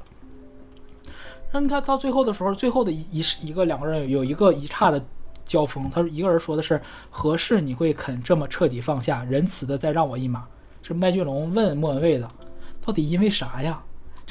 [1.53, 5.03] 那你看到最后的时候，最后的一一一个两个人有一个一刹的
[5.45, 10.45] 交锋，他一个人说的是合适你会肯这么彻底放下，仁慈的再让我一马。
[10.85, 12.29] 是麦浚龙问莫文蔚的，
[12.85, 13.81] 到底因为啥呀？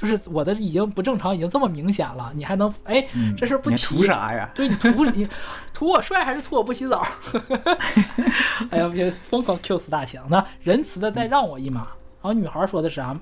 [0.01, 3.05] 就是我的已经不正常，已经这么明显了，你还能哎？
[3.37, 4.49] 这事儿不图啥呀？
[4.55, 5.29] 对你图你
[5.71, 7.01] 图我帅还是图我不洗澡？
[8.71, 10.25] 哎呀，别疯狂 Q 死大强！
[10.27, 11.87] 那仁慈的再让我一马。
[12.23, 13.15] 然后女孩说的是啥？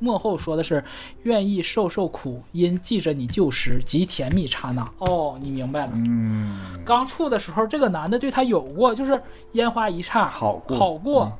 [0.00, 0.84] 幕后说的是
[1.22, 4.86] 愿意受受苦，因记着你旧时及甜蜜刹那。
[4.98, 5.92] 哦，你明白了。
[5.94, 9.18] 嗯，刚处的时候，这个男的对她有过，就是
[9.52, 11.30] 烟花一刹，好过，好过。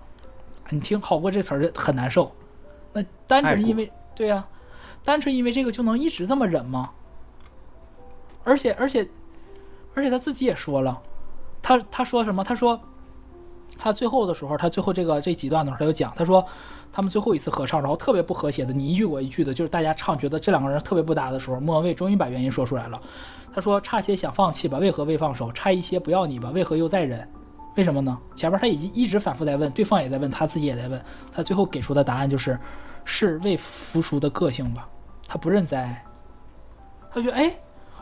[0.71, 2.31] 你听“好过”这词儿很难受。
[2.95, 4.43] 那单纯因为对呀。
[5.09, 6.91] 单纯因为这个就能一直这么忍吗？
[8.45, 9.09] 而且，而且，
[9.95, 11.01] 而且他自己也说了，
[11.63, 12.45] 他他说什么？
[12.45, 12.79] 他说，
[13.79, 16.45] 他最后的时候，他最后这个这几段的时候，他就讲，他说
[16.93, 23.01] 他们最后一次合唱，然后特别不和谐的，你一句我一句的，就是大家唱觉得这两个人特别不搭的时候，莫文蔚终于把原因说出来了。
[23.55, 25.51] 他说差些想放弃吧，为何未放手？
[25.53, 27.27] 差一些不要你吧，为何又再忍？
[27.77, 28.19] 为什么呢？
[28.35, 31.03] 前面他已经一直反复在问，对方也在问，他自己也在问，
[31.33, 32.61] 他最后给出的答案就是
[33.07, 34.87] 是未服输的个性吧。
[35.29, 36.03] 他不认栽，
[37.11, 37.55] 他觉得哎，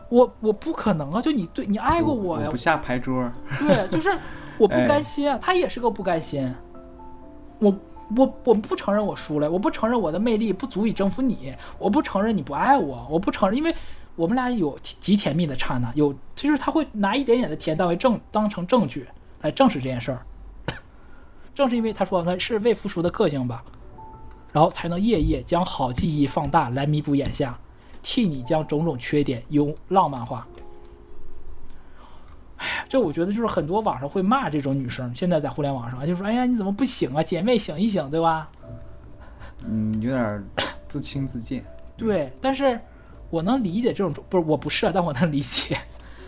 [0.09, 1.20] 我我不可能啊！
[1.20, 3.31] 就你对你爱过我呀，不下牌桌。
[3.59, 4.16] 对，就是
[4.57, 6.55] 我不甘心，啊，他也是个不甘心。
[7.59, 7.77] 我
[8.16, 13.74] 我我不承认我输了，我不承认我的魅力不足以征服你，我不承认你不爱我，我不承认，因为
[14.15, 19.05] 我们俩有极甜蜜的刹那，有就是他会拿一点点的甜当为证，当成证据
[19.43, 20.23] 来证实这件事儿。
[21.57, 23.65] 正是因为他说那是未服输的个性吧。
[24.57, 27.59] 然后才能夜夜将好记忆放大，来弥补眼下，
[28.01, 30.49] 替你将种种缺点用浪漫化。
[32.89, 38.49] 这我觉得就是很多网上会骂这种女生，现在在互联网上就说：“哎呀，你怎么不行啊，姐妹醒一醒，对吧？”
[39.69, 40.43] 嗯，有点
[40.89, 41.62] 自轻自贱。
[41.95, 42.81] 对，但是
[43.28, 45.78] 我能理解这种，不是我不是，但我能理解，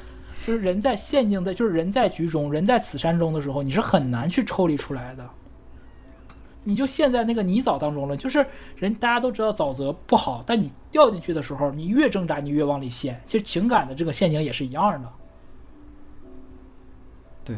[0.47, 5.27] 就是人在陷阱在，就是人在局中，人在此山中的时候，你是很难去抽离出来的。
[6.69, 8.47] 你就陷在那个泥沼当中了，就是
[8.77, 13.19] 人大家都知道沼泽不好，但你掉进去的时候，你越挣扎，你越往里陷。
[13.25, 15.09] 其实情感的这个陷阱也是一样的，
[17.43, 17.57] 对，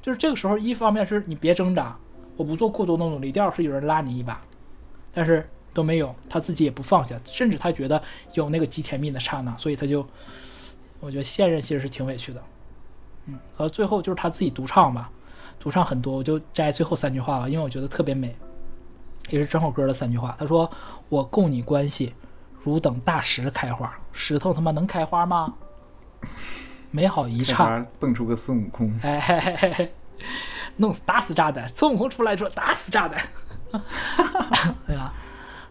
[0.00, 1.98] 就是这个时候，一方面是你别挣扎，
[2.36, 4.40] 我不做过多的努力，第二是有人拉你一把，
[5.12, 8.00] 但是都没有，他自己也不放下，甚至他觉得
[8.34, 10.06] 有那个极甜蜜的刹那，所以他就，
[11.00, 12.40] 我觉得现任其实是挺委屈的，
[13.26, 15.10] 嗯，和最后就是他自己独唱吧，
[15.58, 18.32] 独唱很多，我就摘最后三句话吧，因为我觉得特别美。
[19.30, 20.70] 也是整首歌的三句话，他说
[21.08, 22.14] ：“我供你关系，
[22.62, 25.54] 汝等大石开花，石头他妈能开花吗？”
[26.90, 29.94] 美好一刹，蹦出个孙悟空，哎嘿嘿嘿，
[30.76, 33.20] 弄死打死炸弹，孙悟空出来说打死炸弹，
[34.86, 35.12] 对吧？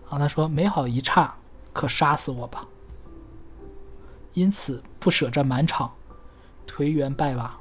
[0.03, 1.33] 然后他说：“美好一刹，
[1.71, 2.65] 可杀死我吧？
[4.33, 5.91] 因此不舍这满场，
[6.67, 7.55] 颓垣败瓦。”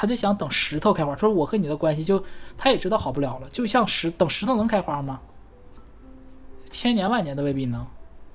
[0.00, 2.24] 他就想等石头开花，说我和你的关系就，
[2.56, 5.20] 他也知道好不了了，就像石等石头能开花吗？
[6.70, 7.86] 千年万年都未必能，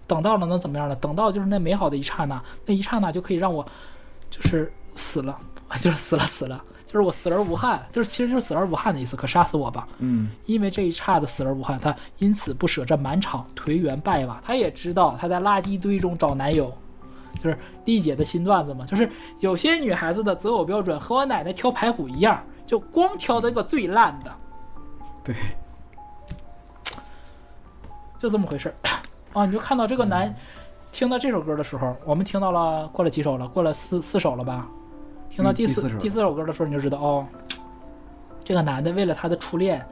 [0.05, 0.95] 等到了能怎么样呢？
[0.97, 3.65] 等到就是那美好的一刹那，那一刹那就可以让我，
[4.29, 5.35] 就是死了，
[5.81, 16.71] 就是死了死了，就是我死而无憾，就是其实就是死而无憾的意思，可杀死我吧，嗯，因为这一刹那的死而无憾，他因此不舍这满场颓垣败瓦，他也知道他在垃圾堆中找男友。
[17.35, 19.09] 就是丽姐的新段子嘛，就是
[19.39, 24.33] 有些女孩子的择偶标准和我奶奶挑排骨一样，就光挑那个最烂的。
[25.23, 25.35] 对，
[28.17, 28.75] 就这么回事儿
[29.33, 29.45] 啊！
[29.45, 30.33] 你就看到这个男，
[30.91, 33.47] 听到这首歌的时候，我们听到了过了几首了？
[33.47, 34.67] 过了四四首了吧？
[35.29, 37.27] 听到第四第四首歌的时候，你就知道哦，
[38.43, 39.85] 这个男的为了他的初恋，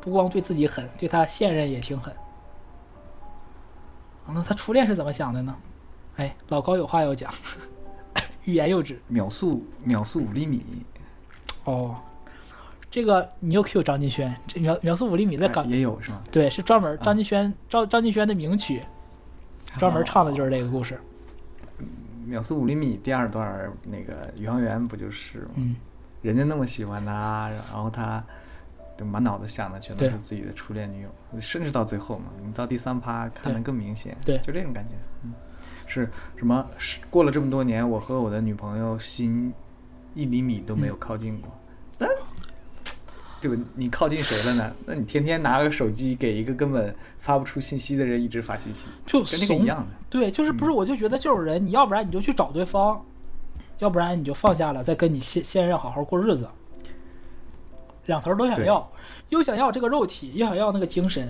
[0.00, 2.12] 不光对自己狠，对他现任也挺狠。
[4.34, 5.54] 那他初恋是怎么想的呢？
[6.16, 7.32] 哎，老高有话要讲，
[8.44, 9.00] 欲 言又止。
[9.08, 10.62] 秒速秒速五厘米。
[11.64, 11.96] 哦，
[12.90, 16.20] 这个你又 Q 张敬轩，这秒秒速五厘米在港也有是吗？
[16.30, 18.82] 对，是专门张敬轩张张敬轩的名曲，
[19.78, 20.98] 专门唱的就是这个故事。
[22.26, 25.50] 秒速五厘米第二段那个宇航员不就是吗？
[25.54, 25.76] 嗯，
[26.20, 28.22] 人家那么喜欢他，然后他
[29.04, 34.92] 满脑子想的全都是自己的初恋女友，甚至到最后嘛，你到第三趴看的更明显，对，就这种感觉，
[35.24, 35.32] 嗯。
[35.92, 36.64] 是什么？
[37.10, 39.52] 过了这么多年，我和我的女朋友心
[40.14, 41.50] 一厘米都没有靠近过。
[43.40, 43.60] 对吧？
[43.74, 44.72] 你靠近谁了呢？
[44.86, 49.86] 那你天天拿个手机给一个根本发不出信息的人一直发信息，就跟那个一样的。
[50.08, 50.70] 对，就是不是？
[50.70, 53.04] 我就觉得这种人，你要不然你就去找对方，
[53.80, 56.48] 要不然你就放下了，再跟你现现任好好过日子。
[58.06, 58.88] 两头都想要，
[59.30, 61.28] 又想要这个肉体，又想要那个精神，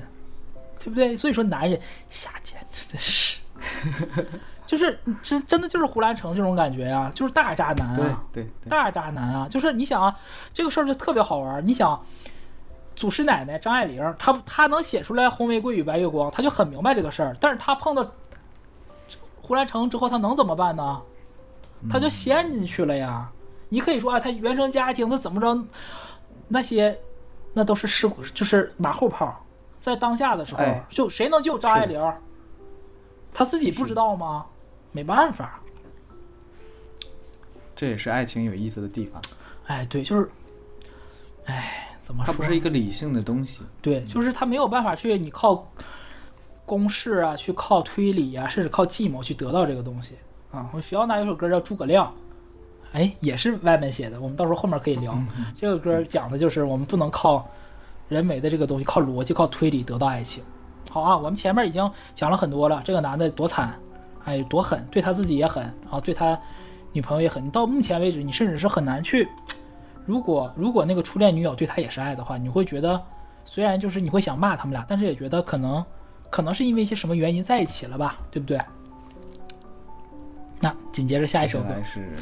[0.79, 1.17] 对不对？
[1.17, 1.81] 所以说，男人
[2.11, 2.61] 下贱
[2.93, 3.39] 的是。
[4.73, 8.25] 就是，真真的就是胡兰成这种感觉呀，就是大渣男啊，
[8.71, 9.47] 大渣男啊！
[9.47, 10.17] 就是你想啊，
[10.51, 11.61] 这个事儿就特别好玩儿。
[11.61, 12.03] 你想，
[12.97, 17.37] 祖师奶奶张爱玲，她她能写出来《红玫瑰与白月光》，她就很明白这个事儿。
[17.39, 18.11] 但是她碰到
[19.43, 21.03] 胡兰成之后，她能怎么办呢？
[21.91, 23.31] 她就陷进去了呀。
[23.69, 25.65] 你可以说啊，她原生家庭，她怎么着？
[26.49, 26.99] 那些
[27.53, 29.45] 那都是事故，就是马后炮。
[29.79, 32.01] 在当下的时候，就谁能救张爱玲？
[33.35, 34.47] 她自己不知道吗？
[34.93, 35.59] 没办法，
[37.75, 39.21] 这也是爱情有意思的地方。
[39.67, 40.31] 哎，对，就是，
[41.47, 42.23] 哎，怎么？
[42.25, 42.33] 说？
[42.33, 43.63] 它不是一个理性的东西。
[43.81, 45.67] 对，就是它没有办法去你靠
[46.67, 50.17] 公式啊，去靠推理啊，甚至靠计谋去得到这个东西
[50.51, 50.69] 啊。
[50.73, 52.07] 我们学校那有首歌叫《诸葛亮》，
[52.93, 54.21] 哎，也是外面写的。
[54.21, 55.17] 我们到时候后面可以聊。
[55.57, 57.49] 这个歌讲的就是我们不能靠
[58.11, 60.45] 人为的这个东西，靠逻辑、靠推理得到爱情。
[60.91, 63.75] 好啊，我们前面已经讲了很多了，这个男的多惨。
[64.25, 64.85] 哎，多狠！
[64.91, 66.39] 对他自己也狠，然后对他
[66.93, 67.45] 女朋友也狠。
[67.45, 69.27] 你到目前为止，你甚至是很难去。
[70.05, 73.01] 如果如果那个初恋女友对他也是爱的话，你会觉得，
[73.45, 75.85] 虽然就是你会想骂他们俩，但是也觉得可能，
[76.31, 78.61] 可能是因为一些什么原因在一起了吧，对不对？
[80.61, 82.15] 那紧接着下一首歌是，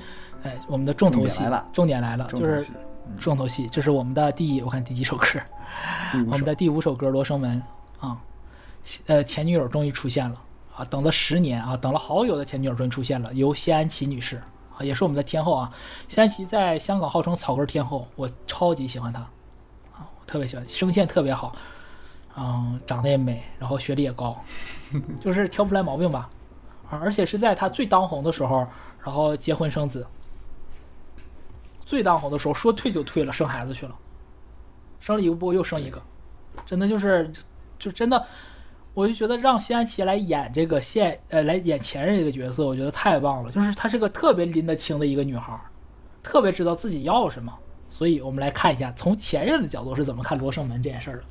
[0.43, 2.73] 哎，我们的重头戏了，重点来了，就是
[3.19, 5.25] 重头戏，就是我们的第我看第几首歌，
[6.15, 7.63] 我们的第五首歌《罗生门》
[8.07, 8.19] 啊，
[9.07, 10.41] 呃，前女友终于出现了。
[10.81, 14.39] 啊，等了十年啊，等了好久的前女友终于出现了，由谢安琪女士
[14.75, 15.71] 啊，也是我们的天后啊。
[16.09, 19.21] 谢安琪在香港号称草根天后，我超级喜欢她
[19.91, 21.55] 啊，我特别喜欢，声线特别好，
[22.39, 24.35] 嗯，长得也美，然后学历也高，
[25.21, 26.31] 就是挑不出来毛病吧。
[26.89, 28.67] 而且是在她最当红的时候，
[29.05, 30.07] 然后结婚生子，
[31.85, 33.95] 最当红的时候说退就退了，生孩子去了，
[34.99, 36.01] 生了一个，又生一个，
[36.65, 37.31] 真的就是
[37.79, 38.27] 就真的。
[39.01, 43.51] 我就觉得让谢安琪来演这个现呃来演前任这个角色，我觉得太棒了。
[43.51, 45.61] 就是她是个特别拎得清的一个女孩儿，
[46.23, 47.51] 特别知道自己要什么。
[47.89, 51.25] 所以我们来看一下，从前任的角度是怎么看《罗生门》这件事儿的。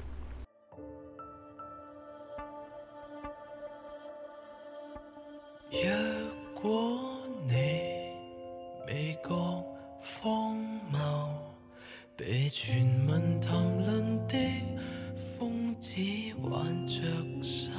[15.81, 16.01] 只
[16.43, 17.01] 挽着
[17.41, 17.69] 手，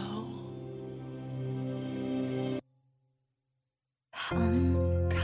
[4.11, 4.39] 很
[5.07, 5.21] 感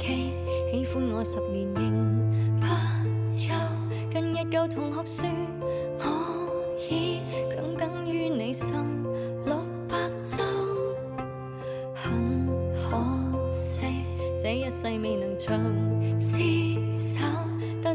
[0.00, 0.32] 激
[0.72, 2.66] 喜欢我十年仍不
[3.36, 3.54] 休。
[4.12, 5.28] 跟一旧同学说，
[6.00, 7.20] 我已
[7.54, 8.74] 耿耿于你心
[9.46, 9.54] 六
[9.88, 9.96] 百
[10.26, 10.44] 周。
[11.94, 12.48] 很
[12.90, 13.80] 可惜
[14.42, 15.91] 这一世未能长。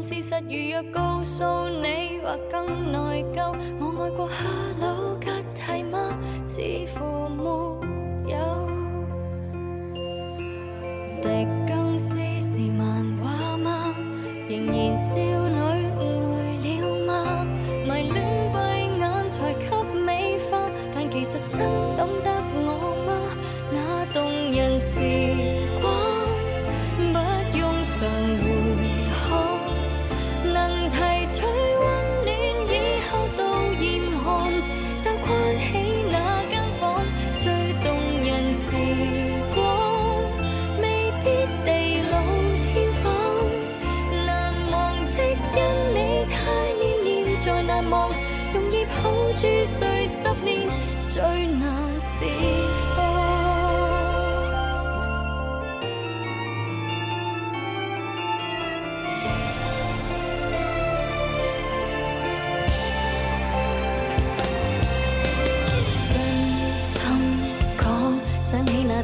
[0.00, 3.52] 事实如若告诉你，或更内疚。
[3.80, 4.44] 我爱过哈
[4.80, 6.16] 鲁格蒂吗？
[6.46, 6.62] 似
[6.96, 8.68] 乎没有。
[11.20, 13.92] 狄更斯是漫画吗？
[14.48, 15.47] 仍然笑。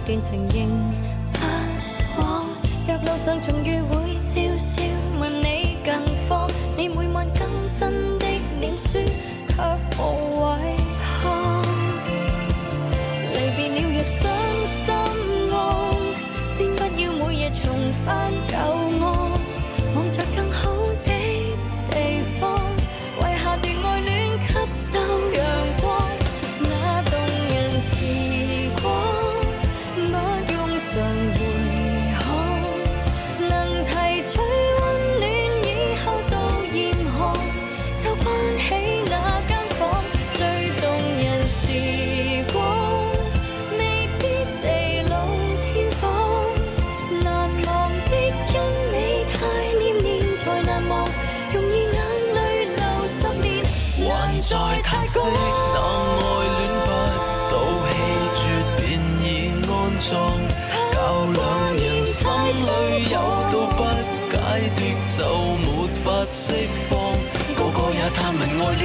[0.05, 0.69] 段情仍
[1.33, 2.45] 不枉，
[2.87, 3.81] 若路上重遇。
[3.89, 4.04] 会。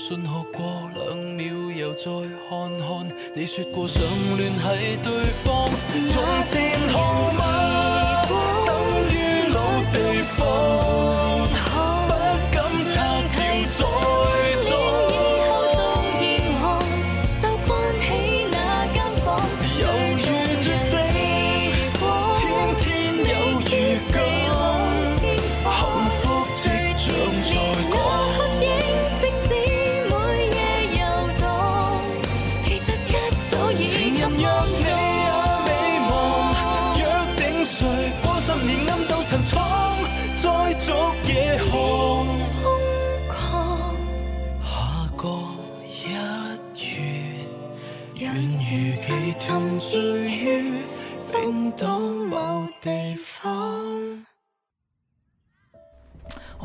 [0.00, 1.46] 信号过两秒，
[1.76, 2.06] 又再
[2.48, 3.06] 看看。
[3.36, 4.02] 你说过想
[4.38, 5.68] 联系对方，
[6.08, 7.89] 从前好吗？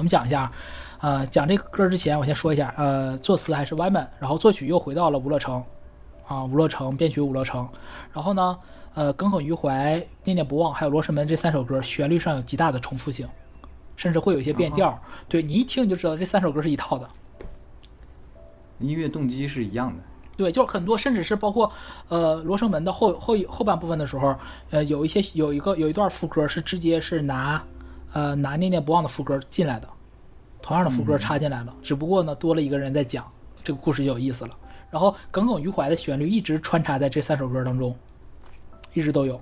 [0.06, 0.52] 我们讲一下，
[1.02, 5.64] 呃，讲这个歌之前，我先说一下，呃，作词还是 w y m a n 然后作曲又回到了吴乐成，
[6.28, 7.68] 啊，吴乐成编曲吴乐成，
[8.14, 8.56] 然后呢，
[8.94, 13.28] 呃，耿耿于怀、念念不忘，还有罗生门这三首歌旋律上有极大的重复性，
[13.96, 14.96] 甚至会有一些变调，
[15.28, 17.10] 对你一听你就知道这三首歌是一套的，
[18.78, 20.04] 音乐动机是一样的，
[20.38, 21.72] 对，就是很多，甚至是包括
[22.10, 24.36] 呃罗生门的后后后半部分的时候，
[24.70, 27.60] 呃，有一些有一个有一段副歌是直接是拿。
[28.16, 29.88] 呃，拿念念不忘的副歌进来的，
[30.62, 33.30] 同样的副歌插进来了，只不过呢，多了一个人在讲
[33.62, 34.58] 这个故事就有意思了。
[34.90, 37.94] 然后耿耿于怀的旋律一直穿插在这三首歌当中，
[38.94, 39.40] 一直都有。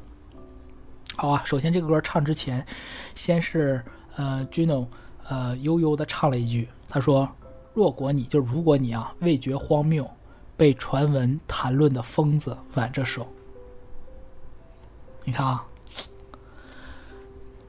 [1.15, 2.65] 好啊，首先这个歌唱之前，
[3.13, 3.83] 先是
[4.15, 4.87] 呃 j u n o
[5.27, 7.29] 呃悠悠的唱了一句，他说
[7.75, 10.09] ：“若果你就如果你啊，味觉荒谬，
[10.57, 13.27] 被传闻谈论的疯子挽着手。”
[15.25, 15.63] 你看啊。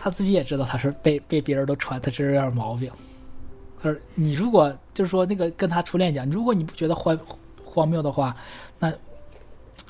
[0.05, 2.91] 他自己也知道，他是被被别人都传他这人有点毛病。
[3.81, 7.19] 他说：“你如果就是说那个跟他初恋讲，如果你不觉得荒
[7.65, 8.37] 荒谬的话，
[8.79, 8.93] 那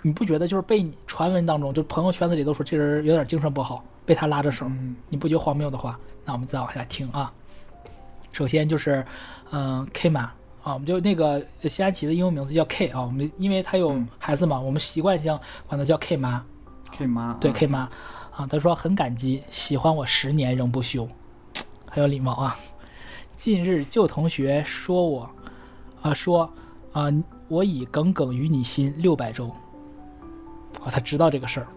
[0.03, 4.70] 你不觉得就是被传闻当中，就朋友圈子里都说这人有点精神不好，被他拉着手，
[5.09, 7.32] 你不觉荒谬的话，那我们再往下听啊。
[8.31, 9.05] 首先就是，
[9.51, 10.31] 嗯，K 嘛。”
[10.62, 15.36] 啊，我们就那个西安琪的英文名字叫 K 啊，我们因为他有孩子嘛，我们习惯性
[15.66, 16.43] 管他叫 K 妈。
[16.93, 17.91] K 妈，对 K 妈。”
[18.36, 21.09] 啊，他说很感激，喜欢我十年仍不休，
[21.89, 22.56] 很有礼貌啊。
[23.36, 25.31] 近日旧同学说我，
[26.02, 26.51] 啊说
[26.93, 27.09] 啊
[27.47, 29.47] 我已耿耿于你心六百周，
[30.81, 31.69] 啊他知道这个事儿。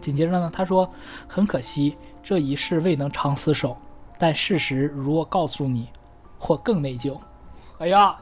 [0.00, 0.88] 紧接着呢，他说
[1.26, 3.76] 很可惜这一世未能长厮守，
[4.18, 5.88] 但事实如我告诉你，
[6.38, 7.18] 或更内疚。
[7.78, 8.16] 哎呀，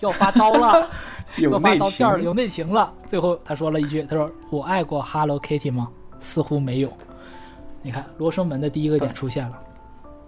[0.00, 0.90] 要发刀了，
[1.38, 2.92] 要发刀片了，有内情了。
[3.06, 5.88] 最后他说了一句，他说我爱过 Hello Kitty 吗？
[6.22, 6.92] 似乎没有，
[7.82, 9.62] 你看《罗生门》的第一个点出现了。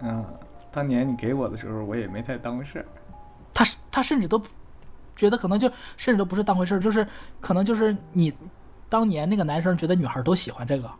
[0.01, 0.23] 嗯，
[0.71, 2.85] 当年你给我的时候，我也没太当回事。
[3.53, 4.39] 他他甚至都
[5.15, 7.07] 觉得可能就甚至都不是当回事，就是
[7.39, 8.31] 可能就是你
[8.89, 10.91] 当年那个男生觉得女孩都喜欢这个，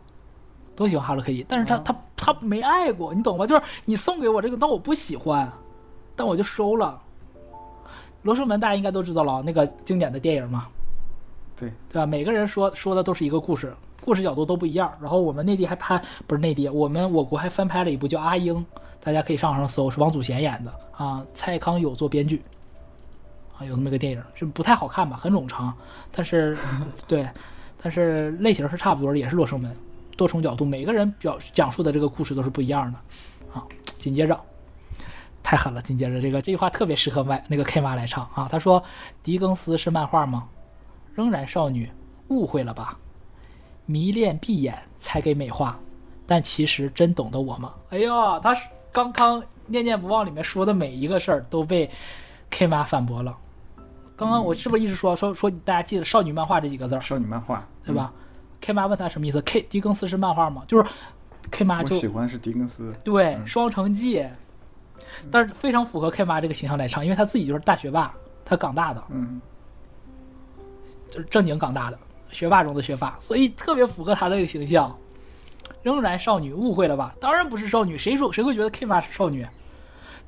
[0.74, 3.46] 都喜欢哈 t t y 但是他他他没爱过，你懂吗？
[3.46, 5.52] 就是你送给我这个，但我不喜欢，
[6.16, 6.98] 但我就收了。
[8.22, 10.66] 《罗生门》大家应该都知道了，那个经典的电影嘛。
[11.58, 12.04] 对对吧？
[12.04, 13.74] 每个人说说的都是一个故事。
[14.06, 18.54] 故事角度都不一样，然后我们内地还拍，不是内地，我们我国还翻拍了一部叫《阿英》，
[19.02, 22.40] 大家可以上网上搜，是王祖贤演的啊，蔡康永做编剧
[23.58, 25.74] 啊，有那么个电影，就不太好看吧，很冗长，
[26.12, 26.56] 但是
[27.08, 27.28] 对，
[27.82, 29.72] 但是类型是差不多的，也是《洛生门》，
[30.16, 32.98] 多重角度，每个人表讲述的这个故事都是不一样的
[33.58, 33.66] 啊。
[33.98, 34.40] 紧接着，
[35.42, 38.80] 太狠了，紧接着这个这句话特别适合麦那个 K 妈来唱啊，他说
[39.24, 40.48] ：“狄更斯是漫画吗？
[41.12, 41.90] 仍然少女，
[42.28, 42.96] 误会了吧。”
[43.86, 45.78] 迷恋闭眼才给美化，
[46.26, 47.72] 但其实真懂得我吗？
[47.90, 48.54] 哎呀，他
[48.92, 51.88] 刚刚念念不忘里面说的每一个事儿都被
[52.50, 53.36] K 妈反驳了。
[54.16, 57.00] 刚刚我是不是一直说说说大家记得少女漫画这几个字？
[57.00, 58.12] 少女漫画，对吧
[58.60, 60.62] ？K 妈问他什么意思？K 狄更斯是漫画吗？
[60.66, 60.84] 就是
[61.52, 64.18] K 妈就喜欢是狄更斯，对，《双城记》，
[65.30, 68.12] 但是非常符合 K 妈这个形象来唱，因为他自己就是大学霸，
[68.44, 69.40] 他港大的，嗯，
[71.08, 71.98] 就是正经港大的。
[72.36, 74.94] 学霸中的学霸，所以特别符合他的个形象。
[75.82, 77.14] 仍然少女，误会了吧？
[77.18, 79.46] 当然不是少女，谁说谁会觉得 K 妈是少女？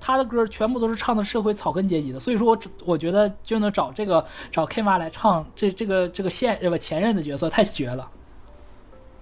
[0.00, 8.08] 她的歌全部都是唱的社会草根阶级的，所以说我我觉得就能找这个找 K 妈来唱这这个这个现呃不前任的角色太绝了。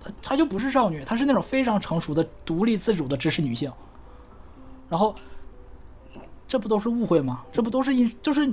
[0.00, 3.72] 她她就不是少女，她是那种非常成熟的、独立自主的知识女性。
[4.90, 5.12] 然后，
[6.46, 7.42] 这不都是误会吗？
[7.50, 8.48] 这不都是因就是。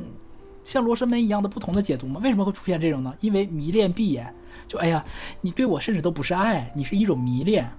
[0.65, 2.19] 像罗生门一样的不同的解读吗？
[2.23, 3.14] 为什么会出现这种呢？
[3.19, 4.34] 因为迷恋闭眼，
[4.68, 5.03] 就哎呀，
[5.41, 7.69] 你对我甚至都不是爱你，是一种迷恋，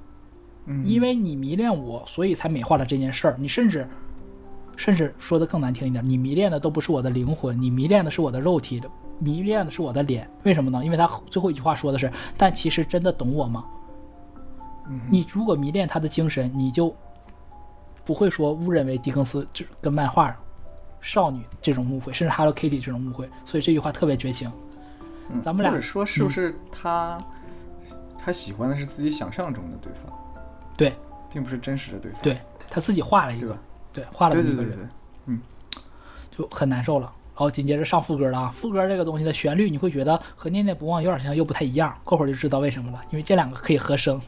[0.66, 3.36] 嗯，因为你迷恋我，所以才美化了这件事儿。
[3.38, 3.88] 你甚至，
[4.76, 8.82] 甚至说的更难听一点，你迷恋的都不是我的灵魂，你迷恋的是我的肉体
[9.20, 10.28] 迷恋的是我的脸。
[10.44, 10.84] 为什么呢？
[10.84, 13.64] 因为他最后一句话说的是，但其实真的懂我吗？
[15.08, 16.94] 你如果迷恋他的精神，你就
[18.04, 20.36] 不会说误认为狄更斯就跟漫画。
[21.04, 24.50] 少女这种误会，甚至 Hello Kitty 这种误会，所以这句话特别绝情。
[25.42, 27.16] 咱们俩说是不是他，
[28.16, 30.12] 他喜欢的是自己想象中的对方，
[30.78, 30.94] 对，
[31.30, 32.22] 并不是真实的对方。
[32.22, 33.56] 对他自己画了一个，
[33.92, 34.88] 对画了一个人，
[35.26, 35.40] 嗯，
[36.34, 37.06] 就很难受了。
[37.34, 41.94] 然后紧接着上副歌了啊，副歌这个东西的旋律，你会觉得和《念念不忘》有点像，又不太一样。
[42.04, 44.18] 过会儿就知道为什么了，因为这两个可以合声，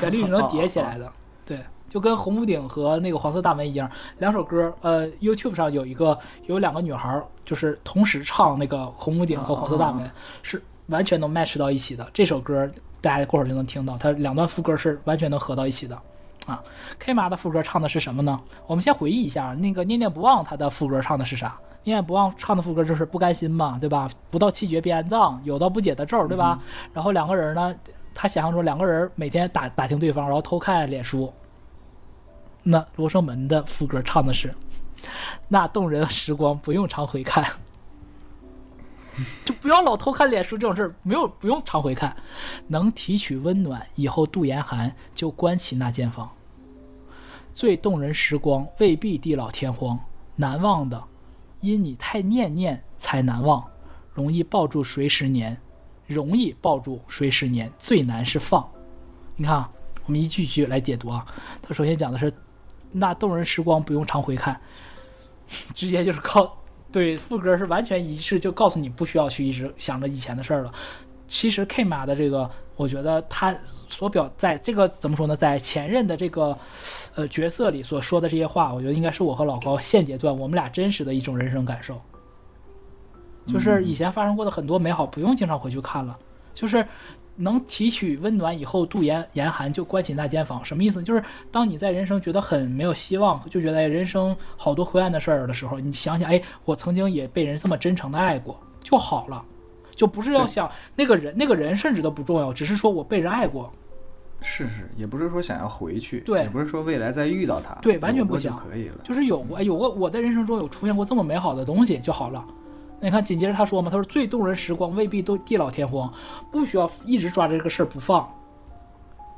[0.00, 1.12] 旋律是能叠起来的，
[1.46, 1.60] 对。
[1.88, 6.16] 就跟红屋顶和那个黄色大门一样，两首歌，呃，YouTube 上有一个
[6.46, 10.04] 有两个女孩，就是同时唱那个红屋顶和黄色大门，
[10.42, 12.08] 是完全能 match 到一起的。
[12.12, 12.68] 这首歌
[13.00, 15.98] 大家过会儿就能听到，它两段副歌是完全能合到一起的。
[16.46, 16.62] 啊
[16.98, 18.38] ，K 妈的副歌唱的是什么呢？
[18.66, 21.58] 我们先回忆一下，那个念念不忘他的副歌唱的是啥？
[21.84, 24.08] 念念不忘唱的副歌就是不甘心嘛，对吧？
[24.30, 26.58] 不到气绝便安葬，有道不解的咒，对吧？
[26.94, 27.74] 然后两个人呢，
[28.14, 31.30] 他想象中两个人每天打打听对方，然后偷看脸书。
[32.64, 34.52] 那《罗生门》的副歌唱的是
[35.48, 37.46] ：“那动人时光不用常回看，
[39.44, 42.14] 就不要老偷看脸书这种事儿，没有不用常回看，
[42.68, 46.28] 能提取温暖以后度严寒，就关起那间房。
[47.54, 49.98] 最动人时光未必地老天荒，
[50.36, 51.02] 难忘的，
[51.60, 53.64] 因你太念念才难忘，
[54.14, 55.56] 容易抱住谁十年，
[56.06, 58.68] 容易抱住谁十年，最难是放。
[59.34, 59.64] 你看，
[60.06, 61.26] 我们一句句来解读啊。
[61.62, 62.32] 他首先讲的是。”
[62.98, 64.58] 那动人时光不用常回看，
[65.74, 66.56] 直接就是靠
[66.92, 70.72] 对副歌是完全一致，就告诉你不需要去一直想着以前的事儿了。
[71.26, 73.54] 其实 K 马的这个，我觉得他
[73.86, 76.56] 所表在这个怎么说呢，在前任的这个
[77.14, 82.00] 呃角色里所说的这些话，我觉得应该是我和老高现阶段我们俩真实的一种人生感受，
[83.46, 86.18] 就是以前发生过的很多美好不用经常回去看了，
[86.54, 86.84] 就是。
[87.40, 91.00] 能提取温暖以后度严严寒，就关起那间房，什么意思？
[91.02, 99.42] 就是当你在人生觉得很没有希望，就觉得人生好多灰暗的事儿的时候，你想想，哎，我曾经也被人这么真诚的爱过就好了，
[99.94, 103.70] 就不是要想那个人，那个人甚至都不重要，只是说我被人爱过。
[104.40, 112.44] 是是，也不是说想要回去，对，也不是说未来再遇到他，对，完全不行，就可以了，就是有过，有过，我在人生中有出现过这么美好的东西就好了。
[113.00, 116.12] 你看，紧接着他说嘛，他说最动人时光未必都地老天荒，
[116.50, 118.28] 不需要一直抓着这个事儿不放，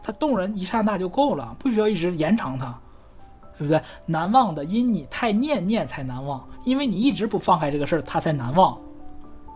[0.03, 2.75] 它动人一刹那就够了，不需要一直延长它，
[3.59, 3.79] 对不对？
[4.07, 8.79] 难忘的因你太念念才难忘，因为你一直不放开这个事儿，它才难忘，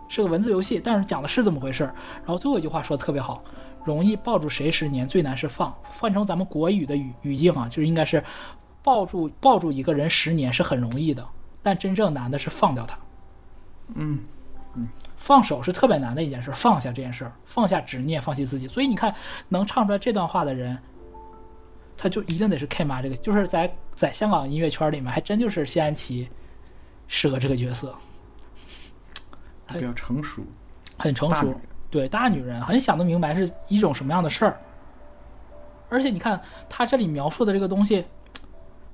[0.07, 1.95] 是个文字游戏，但是讲的是这么回事儿。
[2.19, 3.43] 然后最后一句话说的特别好，
[3.87, 5.73] 容易抱住谁十年，最难是放。
[5.85, 8.23] 换成咱们国语的语语境啊，就是应该是
[8.83, 11.27] 抱住抱住一个人十年是很容易的，
[11.63, 12.99] 但真正难的是放掉他。
[13.95, 14.19] 嗯
[14.75, 18.67] 嗯，放手是特别难的一件事，放下这件事儿，放下执念，放弃自己。
[18.67, 19.15] 所以你看，
[19.49, 20.77] 能唱出来这段话的人，
[21.97, 23.03] 他就一定得是 K 妈。
[23.03, 26.29] 这个就是在在香港音乐圈里面，还真就是谢安琪
[27.07, 27.95] 适合这个角色。
[29.69, 30.45] 比较成熟，
[30.99, 31.53] 很成熟，
[31.91, 34.61] 对大女人，很想得明白是一种什么样的事儿。
[35.89, 38.05] 而且你看他这里描述的这个东西，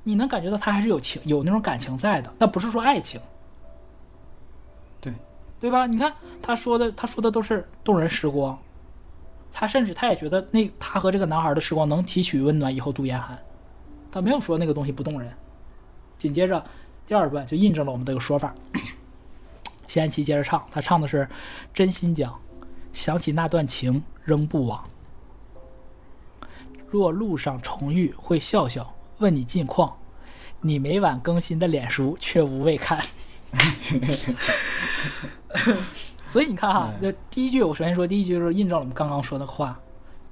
[0.04, 3.20] 你能感觉到他还是有情有那种感情在的，那不是说爱情。
[5.60, 5.86] 对吧？
[5.86, 8.58] 你看他说的，他说的都是动人时光。
[9.52, 13.38] 他甚至他也觉得那他和这个男孩的时光能提取温暖，以后度严寒。
[14.10, 15.30] 他没有说那个东西不动人。
[16.16, 16.64] 紧接着
[17.06, 18.54] 第二段就印证了我们的一个说法。
[19.86, 21.28] 谢安琪接着唱，他唱的是
[21.74, 22.40] 真心讲，
[22.92, 24.82] 想起那段情仍不枉。
[26.88, 29.94] 若路上重遇，会笑笑问你近况，
[30.62, 33.04] 你每晚更新的脸熟却无未看。
[36.26, 39.78] 所以你看哈，就第一句，我首先说，第一句就是印证了我们刚刚说的话。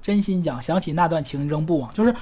[0.01, 2.15] 真心讲，想起那段情，仍不枉，就是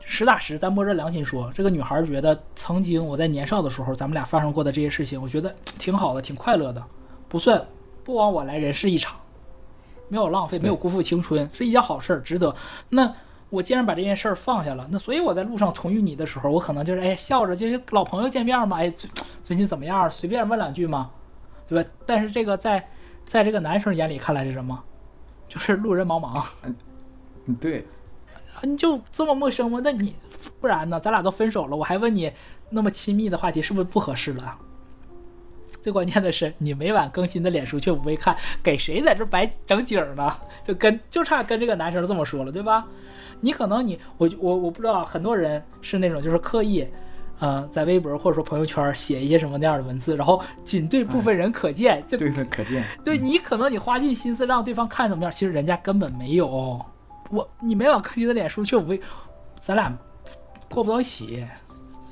[0.00, 6.84] 实打实，咱摸着良心说，这个女孩觉得，曾经我在年少的时候，咱们俩发生过的这些事情，我觉得挺好的，挺快乐的，
[7.28, 7.64] 不算
[8.02, 9.16] 不枉我来人世一场，
[10.08, 12.54] 没有浪费，没有辜负青春，是一件好事儿，值得。
[12.88, 13.14] 那。
[13.48, 19.08] 我既然把这件事儿放下了，那所以我在路上重遇你的时候，我可能就是哎笑着，就是老朋友见面嘛，哎最
[19.44, 20.10] 最近怎么样？
[20.10, 21.10] 随便问两句嘛，
[21.68, 21.88] 对吧？
[22.04, 22.84] 但是这个在，
[23.24, 24.78] 在这个男生眼里看来是什么？
[25.48, 26.44] 就是路人茫茫。
[27.46, 27.86] 嗯，对。
[28.62, 29.80] 你就这么陌生吗？
[29.84, 30.14] 那你
[30.60, 30.98] 不然呢？
[30.98, 32.32] 咱俩都分手了，我还问你
[32.70, 34.56] 那么亲密的话题，是不是不合适了？
[35.80, 40.30] 最关键的是，你每晚更新的脸书却不会看，给谁在这白整景儿呢？
[40.64, 42.86] 就跟就差跟这个男生这么说了，对吧？
[43.40, 46.86] 你可能你我我我不知道，很多人是那种就是刻意，
[47.40, 52.84] 嗯，在微博或者说朋友圈写一些什么那样的文字，然后仅对部分人可见，就部分可见。
[53.04, 56.84] 对你可能你花尽心思让对方看什么样，其实人家根本没有。
[57.30, 59.00] 我你每晚更新的脸书却不会，
[59.60, 59.96] 咱俩
[60.70, 61.44] 过不到一起，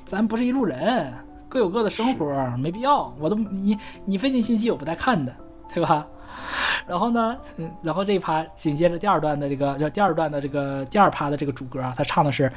[0.05, 1.24] 咱不是一路人。
[1.55, 2.25] 各有各的生活，
[2.57, 3.05] 没必要。
[3.17, 5.33] 我都你你费尽心机，我不带看的，
[5.73, 6.05] 对吧？
[6.85, 7.37] 然后呢，
[7.81, 12.51] 然后这一趴紧接着第二段的这个叫第二段的这个第二趴的这个主歌啊，他唱的是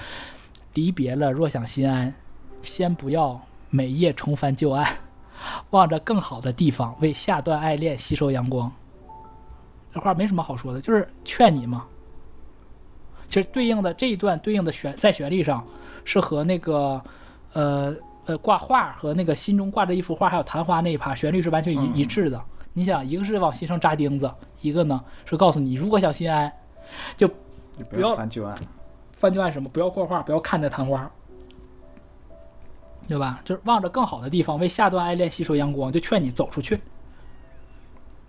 [0.75, 2.13] 离别了，若想心安，
[2.61, 4.85] 先不要每夜重翻旧案，
[5.71, 8.71] 望着更好的地方，为下段爱恋吸收阳光。
[9.95, 11.87] 这话没什么好说的，就是劝你嘛。
[13.29, 15.65] 其实对应的这一段对应的旋在旋律上
[16.05, 17.01] 是和那个
[17.53, 17.95] 呃。
[18.29, 22.39] 呃，挂画和那个心中挂着一幅画，还有昙花那一趴，旋律是完全一一致的。
[22.75, 24.31] 你想，一个是往心上扎钉子，
[24.61, 26.53] 一个呢是告诉你，如果想心安，
[27.17, 27.27] 就
[27.89, 28.55] 不要翻旧案，
[29.17, 29.67] 翻旧案什么？
[29.71, 31.11] 不要挂画，不要看那昙花，
[33.09, 33.41] 对吧？
[33.47, 36.79] 就是望着更好的地方，为下段爱恋吸收阳光，就劝你走出去。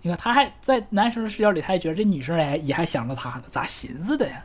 [0.00, 4.42] 你看他还在男生的视角里，他还觉得这女生哎也还想着他呢，咋寻思的呀？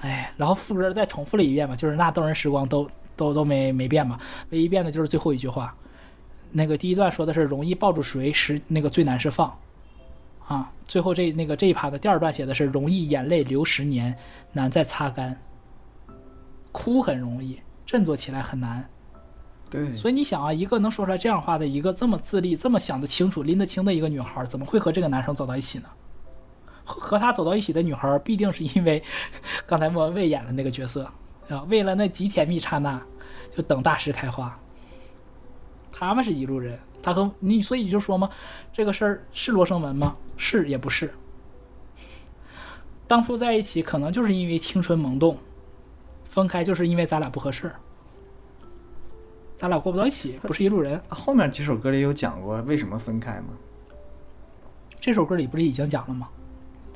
[0.00, 2.88] 哎，然后副歌再重复了一遍吧，就是那动人时光都。
[3.16, 4.20] 都都没没变嘛，
[4.50, 5.74] 唯一变的就是最后一句话。
[6.52, 9.52] 那个第一段说的是容易抱住谁，是那个最难释放。
[10.46, 14.14] 啊，最后这那个这一趴的第二段写的是容易眼泪流十年，
[14.52, 15.36] 难再擦干。
[16.70, 18.86] 哭很容易，振作起来很难。
[19.68, 25.86] 对，所以你想啊，一个能说出来这样话的一个这么自立、这么想得清楚、拎得清的一个女孩，怎么会和这个男生走到一起呢？
[26.84, 29.02] 和他走到一起的女孩，必定是因为
[29.66, 31.10] 刚才莫文蔚演的那个角色。
[31.48, 31.62] 啊！
[31.68, 33.00] 为了那几甜蜜刹那，
[33.54, 34.58] 就等大师开花。
[35.92, 38.28] 他们是一路人，他和你，所以就说嘛，
[38.72, 40.16] 这个事儿是罗生门吗？
[40.36, 41.10] 是也不是。
[43.06, 45.34] 当初在一起可能就是因为青春萌动；
[46.24, 47.72] 分开就是因为咱俩不合适，
[49.56, 51.00] 咱俩过不到一起，不是一路人。
[51.08, 53.50] 后面几首歌里有讲过为什么分开吗？
[54.98, 56.28] 这首歌里不是已经讲了吗？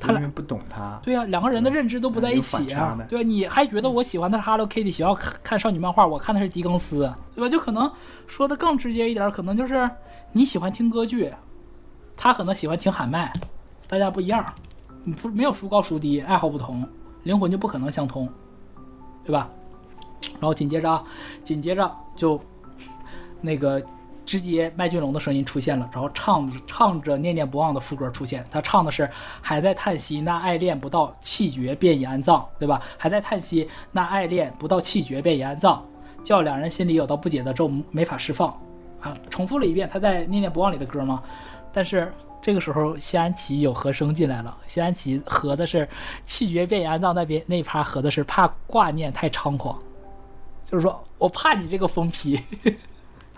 [0.01, 3.23] 他俩不懂他，对呀，两个人的认知都不在一起啊，对吧？
[3.23, 7.01] 你还觉得我喜欢的是 Hello Kitty，喜欢看看少女漫画，我看的是狄更斯，
[7.35, 7.47] 对吧？
[7.47, 7.89] 就可能
[8.25, 9.87] 说的更直接一点，可能就是
[10.31, 11.31] 你喜欢听歌剧，
[12.17, 13.31] 他可能喜欢听喊麦，
[13.87, 14.43] 大家不一样，
[15.03, 16.83] 你不没有孰高孰低，爱好不同，
[17.21, 18.27] 灵魂就不可能相通，
[19.23, 19.47] 对吧？
[20.33, 21.03] 然后紧接着，
[21.43, 22.41] 紧接着就
[23.39, 23.79] 那个。
[24.39, 29.09] 直接麦浚龙的声音出现了，然后唱唱着《念念不忘》的副歌出现，他唱的是
[29.43, 32.81] “还在叹息那爱恋不到，气绝便已安葬”，对吧？
[32.97, 35.85] 还在叹息那爱恋不到，气绝便已安葬，
[36.23, 38.57] 叫两人心里有道不解的咒没法释放
[39.01, 39.13] 啊！
[39.29, 41.21] 重复了一遍他在《念念不忘》里的歌吗？
[41.73, 42.09] 但是
[42.39, 45.85] 这个时候，谢安琪有和声进来了，谢安琪和的是
[46.23, 49.77] “气绝便已安葬”那边那一趴和的是怕挂念太猖狂，
[50.63, 52.39] 就是说我怕你这个疯批。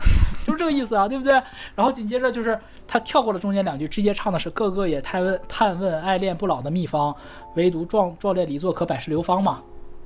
[0.45, 1.31] 就是这个意思啊，对不对？
[1.75, 7.13] 然后紧接着就是他跳过了中间两句，直接唱的是“个个也探问探问爱恋不老的秘方，
[7.55, 9.61] 唯独壮壮烈离座可百世流芳嘛，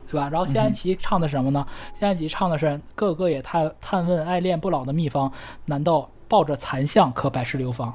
[0.07, 1.65] 对吧？”然后谢安琪唱的是什么呢？
[1.99, 5.31] 谢安琪唱的是“个个也探探问爱恋不老的秘方，
[5.65, 7.93] 难道抱着残像可百世流芳？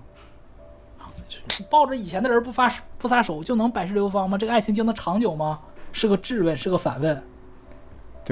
[1.70, 2.68] 抱着以前的人不发
[2.98, 4.36] 不撒手就能百世流芳吗？
[4.36, 5.58] 这个爱情就能长久吗？
[5.90, 7.20] 是个质问，是个反问。”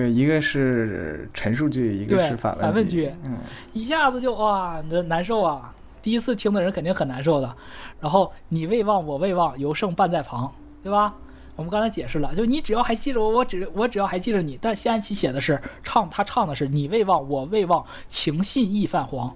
[0.00, 3.36] 对，一个是陈述句，一个是反问句，嗯，
[3.74, 5.74] 一下子就哇，这难受啊！
[6.00, 7.54] 第一次听的人肯定很难受的。
[8.00, 10.50] 然后你未忘，我未忘，犹胜半在旁，
[10.82, 11.12] 对吧？
[11.54, 14.58] 我们刚才解释了，就你只要还记着我，我只我只要还记着你。
[14.62, 19.30] 但谢安琪写的是唱，他唱的是你未忘，我未忘，情信意泛黄。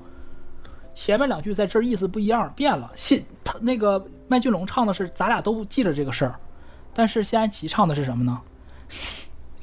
[0.95, 2.91] 前面两句在这儿意思不一样，变了。
[2.95, 6.35] 信他那个麦浚龙唱的是咱俩都记着这个事儿，
[6.95, 8.41] 但是谢安琪唱的是什么呢？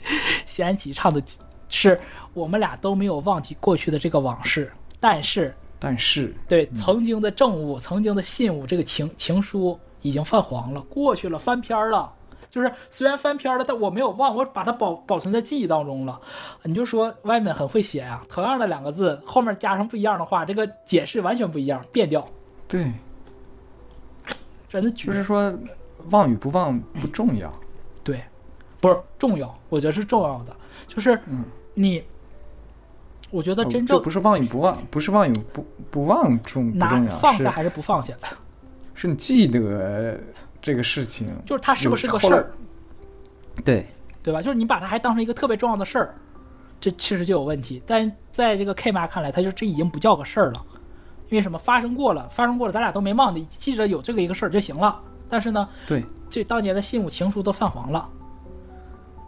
[0.45, 1.21] 西安琪唱的，
[1.69, 1.99] 是
[2.33, 12.11] 我们俩都没有忘记过去的这个往事，但是，但是，对曾经的证物，曾经的信物，这个情情书已经泛黄了，过去了，翻篇了。
[12.49, 16.19] 就是虽然翻篇了，但我没有忘，我把它保保存在记忆当中了。
[16.63, 22.27] 你就说外面很会写啊，同样的两个字，后面加上不一样的话，这个解释完全不一样，变调。
[22.67, 22.91] 对，
[24.67, 25.57] 真的就是说，
[26.09, 27.53] 忘与不忘不重要。
[28.81, 30.55] 不是重要，我觉得是重要的，
[30.87, 31.17] 就是
[31.75, 32.03] 你，
[33.29, 38.27] 我觉得真正不是忘与不忘，不是忘与不不忘重重要，放下还是不放下的，
[38.95, 40.19] 是你记得
[40.59, 42.51] 这个事情，就是它是不是个事儿，
[43.63, 43.85] 对
[44.23, 44.41] 对吧？
[44.41, 46.15] 就是你把它还当成一个特别重要的事儿，
[46.79, 47.81] 这其实就有问题。
[47.85, 50.65] 但在这个 K 妈看来，他就这已经不叫个事儿了，
[51.29, 51.55] 因为什么？
[51.55, 54.99] 发生过了，发生过了，咱俩都没忘，记，记着有这个一个事儿就行了。
[55.29, 58.09] 但是呢，对，这当年的信物情书都泛黄了。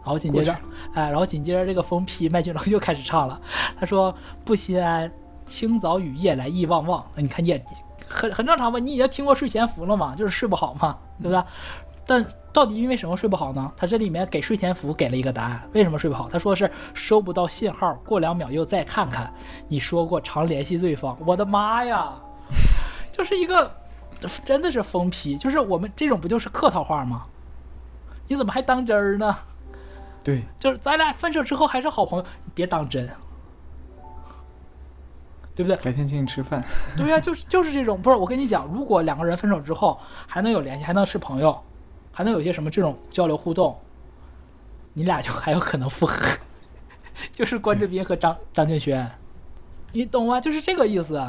[0.04, 0.52] 然后紧接着，
[0.92, 3.40] 哎，然后紧接着这个疯批麦浚龙又开始唱了。
[3.80, 4.14] 他说
[4.44, 5.10] ：“不心安，
[5.46, 7.62] 清早雨夜来意旺旺。”你看，也
[8.06, 8.78] 很很正常吧？
[8.78, 10.14] 你已经听过睡前服了吗？
[10.14, 11.42] 就是睡不好嘛，对不对？
[12.06, 13.72] 但到底因为什么睡不好呢？
[13.78, 16.28] 他这里面给睡前服给了一个答案：为什么睡不好？
[16.28, 17.94] 他说是收不到信号。
[18.04, 19.32] 过两秒又再看看，
[19.68, 21.16] 你说过常联系对方。
[21.24, 22.12] 我的妈呀，
[23.10, 23.74] 就是一个
[24.44, 27.22] 真的是疯批，就是我们这种不就是客套话吗？
[28.28, 29.34] 你怎么还当真儿呢？
[30.24, 32.24] 对，就是咱俩分手之后还是好朋友，
[32.54, 33.06] 别当真，
[35.54, 35.76] 对不对？
[35.76, 36.64] 改天请你吃饭。
[36.96, 41.56] 对呀，就是就是这种，不是我跟你讲，如果两个人分手之后还能有联系，还能是朋友，
[42.10, 43.76] 还能有些什么这种交流互动，
[44.94, 46.16] 你俩就还有可能复合。
[47.34, 49.08] 就是关智斌和张张敬轩，
[49.92, 50.40] 你懂吗？
[50.40, 51.22] 就是这个意思，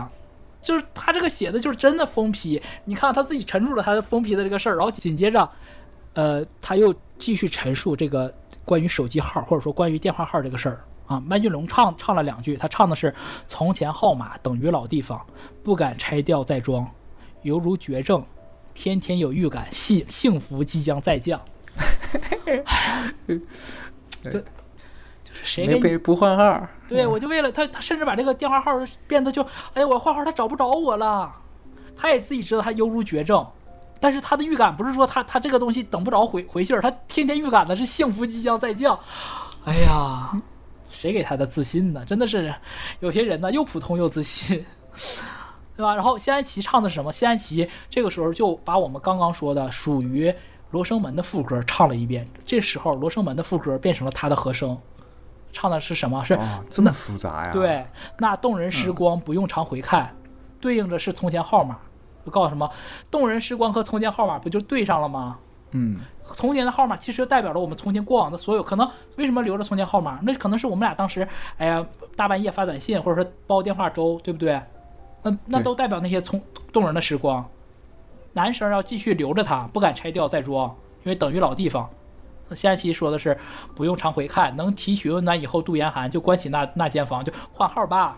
[0.61, 2.59] 就是他这个写的，就是真的封皮。
[2.85, 5.47] 你看他自己陈述了他的封皮的这个事儿，然后紧接着，
[6.15, 8.33] 呃，他又继续陈述这个。
[8.65, 13.13] 关于手机号，或者说关于电话号这个事儿啊，麦浚龙唱唱了两句，他唱的是
[13.47, 15.23] “从前号码等于老地方，
[15.63, 16.85] 不敢拆掉再装，
[17.43, 18.25] 犹如绝症，
[18.73, 21.39] 天天有预感，幸幸福即将再降。
[23.27, 23.37] ”对”
[25.23, 26.67] 就是谁给不换号？
[26.87, 28.71] 对我就为了他，他甚至把这个电话号
[29.07, 31.31] 变得就，哎我换号他找不着我了，
[31.95, 33.45] 他也自己知道他犹如绝症。
[33.99, 38.97] 但是他的预感不是说他他这个东西等不着回回信儿，他天天预感的是幸福即将再降。
[39.65, 40.31] 哎呀，
[40.89, 42.03] 谁给他的自信呢？
[42.05, 42.53] 真的是，
[42.99, 44.63] 有些人呢又普通又自信，
[45.75, 45.93] 对吧？
[45.95, 47.11] 然后谢安琪唱的是什么？
[47.11, 50.29] 谢安琪这个时候就把我们刚刚说的属于
[50.71, 52.27] 《罗生门》的副歌唱了一遍。
[52.45, 54.77] 这时候《罗生门》的副歌变成了他的和声，
[55.51, 56.23] 唱的是什么？
[56.25, 56.37] 是
[56.69, 57.51] 这么复杂呀？
[57.51, 57.83] 对，
[58.19, 60.15] 那动人时光不用常回看，
[60.61, 61.79] 对应着是从前号码。
[62.25, 62.69] 就告诉什么
[63.11, 65.37] 动人时光和从前号码不就对上了吗？
[65.71, 65.99] 嗯，
[66.33, 68.89] 从前的号码其实代表了我们从前过往的所有可能。
[69.17, 70.19] 为什么留着从前号码？
[70.23, 71.27] 那可能是我们俩当时，
[71.57, 71.85] 哎呀，
[72.15, 74.59] 大半夜发短信，或者说煲电话粥，对不对？
[75.21, 76.41] 那那都代表那些从
[76.73, 77.45] 动人的时光。
[78.33, 80.67] 男生要继续留着它，不敢拆掉再装，
[81.03, 81.87] 因为等于老地方。
[82.51, 83.35] 下一期说的是
[83.75, 88.17] 不用常回看，能提取温暖，以后度严寒，就关起那那间房，就换号吧。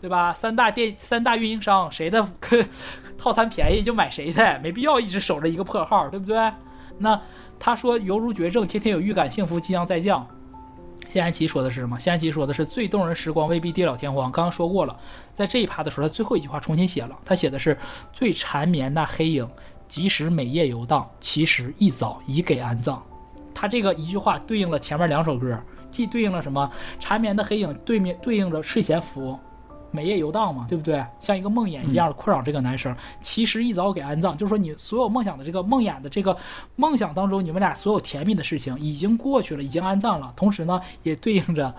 [0.00, 0.32] 对吧？
[0.32, 2.26] 三大电、三大运营商谁的
[3.18, 6.50] 套餐便宜就买谁的，没必要一直守着一个破号，对不对？
[6.98, 7.20] 那
[7.58, 10.26] 他说犹如绝症，天天有预感幸福即将再降。
[11.08, 11.98] 谢安琪说的是什么？
[11.98, 14.30] 谢安琪说的是最动人时光未必地老天荒。
[14.32, 14.94] 刚刚说过了，
[15.34, 17.78] 在这一趴的时候，他最后一句话重新写了，他写的是
[18.12, 19.48] 最缠绵的黑影，
[19.86, 23.00] 即使每夜游荡，其实一早已给安葬。
[23.54, 25.58] 他这个一句话对应了前面两首歌，
[25.90, 26.70] 既对应了什么？
[26.98, 29.38] 缠绵的黑影对面对应着睡前服。
[29.90, 31.04] 美夜游荡嘛，对不对？
[31.20, 32.94] 像一个梦魇一样困扰这个男生。
[33.20, 36.36] 其实一早给安葬，就是说你所有梦想的这个梦魇的这个
[36.76, 40.32] 梦想当中，你们俩所有甜蜜的事情已经过去了，已经安葬了。
[40.36, 41.74] 同时呢，也对应着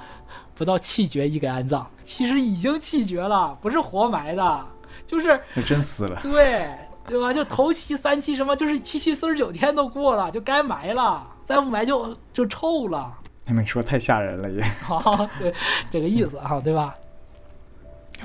[0.55, 4.65] 不到气绝已给安葬，其实已经气绝了，不是活埋的，
[5.05, 6.19] 就是真死了。
[6.23, 6.65] 对
[7.05, 7.31] 对吧？
[7.31, 11.25] 就头七、三七，什么就是七七四十九天都过了，就该埋了。
[11.45, 13.13] 再不埋就就臭了。
[13.45, 14.61] 你们说太吓人了也。
[15.39, 15.53] 对，
[15.89, 16.93] 这个意思哈，对吧？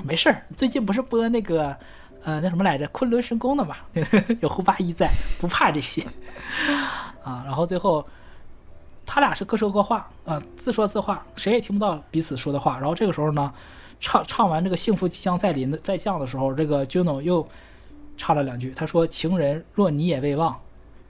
[0.01, 1.75] 没事儿，最近不是播那个，
[2.23, 3.77] 呃，那什么来着，昆仑神功的嘛，
[4.41, 5.09] 有胡八一在，
[5.39, 6.01] 不怕这些，
[7.23, 8.03] 啊，然后最后，
[9.05, 12.77] 他俩是各说各话，啊，自说自话，谁也听不到彼此说的话。
[12.79, 13.53] 然后这个时候呢，
[13.99, 17.47] 唱唱完这个幸福即将再临的再降的时候，这个 Juno 又
[18.17, 20.59] 插了两句，他说：“情人若你也未忘，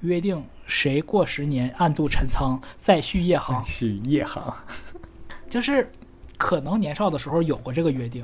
[0.01, 4.53] 约定谁过十年暗度陈仓再续夜航。”续夜航，
[5.49, 5.89] 就是
[6.37, 8.23] 可能年少的时候有过这个约定。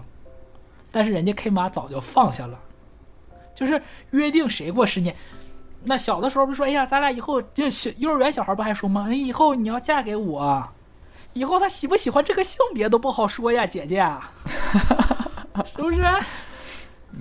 [0.92, 2.60] 但是人家 K 妈早就放下了，
[3.54, 5.16] 就是约定谁过十年。
[5.86, 9.14] 那小的时候不说，哎呀，咱俩以后就小幼儿园小孩不还说吗？
[9.14, 10.68] 以后你要嫁给我，
[11.34, 14.00] 以后他喜不喜欢这个性别都不好说呀，姐姐，
[15.66, 16.02] 是不是？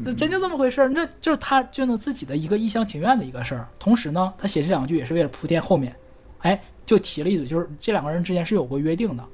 [0.03, 0.89] 那真就这么回事儿？
[0.89, 3.69] 那就是他就能自己的一个一厢情愿的一个事儿。
[3.78, 5.95] 同时呢，他写这两句也是为了铺垫后面，
[6.40, 9.24] 哎，就提了一嘴，就是这两个人之间是有过约定的。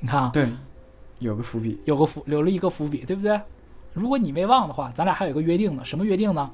[0.00, 0.48] 你看啊，对。
[1.18, 3.38] 有个伏笔，有个伏，留了一个伏笔，对不对？
[3.92, 5.84] 如果你没忘的话，咱俩还有个约定呢。
[5.84, 6.50] 什么约定呢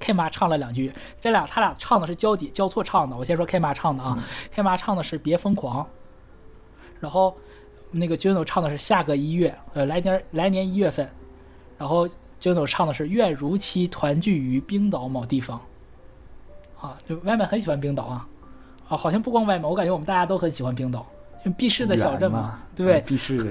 [0.00, 0.90] ？K 妈唱了两句，
[1.20, 3.16] 这俩他俩唱的是交底交错唱的。
[3.16, 4.22] 我先说 K 妈唱的啊
[4.52, 5.84] ，K 妈唱的是《别疯狂》，
[7.00, 7.36] 然后
[7.90, 11.08] 那个 j u n o 唱的是下个一月，呃，来年来年一月份，
[11.76, 12.08] 然后
[12.40, 15.60] j u n o 唱的是愿如期团聚于冰岛某地方。
[16.80, 18.28] 啊，就外面很喜欢冰岛啊，
[18.88, 21.04] 啊，好像不光外面，我感觉我们大家都很喜欢冰岛。
[21.44, 23.00] 因为避世的小镇嘛，对，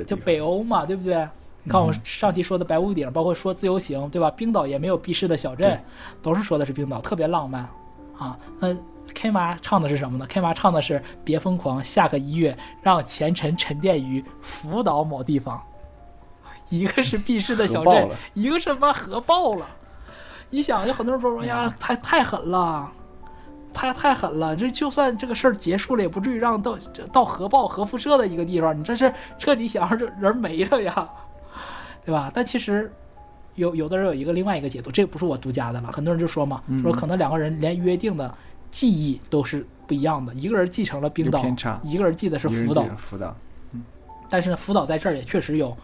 [0.06, 1.28] 就北欧嘛，对不对？
[1.64, 4.32] 你看我们上期说的白屋顶，包括说自由行，对吧？
[4.32, 5.78] 冰岛也没有避世的小镇，
[6.22, 7.68] 都是说的是冰岛特别浪漫
[8.18, 8.38] 啊。
[8.60, 8.76] 那
[9.14, 15.62] K 妈唱的是什么呢？K 妈唱的是《别疯狂》，下个一月让前尘沉淀于福岛某地方。
[16.70, 19.66] 一个是避世的小镇，一个是妈核爆了。
[20.50, 22.92] 你想，有很多人说：“哎呀，太太狠了。”
[23.78, 24.56] 太太狠了！
[24.56, 26.76] 这就算这个事儿结束了，也不至于让到
[27.14, 28.78] 到核爆、核辐射的一个地方。
[28.78, 31.08] 你这是彻底想让人人没了呀，
[32.04, 32.32] 对吧？
[32.34, 32.92] 但其实
[33.54, 35.92] 有有的人有一个另外一个解读，这不是我独家的了。
[35.92, 38.36] 很多人就说嘛，说可能两个人连约定的
[38.72, 40.34] 记忆都是不一样的。
[40.34, 41.40] 一个人继承了冰岛，
[41.84, 42.84] 一个人记得是福岛。
[42.98, 43.34] 福岛。
[44.28, 45.78] 但是福岛在这儿也确实有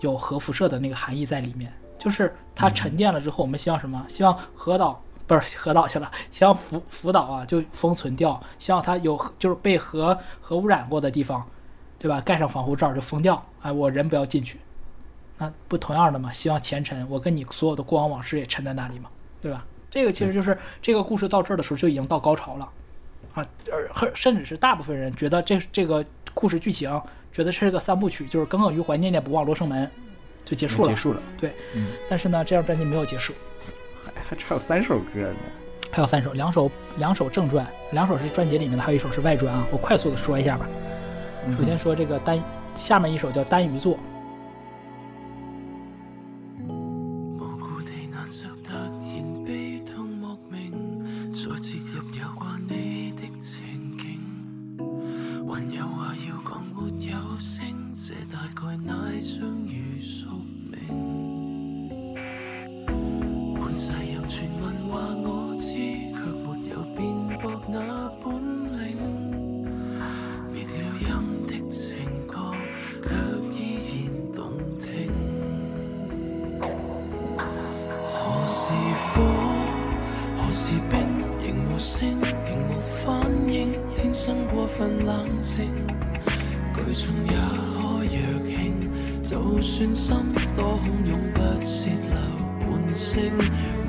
[0.00, 4.04] 有核辐射的那个含义在里面，就是它沉淀了之后，我们希望什么？
[4.08, 5.00] 希望核岛。
[5.26, 11.46] 不是核岛去了，像福福岛啊，就封存掉；像它有就是被核核污染过的地方，
[11.98, 12.20] 对吧？
[12.20, 13.44] 盖上防护罩就封掉。
[13.62, 14.58] 哎，我人不要进去，
[15.38, 16.32] 那不同样的吗？
[16.32, 19.08] 希望前尘，我跟你所有的过往往事也沉在那里嘛，
[19.40, 19.64] 对吧？
[19.90, 22.68] 这个其实就是这个故事到这儿的时候就已经到高潮了，
[23.34, 23.44] 啊，
[24.00, 26.04] 而甚至是大部分人觉得这这个
[26.34, 26.88] 故事剧情，
[27.32, 29.88] 觉得是个三部曲，就是耿耿于怀、念念不忘、罗生门，
[30.44, 31.54] 就结束了，结束了，对。
[32.10, 33.32] 但是呢，这张专辑没有结束。
[34.40, 35.36] 还有三首歌呢，
[35.90, 39.66] 还有三首，两首两首正传，两首是专辑里面的，还有一首是外传啊。
[39.70, 40.66] 我快速的说一下吧，
[41.58, 42.40] 首先说这个单，
[42.74, 43.96] 下面一首叫《单鱼座》。
[84.24, 85.64] 生过分冷静，
[86.72, 90.16] 举重也可若轻，就算心
[90.54, 93.18] 多汹涌不泄漏半声，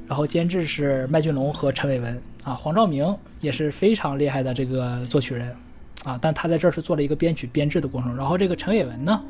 [0.08, 2.18] 然后监制是麦浚龙和陈伟文。
[2.46, 5.54] 啊，黄兆明也是非常厉害的这个作曲人，
[6.06, 8.16] 啊，但他在这是做了一个编曲、编制的过程。
[8.16, 9.22] 然后这个陈伟文呢，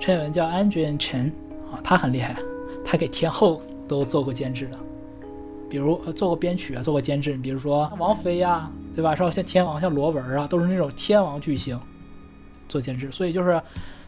[0.00, 1.30] 陈伟文叫 Andrew 陈，
[1.70, 2.34] 啊，他很厉害，
[2.86, 4.78] 他给天后都做过监制的。
[5.72, 9.14] 比如做过编曲啊，做过监制，比如说王菲呀，对吧？
[9.14, 11.80] 说像天王像罗文啊，都是那种天王巨星
[12.68, 13.58] 做监制，所以就是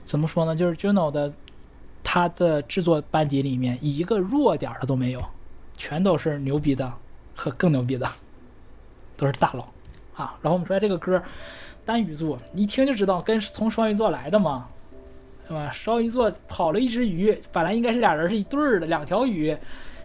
[0.04, 0.54] 怎么说呢？
[0.54, 1.32] 就是 Juno 的
[2.02, 5.22] 他的制作班底里面一个弱点儿的都没有，
[5.74, 6.92] 全都是牛逼的
[7.34, 8.06] 和更牛逼的，
[9.16, 9.60] 都是大佬
[10.22, 10.36] 啊。
[10.42, 11.22] 然后我们说下这个歌，
[11.86, 14.68] 单鱼座，你一听就知道跟从双鱼座来的嘛，
[15.48, 15.70] 对吧？
[15.70, 19.56] 双鱼座跑了一只鱼，本来应该是俩人是一对儿的，两条鱼。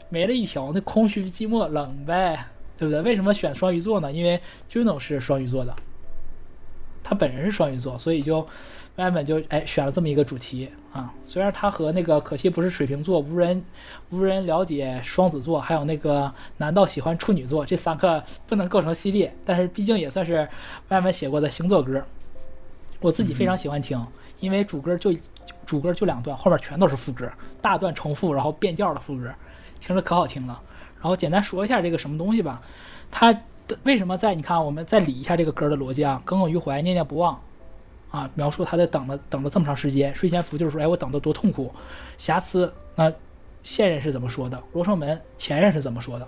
[0.10, 2.46] 没了一条，那空虚、寂寞、冷呗，
[2.78, 3.02] 对不对？
[3.02, 4.12] 为什么选双鱼座呢？
[4.12, 5.74] 因为 Juno 是双鱼座的，
[7.04, 8.46] 他本人是双鱼座，所以就
[8.96, 11.14] 外面就哎选了这么一个主题啊。
[11.24, 13.64] 虽然他和那个可惜不是水瓶座、无人
[14.10, 20.48] 无人了解双子座，还有那个难道喜欢处女座，这三个不能构成系列，但是毕竟也算是
[20.90, 22.04] 外面写过的星座歌。
[23.00, 24.04] 我自己非常喜欢听，
[24.40, 25.16] 因为主歌就
[25.68, 27.30] 主歌就两段，后面全都是副歌，
[27.62, 29.30] 大段重复，然后变调的副歌。
[29.82, 30.60] 听着可好听了，
[30.96, 32.62] 然后简单说一下这个什么东西吧。
[33.12, 33.34] 他
[33.84, 34.36] 为什么在？
[34.36, 36.22] 你看，我们再理一下这个歌的逻辑啊。
[36.26, 37.40] 耿耿于怀，念念不忘，
[38.12, 40.14] 啊，描述他在等了等了这么长时间。
[40.14, 41.72] 睡前服就是说，哎，我等的多痛苦。
[42.18, 43.12] 瑕疵，那
[43.64, 44.62] 现任是怎么说的？
[44.74, 46.28] 罗生门，前任是怎么说的？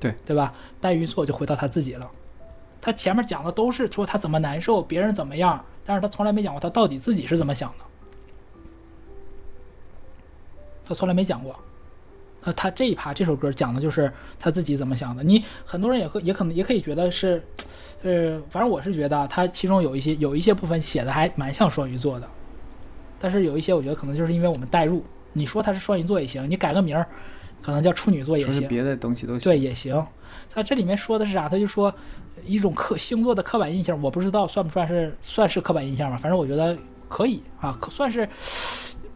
[0.00, 0.52] 对对吧？
[0.80, 2.10] 黛玉说，就回到他自己了。
[2.80, 7.84] 他前面讲的都是说他怎么难受，别人怎么样，但是他从来没讲过他到底自己是怎么想的。
[10.84, 11.54] 他从来没讲过。
[12.44, 15.22] 那他这一趴这首歌讲的就是他自己怎么想的。
[15.22, 17.42] 你很多人也会也可能也可以觉得是，
[18.02, 22.28] 呃，反正我是觉得他其中有一些有一些部分写的还蛮像双鱼座的，
[23.18, 25.04] 但是有一些我觉得可能就是因为我们代入。
[25.34, 27.06] 你说他是双鱼座也行，你改个名儿，
[27.62, 29.44] 可能叫处女座也行，别的东西都行。
[29.50, 30.04] 对，也行。
[30.50, 31.48] 他这里面说的是啥？
[31.48, 31.94] 他就说
[32.44, 36.18] 一种刻星座的刻板印象，我不知道算不算是算是刻板印象吧？
[36.18, 36.76] 反正我觉得
[37.08, 38.28] 可以啊，可算是。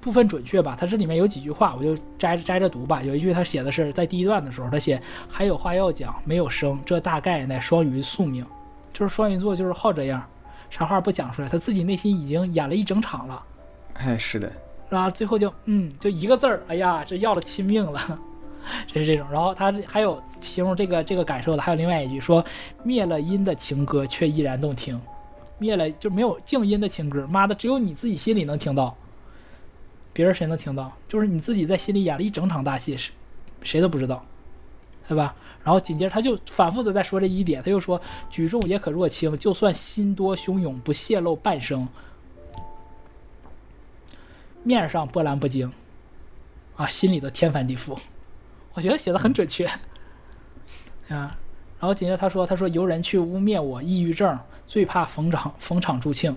[0.07, 3.03] 部分准确吧，他这里面有几句话，我就摘着摘着读吧。
[3.03, 8.47] 有一句，他写的是在第一段的时候，他写还有话要讲，没有声，这大概乃双鱼宿命，
[8.93, 10.25] 就是双鱼座就是好这样，
[10.71, 13.43] 啥话不讲出来，他自己内心已经演了一整场了。
[13.95, 14.49] 哎，是的，
[14.89, 18.01] 然后最后就嗯，就一个字儿，哎呀，这要了亲命了，
[18.87, 19.27] 这是这种。
[19.33, 22.45] 然后他还有形容这个这个感受的，还有另外一句说，
[22.85, 25.01] 灭了音的情歌却依然动听，
[25.59, 28.97] 灭了就没有静音的情歌，妈的，只有你自己心里能听到。
[30.17, 30.91] 别人谁能听到？
[31.07, 33.13] 就是你自己在心里演了一整场大戏，谁
[33.63, 34.25] 谁都不知道，
[35.07, 35.37] 对吧？
[35.63, 41.87] 然后紧接着他就反复的在说这一点，他又说：“举重也可若轻，就算心多汹涌，不泄露半声，
[44.63, 45.71] 面上波澜不惊，
[46.77, 47.95] 啊，心里的天翻地覆。”
[48.73, 49.67] 我觉得写的很准确，
[51.09, 51.37] 啊，
[51.79, 56.35] 然后紧接着他说：“他说由人去污蔑我抑郁症，最怕逢场逢场助庆。”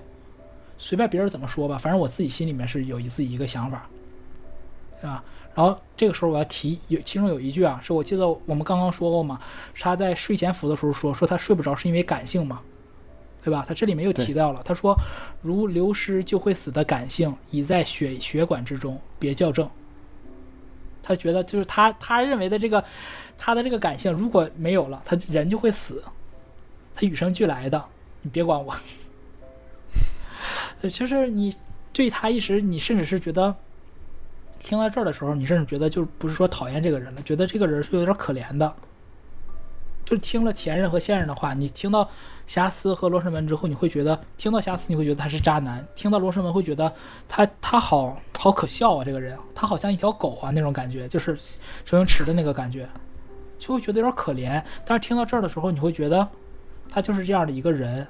[0.79, 3.87] 随便别人怎么说吧，反正我自己心里面是有自己一个想法，
[5.01, 5.21] 啊，
[5.53, 9.39] 然后这个时候我要提有其中有一句啊，是我记得我们刚刚说过嘛，
[9.77, 12.61] 他在睡前服的时候说说他睡不着是因为感性嘛，
[13.43, 13.65] 对吧？
[13.67, 14.95] 他这里面又提到了，他说
[15.41, 19.69] 如流失就会死的感性已在血血管之中，别校正。
[21.03, 22.81] 他觉得就是他他认为的这个
[23.37, 26.01] 他的这个感性如果没有了，他人就会死，
[26.95, 27.83] 他与生俱来的，
[28.21, 28.73] 你别管我。
[30.87, 31.53] 其实你
[31.91, 33.53] 对他一时，你甚至是觉得，
[34.59, 38.71] 听到这儿的时候，你甚至觉得就不是说讨厌这个人了，觉得这个人是有点可怜的。
[40.05, 42.09] 就是听了前任和现任的话，你听到
[42.47, 46.91] 瑕疵和罗生门之后，你会觉得听到瑕疵你会觉得他是渣男，听到罗生门会觉得
[47.27, 51.35] 他他好好可笑啊，这个人他好像一条狗啊那种感觉，就是
[51.85, 52.87] 周星驰的那个感觉，
[53.59, 54.61] 就会觉得有点可怜。
[54.85, 56.27] 但是听到这儿的时候，你会觉得
[56.87, 58.07] 他就是这样的一个人。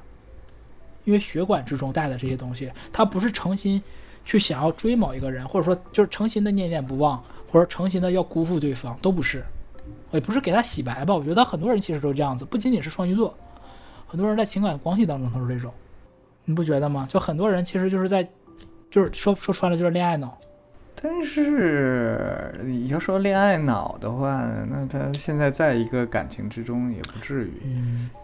[1.05, 3.81] 因为血管之中带的这些东西，他不是诚心
[4.25, 7.21] 去想要追某一个人，或者说就是诚心的念念不忘，
[7.51, 9.43] 或者诚心的要辜负对方，都不是，
[10.11, 11.13] 也不是给他洗白吧？
[11.13, 13.33] 我觉得很多人其实都是这样子，不仅仅是双鱼座，
[14.07, 15.73] 很多人在情感关系当中都是这种，
[16.45, 17.07] 你不觉得吗？
[17.09, 18.23] 就很多人其实就是在，
[18.91, 20.37] 就是说说穿了就是恋爱脑。
[21.01, 27.53] 但是你要说恋爱脑的话，那他现在在一个感情之中也不至于，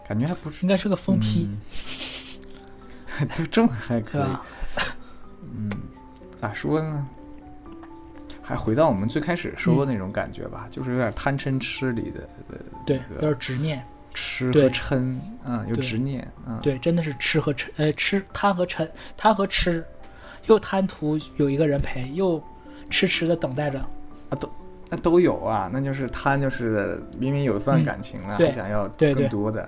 [0.06, 1.48] 感觉还不应该是个疯批。
[3.34, 4.82] 就 这么还可以，
[5.44, 5.70] 嗯，
[6.34, 7.06] 咋说呢？
[8.42, 12.28] 还回到我们最开始说的那种感觉吧，就是有点贪嗔痴里的，
[12.86, 13.82] 对，有点执念，
[14.14, 19.84] 痴和嗔，嗯，有执念，嗯，对，真的是痴和嗔，呃，吃贪和嗔，贪和痴，
[20.44, 22.40] 又贪图有一个人陪，又
[22.88, 23.80] 痴痴的等待着，
[24.28, 24.48] 啊，都
[24.88, 29.62] 那都有啊，那就是贪，就是明明有一段感情了，还想要更多的，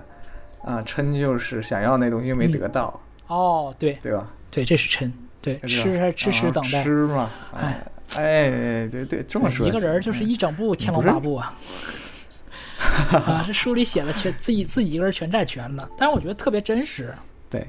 [0.63, 2.97] 啊，嗔就是想要那东西没得到。
[3.29, 4.27] 哦，对，对吧？
[4.51, 5.09] 对，这是嗔，
[5.41, 7.83] 对吃还痴迟等待，吃嘛，哎
[8.17, 11.53] 哎，对对，这么说，一个人就是一整部《天龙八部》啊，
[13.11, 17.13] 啊，这书里写的全自己自己一个人全债全了，但是我觉得特别真实。
[17.51, 17.67] 对，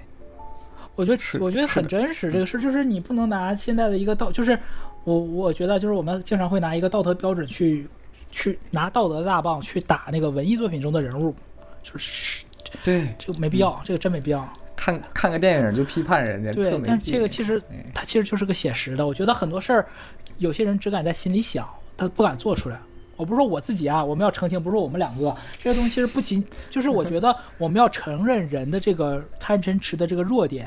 [0.94, 4.58] 我觉得我觉得很真实，这个事儿就是你不能拿现在的一个道，就是
[5.04, 7.86] 我我觉得就是我们经常会拿一个道德标准去
[8.32, 11.34] 去拿道德大棒去打那个文艺作品中的人物，
[11.82, 12.44] 就是
[12.82, 14.50] 对这个没必要，这个真没必要。
[14.80, 17.60] 看看个电影就批判人家，对，但这个其实
[17.94, 19.06] 它其实就是个写实的。
[19.06, 19.86] 我觉得很多事儿，
[20.38, 22.80] 有些人只敢在心里想，他不敢做出来。
[23.14, 30.66] 我不是说我自己啊，我们要澄清，不是我们两个，这个东西是不仅就是我觉得我们要承认人的这个贪嗔痴的这个弱点。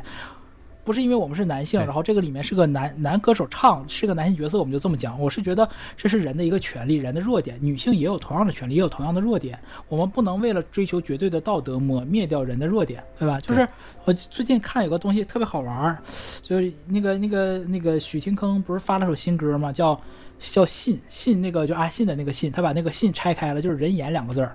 [0.85, 5.19] 不是因为我们是男性，然后这个里面是个男男歌手唱，是个男性角色，我们就这么讲。
[5.19, 9.57] 我是觉得这是人的一个权利，人的弱点，女性也有同样的权利，也有同样的弱点。
[9.87, 13.39] 我们不能为了追求绝对的道德抹灭掉人的弱点，对吧？
[13.39, 13.65] 就是
[14.03, 15.97] 我最近看有个东西特别好玩儿，
[16.41, 19.71] 就是那个那个那个许廷铿不是发了首新歌吗？
[19.71, 19.99] 叫
[20.39, 24.53] 叫信信那个就阿信的那个信，他把那个信拆开了，就是人言两个字儿。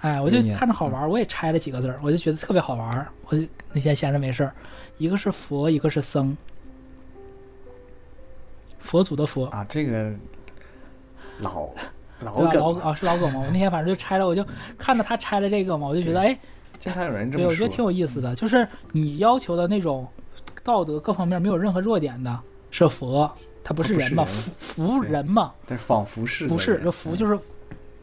[0.00, 3.06] 哎，我就看着好玩，我也拆了几个字儿，我就觉得特别好玩。
[3.26, 3.42] 我就
[3.72, 4.52] 那天闲着没事儿。
[5.02, 6.36] 一个是佛，一个是僧。
[8.78, 10.14] 佛祖的佛啊，这个
[11.40, 11.68] 老
[12.22, 13.40] 老老啊是老梗吗？
[13.40, 14.46] 我那天反正就拆了，我就
[14.78, 16.38] 看到他拆了这个嘛，我就觉得哎，
[16.78, 18.32] 这还有人这么对我觉得挺有意思的。
[18.36, 20.06] 就是你要求的那种
[20.62, 22.38] 道德各方面没有任何弱点的，
[22.70, 23.28] 是佛，
[23.64, 24.24] 他不是人嘛？
[24.24, 25.52] 福福人嘛？
[25.66, 26.80] 但仿佛是不是？
[26.80, 27.36] 这佛就是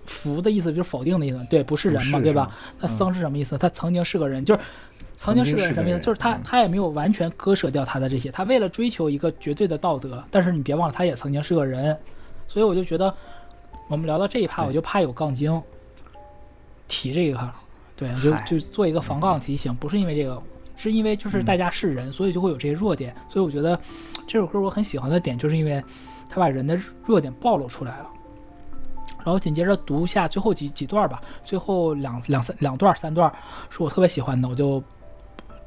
[0.04, 1.40] 福的意思，就是否定的意思。
[1.50, 2.20] 对，不是人嘛？
[2.20, 2.54] 对吧？
[2.82, 3.58] 那僧是什么意思？
[3.58, 4.60] 他曾经是个人，就是。
[5.22, 6.00] 曾经是个什么意思？
[6.00, 8.32] 就是他，他也没有完全割舍掉他的这些。
[8.32, 11.96] 他为了追求一个绝对的道德，但是你别忘了，他也曾经是个人。
[12.48, 13.14] 所以我就觉得，
[13.90, 15.62] 我们聊到这一趴，我就怕有杠精
[16.88, 17.46] 提这一块，
[17.98, 19.76] 对，就就做一个防杠提醒。
[19.76, 20.42] 不是因为这个，
[20.78, 23.14] 是因为就是大家是人，所以就会有这些弱点。
[23.28, 23.78] 所以我觉得
[24.26, 25.84] 这首歌我很喜欢的点，就是因为
[26.30, 28.08] 他把人的弱点暴露出来了。
[29.18, 33.30] 然后紧接着读一下最后几几段吧，最后两两三两段三段
[33.70, 34.82] 是我特别喜欢的，我就。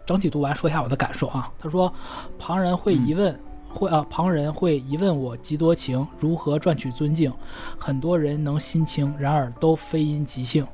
[0.05, 1.51] 整体读完，说一下我的感受啊。
[1.59, 1.93] 他说
[2.39, 3.39] ：“旁人会疑问，
[3.69, 7.33] 会啊，旁人会疑问我极多情，如何赚取尊敬？
[7.79, 10.67] 很多人能心清，然而都非因即性。”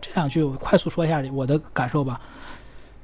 [0.00, 2.20] 这两句我快速说一下我的感受吧。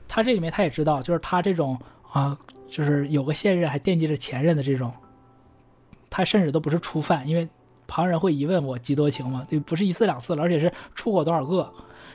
[0.07, 1.79] 他这里面他也知道，就是他这种
[2.13, 2.37] 啊，
[2.69, 4.93] 就是有个现任还惦记着前任的这种，
[6.11, 7.49] 他甚至都不是初犯，因为
[7.87, 11.73] 旁人会疑问我极多情嘛，就不是一次两次了，而且是出过多少个？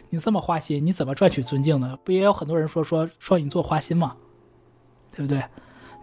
[0.10, 1.98] 你这么花心，你怎么赚取尊敬呢？
[2.04, 4.16] 不也有很多人说说双鱼座花心吗？
[5.12, 5.44] 对不对？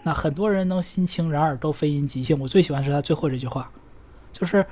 [0.02, 2.38] 那很多人能心清，然而都非因即性。
[2.38, 3.70] 我最喜欢是他最后这句话，
[4.32, 4.64] 就是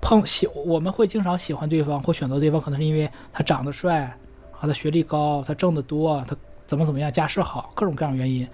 [0.00, 4.18] 碰喜，我们会经常喜欢对方或选择对方，可能是因为他长得帅，啊，
[4.60, 6.36] 他学历高，他挣得多，他
[6.66, 8.48] 怎么怎么样，家世好，各种各样原因。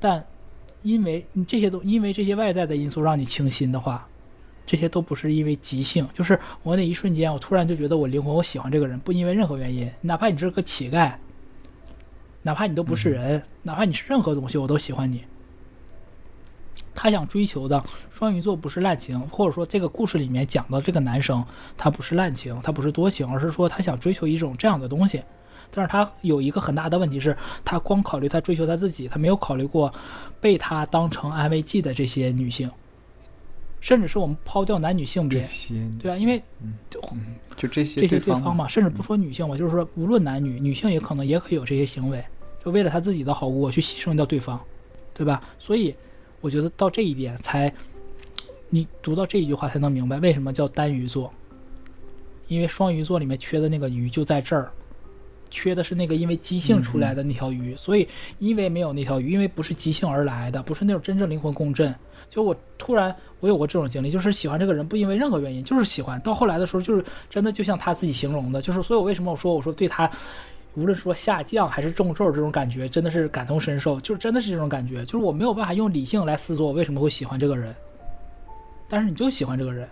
[0.00, 0.24] 但
[0.82, 4.06] 因为你这些都因为这些外在的因素让你倾心的话。
[4.66, 11.12] 这些都不是因为即兴，就是我那一瞬间，我突然就觉得我灵魂，我喜欢这个人，不因为任何原因，哪怕你是个乞丐，
[12.42, 15.22] 哪怕你都不是人，哪怕你是任何东西，我都喜欢你。
[16.96, 17.82] 他想追求的
[18.12, 21.44] 双鱼座不是滥情，或者说这个故事里面讲到这个男生
[21.76, 25.22] 他不是滥情，他不是多情，而是说他想追求一种这样的东西。
[25.72, 29.92] 但是他有一个很大的问题是，他光考虑他追求他自己，他没有考虑过
[30.40, 32.70] 被他当成安慰剂的这些女性。
[33.84, 35.46] 甚至是我们抛掉男女性别，
[36.00, 36.42] 对啊，因为
[36.88, 36.98] 就
[37.54, 42.24] 就这些对方嘛，甚至不说女性我就是说无论男女，女性也可能也可以有这些行为，
[42.64, 44.58] 就为了他自己的好，我去牺牲掉对方，
[45.12, 45.44] 对吧？
[45.58, 45.94] 所以
[46.40, 47.70] 我觉得到这一点才
[48.70, 51.30] 你读到这一句话才能明白为什么叫单鱼座，
[52.48, 54.72] 因为双鱼座里面缺的那个鱼就在这儿，
[55.50, 58.08] 缺的是那个因为即兴出来的那条鱼，所以
[58.38, 61.94] 因为没有那条鱼，因为不是即兴而来的，不是那种真正灵魂共振。
[62.34, 66.20] 就我突然，我有过这种经历，就是喜欢这个人，不因为任何原因，就是喜欢。
[66.22, 70.10] 到后来的时候，就是真的就像他自己形容的，就是所以我为什么我说我说对他，
[70.74, 77.72] 无论说下降还是中咒这种感觉，真的是感同身受，就是真的是这种感觉，就是我没有办法用理性来思索我为什么会喜欢这个人，
[78.88, 79.88] 但是你就喜欢这个人，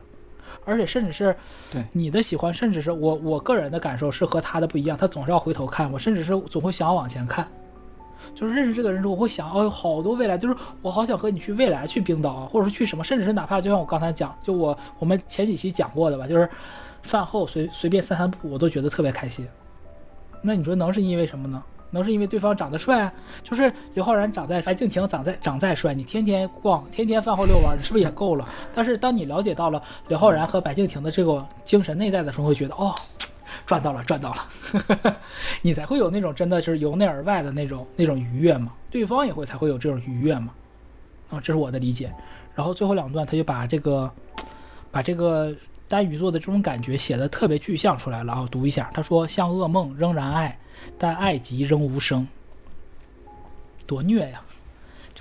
[0.64, 1.36] 而且甚至是，
[1.72, 7.46] 对你的喜欢，甚至是我我个人的感受是和他的不一样，他总是要回头看我，甚至是总会想往前看。
[8.34, 16.48] 就是认识这个人时，我会想，哦，有好多未来，就是我好想和你去未来去冰岛啊，或者说去什么，甚至是哪怕就像我刚才讲，就我我们前几期讲过的吧，就是
[17.02, 19.46] 饭后随随便散散步，我都觉得特别开心。
[20.40, 21.62] 那你说能是因为什么呢？
[21.94, 23.12] 能是因为对方长得帅？
[23.42, 28.48] 就是刘昊然长在白敬亭长在长再帅，你天天逛，天天饭后遛弯，你是不是也够了？
[28.74, 32.94] 但是当你了解到了刘昊然和白敬亭的这个精神内在的时候，会觉得哦。
[33.66, 35.16] 赚到了，赚到了，
[35.62, 40.52] 你才会有那种真的就是由内而外的那种那种愉悦嘛，对方也会才会有这种愉悦嘛，
[41.30, 42.12] 啊，这是我的理解。
[42.54, 44.10] 然后最后两段，他就把这个
[44.90, 45.54] 把这个
[45.88, 50.58] 单鱼座的这种感觉写的特别具象出来了啊，读一下，他说像噩梦仍然爱，
[50.98, 52.26] 但爱极仍无声，
[53.86, 54.42] 多虐呀。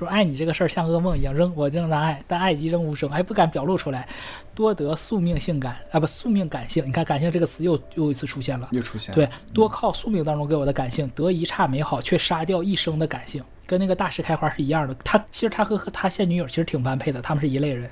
[0.02, 4.10] 说爱你这个事儿像噩梦一样，仍我仍然爱，但爱即仍无声，还不敢表露出来，
[4.56, 6.84] 多得宿命性感啊，不宿命感性。
[6.88, 9.15] 你看感性这个词又又一次出现了，又出现了。
[9.15, 14.95] 对，多靠宿命当中给我的感性，得一刹美好，却杀掉一生的感性，跟那个大师开花是一样的。
[15.06, 17.88] 他其实他和和他现女友其实挺般配的，他们是一类人，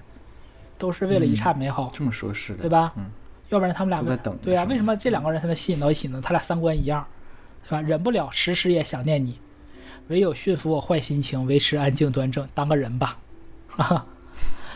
[0.79, 2.91] 都是为了一刹美好，这么说是对吧？
[2.97, 3.05] 嗯，
[3.49, 4.35] 要不然他们俩在等。
[4.41, 6.19] 对啊，为什么这两个人才能吸引到一起呢？
[6.23, 7.05] 他俩三观一样，
[7.65, 7.79] 是吧？
[7.81, 9.37] 忍不了，时时也想念你。
[10.09, 13.17] 唯有驯服我坏心情，维持安静端正，当个人吧。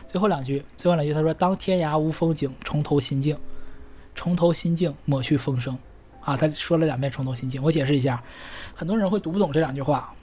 [0.06, 3.36] 最后两句，最后两句，他说：“当天涯无风景，重投心境，
[4.14, 5.76] 重投心境，抹去风声。”
[6.22, 7.62] 啊，他说了两遍“重头心境”。
[7.64, 8.22] 我解释一下，
[8.76, 10.14] 很多人会读不懂这两句话。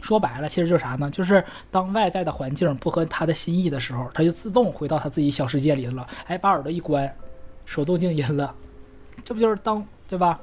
[0.00, 1.08] 说白了，其实就是啥呢？
[1.10, 6.06] 就是当外在的环境不合他的心意的时候，他就自动回到他自己小世界里头了。
[6.26, 7.12] 哎，把耳朵一关，
[7.64, 8.52] 手动静音了，
[9.24, 10.38] 这不就是当对吧？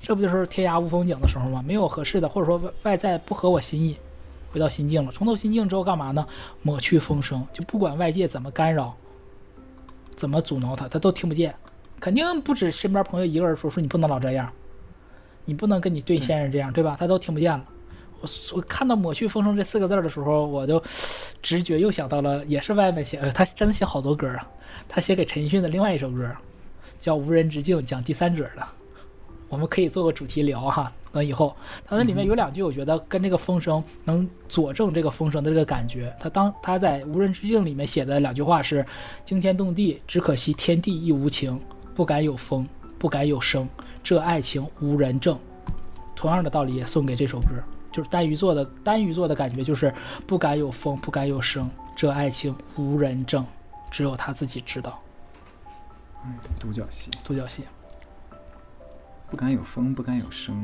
[0.00, 1.62] 这不就是天涯无风景的时候吗？
[1.64, 3.96] 没有合适的，或者说外外在不合我心意，
[4.50, 5.12] 回到心境了。
[5.12, 6.26] 重头心境之后干嘛呢？
[6.62, 8.94] 抹去风声，就不管外界怎么干扰，
[10.16, 11.54] 怎么阻挠他，他都听不见。
[12.00, 14.50] 肯定不止身边朋友一个人说，说你不能老这样，
[15.44, 16.96] 你不能跟你对先是这样，对吧？
[16.98, 17.62] 他都听不见了。
[18.22, 20.82] 我我看到“抹去风声”这四个字的时候，我就
[21.42, 24.48] 直觉又想到了，也是外面写，他真的写好多歌啊。
[24.88, 26.26] 他写给陈奕迅的另外一首歌，
[26.98, 28.79] 叫《无人之境》，讲第三者的。
[29.50, 31.54] 我们可以做个主题聊哈，等以后。
[31.84, 36.14] 他那里面有两句，我觉得跟这个风声能佐证这个风声的这个感觉。
[36.20, 38.86] 他当他在《无人之境》里面写的两句话是
[39.26, 41.60] ：“惊天动地，只可惜天地亦无情，
[41.96, 42.66] 不敢有风，
[42.96, 43.68] 不敢有声，
[44.04, 45.36] 这爱情无人证。”
[46.14, 47.48] 同样的道理也送给这首歌，
[47.90, 48.64] 就是单于做的。
[48.84, 49.92] 单于做的感觉就是
[50.28, 53.44] “不敢有风，不敢有声，这爱情无人证，
[53.90, 54.96] 只有他自己知道。”
[56.24, 57.62] 嗯，独角戏，独角戏。
[59.30, 60.54] 不敢有风，不敢有声，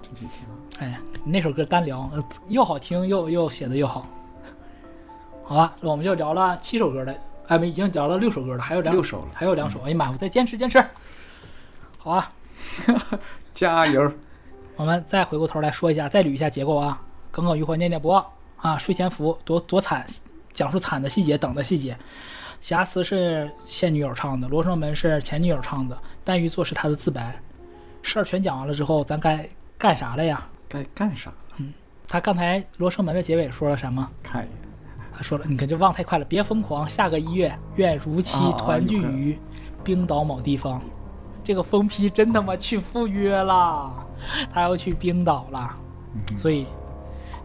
[0.00, 0.40] 这几天。
[0.78, 2.10] 哎，那首歌单聊，
[2.48, 4.06] 又好听又又写的又好，
[5.44, 7.14] 好了，我们就聊了七首歌了，
[7.48, 9.78] 哎，没，已经聊了六首歌了，还有两六首了，还有两首。
[9.82, 10.82] 哎妈，我再坚持坚持，
[11.98, 12.32] 好啊，
[13.52, 14.10] 加油！
[14.76, 16.98] 我们再回过头来说一下，再捋一下结构啊。
[17.30, 18.24] 耿耿于怀，念念不忘
[18.56, 18.78] 啊。
[18.78, 20.06] 睡前服多多惨，
[20.54, 21.94] 讲述惨的细节，等的细节。
[22.60, 25.94] 瑕疵是现女友唱的，《罗生门》是前女友唱的，
[26.24, 27.38] 《单于作是他的自白。
[28.08, 30.42] 事儿全讲完了之后，咱该干啥了呀？
[30.66, 31.30] 该干啥？
[31.58, 31.72] 嗯，
[32.08, 34.08] 他刚才《罗生门》的结尾说了什么？
[34.22, 34.54] 看一眼，
[35.14, 36.88] 他说了：“你看这忘太快了，别疯狂。
[36.88, 39.38] 下个一月，愿如期团聚于
[39.84, 40.80] 冰岛某地方。”
[41.44, 43.92] 这个疯批真他妈去赴约了，
[44.52, 45.76] 他要去冰岛了。
[46.36, 46.66] 所以，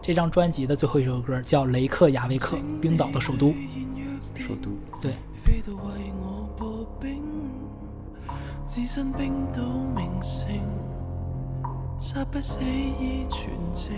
[0.00, 3.54] 这张专辑的最后一首歌叫《雷克雅未克》，冰岛的首都。
[4.34, 4.70] 首都
[5.00, 5.12] 对。
[8.66, 9.60] 置身冰岛
[9.94, 10.48] 名胜，
[11.98, 13.92] 杀不死依存症。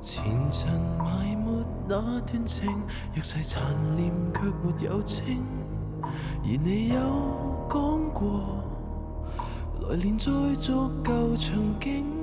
[0.00, 2.66] 前尘埋没那段情，
[3.14, 3.62] 若细残
[3.98, 5.44] 念却没有清。
[6.00, 6.98] 而你有
[7.68, 8.64] 讲过，
[9.90, 12.16] 来年再做旧场景。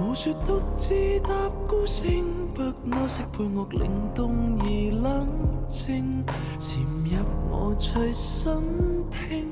[0.00, 1.32] 舞说独自踏
[1.68, 4.66] 孤星，不安息配乐灵动而
[5.02, 5.28] 冷
[5.68, 6.24] 静，
[6.56, 8.97] 潜入我随心。
[9.10, 9.46] 听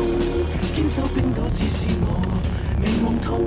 [0.75, 2.40] 坚守冰岛只是我。
[2.81, 3.39] 美梦通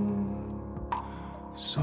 [1.55, 1.83] 谁？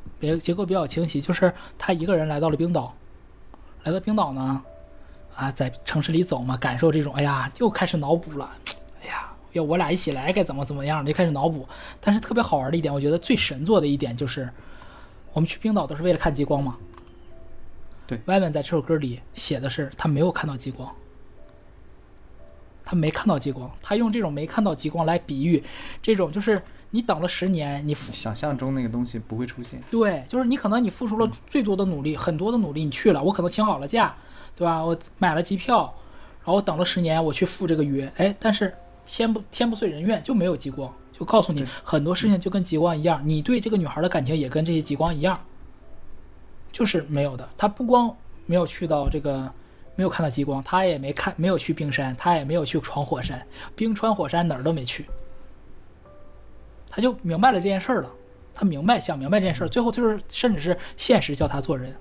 [0.21, 2.93] 别结构比较清晰，就是他一个人来到了冰岛，
[3.83, 4.61] 来到冰岛呢，
[5.35, 8.47] 啊，在城市里走嘛，感受这种，哎呀，又开始脑补了，
[9.03, 11.67] 哎呀，要我俩一起来该怎么怎么样，就开始脑补。
[11.99, 14.47] 但是特别好玩的一点，我觉得最神作的一点就是，
[15.33, 16.77] 我们去冰岛都是为了看极光嘛，
[18.05, 20.87] 对，外面在这首歌里写的是他没有看到极光，
[22.85, 25.63] 他没看到极光，他用这种没看到极光来比喻，
[26.03, 26.61] 这种就是。
[26.93, 29.79] 你等了十年，你想象中那个东西不会出现。
[29.89, 34.13] 对，就是你可能你付出了最多的努力，很多的努力，你去了，我可能请好了假，
[34.57, 34.83] 对吧？
[34.83, 35.93] 我买了机票，
[36.39, 38.73] 然后等了十年，我去赴这个约，哎，但是
[39.05, 45.39] 天不天不遂人愿，就没有极光，就告诉你很多事情就跟极光一样，你对这个女孩的感情也跟这些极光一样，
[46.73, 47.47] 就是没有的。
[47.57, 48.13] 他不光
[48.45, 49.49] 没有去到这个，
[49.95, 53.41] 没有看到极光，他也没看，没有去冰山，他也没有去闯火山，
[53.77, 55.05] 冰川火山哪儿都没去。
[56.91, 58.11] 他就明白了这件事儿了，
[58.53, 61.95] 他明白想明白这件事儿，最后就是甚至是现实教 他做人，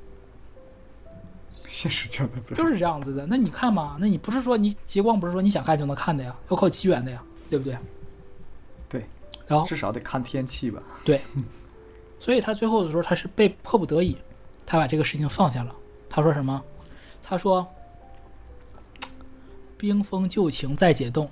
[1.52, 3.24] 现实教他做人就是这样子的。
[3.24, 6.34] 那你看嘛，那你不是说你极光不是说你想看就能看的呀？
[6.50, 7.78] 要靠机缘的呀，对不对？
[8.88, 9.04] 对，
[9.46, 10.82] 然后至少得看天气吧。
[11.04, 11.20] 对，
[12.18, 14.16] 所以他最后的时候他是被迫不得已，
[14.66, 15.72] 他把这个事情放下了。
[16.08, 16.60] 他说什么？
[17.22, 17.64] 他说
[19.78, 21.30] ：“冰封旧情再解冻。”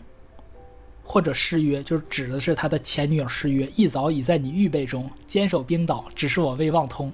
[1.11, 3.67] 或者失约，就是指的是他的前女友失约。
[3.77, 7.11] 一早已在你预备中坚守冰岛，只是我未望通。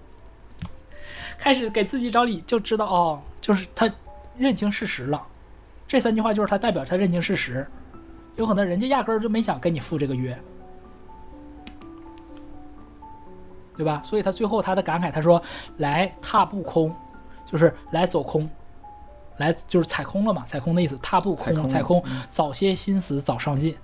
[1.39, 3.89] 开始给自己找理，就知道哦，就是他
[4.37, 5.25] 认清事实了。
[5.87, 7.65] 这三句话就是他代表他认清事实。
[8.35, 10.37] 有可能人家压根儿就没想跟你赴这个约，
[13.77, 14.03] 对吧？
[14.05, 15.41] 所以他最后他的感慨，他说
[15.79, 16.93] ：“来踏不空，
[17.49, 18.51] 就是来走空。”
[19.39, 23.77] 来就是踩空了嘛，踩空的意思，踏步空，踩空，早些心思，早上进，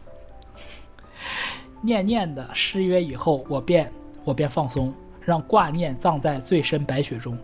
[1.82, 3.90] 念念的失约以后，我便
[4.24, 4.92] 我便放松，
[5.24, 7.36] 让挂念葬在最深白雪中。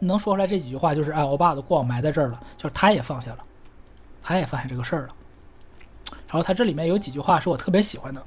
[0.00, 3.38] 能说出来这几句话，就是哎，我爸的过往埋在这儿了，就是他也放下了，
[4.22, 5.08] 他也放下这个事儿了。
[6.26, 8.20] 然后他这里面有几句话是我特别喜欢的。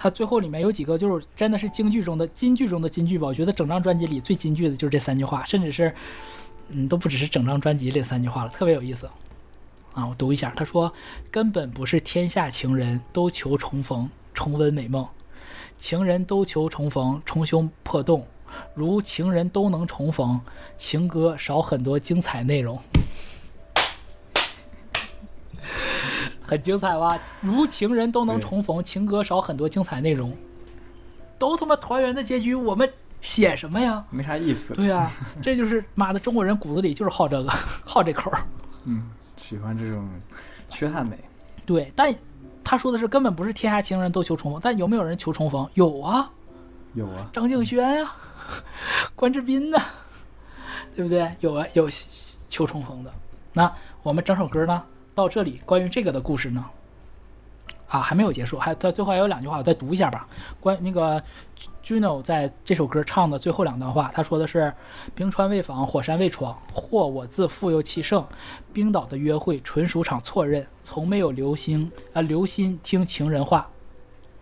[0.00, 3.26] 他最后里面有几个就是真的是京剧中的金剧中的金剧吧？
[3.26, 5.94] 我觉得整张专辑里最金剧的就是这三句话，甚至是，
[6.68, 9.06] 嗯，都不只是整张专辑这三句话了，特别有意思，
[9.92, 10.90] 啊，我读一下，他说
[11.30, 15.06] 根本不是天下情人都求重逢，重温美梦，
[15.76, 18.26] 情人都求重逢，重修破洞，
[18.74, 20.40] 如情人都能重逢，
[20.78, 22.78] 情歌少很多精彩内容。
[26.50, 27.16] 很精彩吧？
[27.40, 30.36] 如情人都能重逢，情歌少很多精彩内容，
[31.38, 34.04] 都他妈团圆的结局，我们写什么呀？
[34.10, 34.74] 没啥意思。
[34.74, 35.08] 对啊，
[35.40, 37.48] 这就是妈的中国人骨子里就是好这个，
[37.86, 38.42] 好这口儿。
[38.82, 40.08] 嗯，喜欢这种
[40.68, 41.16] 缺憾美。
[41.64, 42.12] 对，但
[42.64, 45.64] 他说的是根本不是天下情人都求重逢，但有没有人求重逢？
[45.74, 46.28] 有啊，
[46.94, 48.10] 有啊，张敬轩呀，
[49.14, 49.78] 关之斌呢，
[50.96, 51.30] 对不对？
[51.38, 51.86] 有啊，有
[52.48, 53.12] 求重逢的。
[53.52, 53.72] 那
[54.02, 54.82] 我们整首歌呢？
[55.20, 56.64] 到这里，关于这个的故事呢，
[57.88, 60.26] 啊，还没有结束，还在最后还有两句话，我再读一下吧。
[60.58, 61.22] 关那个
[61.84, 64.72] Juno 在这首歌唱的最后两段话，他说的是
[65.14, 68.26] ：“冰川未防，火山未闯，或我自负又气盛。
[68.72, 73.68] 冰岛的约会纯属场错认，从没有留心啊，留心听情人话。”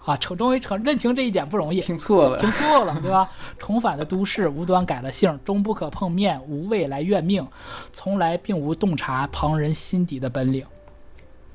[0.09, 1.81] 啊，成终于成认清这一点不容易。
[1.83, 3.31] 听错了，听错了，对吧？
[3.59, 7.47] 重返的都市无端改了姓，终不可碰面，无谓来怨命，
[7.93, 10.65] 从来并无洞察旁人心底的本领。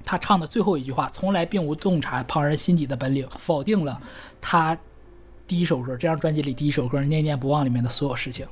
[0.03, 3.99] 他唱的最后一句话：“从来并无洞察旁人心底的本领。”否定了
[4.39, 4.77] 他
[5.47, 8.45] 第一首歌，这张专辑里第一首歌《念念不忘》里面的所有事情。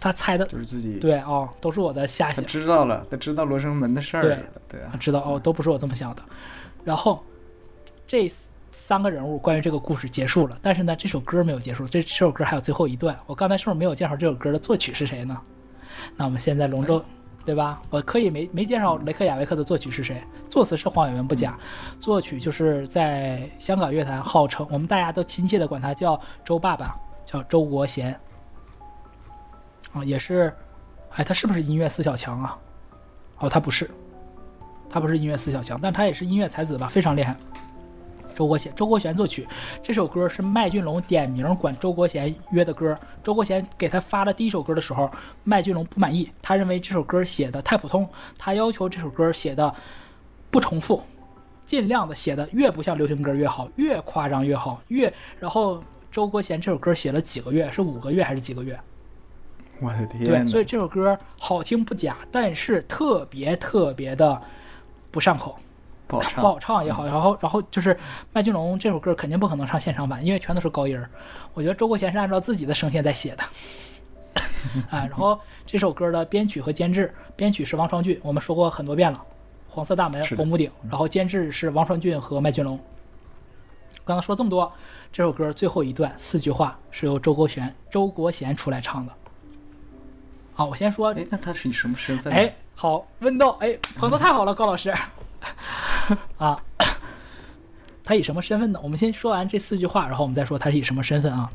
[0.00, 2.44] 他猜的，就是自己对哦，都是我的瞎想。
[2.44, 4.38] 知道了，他知道罗生门的事儿对
[4.68, 6.22] 对啊，知道哦，都不是我这么想的。
[6.82, 7.22] 然后。
[8.08, 8.26] 这
[8.72, 13.14] 三个人物关于这个故事结束了，但是呢，这首歌没有结束，这这首歌还有最后一段。
[13.26, 15.36] 我刚才是不是没有介绍这首歌的作曲是谁呢？
[16.16, 17.04] 那我们现在龙舟，
[17.44, 17.82] 对吧？
[17.90, 21.58] 我可以没没介绍雷克雅维克的作曲是谁，作词是黄伟文不假，
[22.00, 26.96] 作曲就是在香港乐坛号称，我们大家都亲切的管他叫周爸爸，
[27.26, 28.18] 叫周国贤。
[29.92, 30.50] 哦，也是，
[31.10, 32.58] 哎，他是不是音乐四小强啊？
[33.40, 33.90] 哦，他不是，
[34.88, 37.36] 他不是音乐四小强，但他也是音乐才子吧，非常厉害。
[38.38, 39.48] 周国贤，周国贤作曲，
[39.82, 42.96] 这首歌是麦浚龙点名管周国贤约的歌。
[43.20, 45.10] 周国贤给他发了第一首歌的时候，
[45.42, 48.08] 麦浚龙不满意，他认为这首歌写的太普通，
[48.38, 49.74] 他要求这首歌写的
[50.52, 51.02] 不重复，
[51.66, 54.80] 尽量的写的越不像流行歌越好，越夸张越好。
[54.86, 58.78] 越然后周国贤这首歌写了几个月，是五个月还是几个月？
[59.80, 60.24] 我的天！
[60.24, 64.40] 对，所以这首歌好听不假，但是特别特别的
[65.10, 65.58] 不上口。
[66.08, 67.96] 不好唱也好，然后然后就是
[68.32, 71.08] 麦浚龙这首歌肯定不可能唱现场版，因为全都是高音儿。
[71.52, 73.44] 我觉得周国贤是按照自己的声线在写的。
[74.90, 79.22] 啊，然后这首歌的编曲和监制，编曲是王双俊，我们说过很多遍了，
[79.74, 82.76] 《黄色大门》《红屋顶》，然后监制是王双俊和麦浚龙。
[84.04, 84.70] 刚刚说这么多，
[85.12, 89.12] 这首歌最后一段四句话是由周国贤、周国贤出来唱的。
[90.54, 91.12] 好，我先说。
[91.12, 92.32] 哎，那他是你什么身份？
[92.32, 93.50] 哎，好，问道。
[93.60, 94.92] 哎，捧的太好了，高老师。
[96.38, 96.60] 啊，
[98.04, 98.80] 他以什么身份呢？
[98.82, 101.50] 我们先说完这四句话，然后我们再说他是以什么身份啊？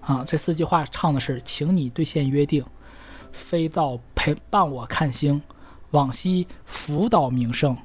[0.00, 2.64] 啊，这四句话唱的是：“请你兑现约定，
[3.32, 5.40] 飞到陪伴我看星，
[5.90, 7.76] 往昔福岛名胜，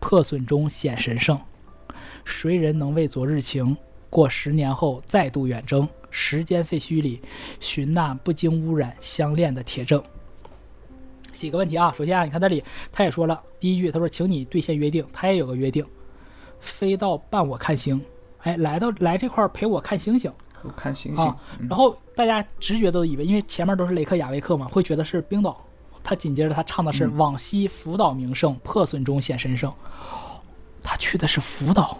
[0.00, 1.40] 破损中显神圣，
[2.24, 3.76] 谁人能为昨日情？
[4.08, 7.20] 过十年后再度远征，时间废墟里
[7.60, 10.02] 寻那不经污染相恋的铁证。”
[11.32, 15.84] 几个问题啊，首先啊，你看这里，他也说了第一句，他说：“请你兑现约定。”他也有个约定，
[16.60, 18.00] 飞到伴我看星，
[18.42, 20.32] 哎，来到来这块陪我看星星，
[20.76, 21.34] 看星星。
[21.68, 25.62] 然后大家直觉都以为，因为前面都是雷克雅维克嘛，会觉得是冰岛。
[26.02, 29.72] 他紧接着他唱的是“往昔福岛名胜，破损中显神圣”，
[30.82, 31.96] 他去的是福岛。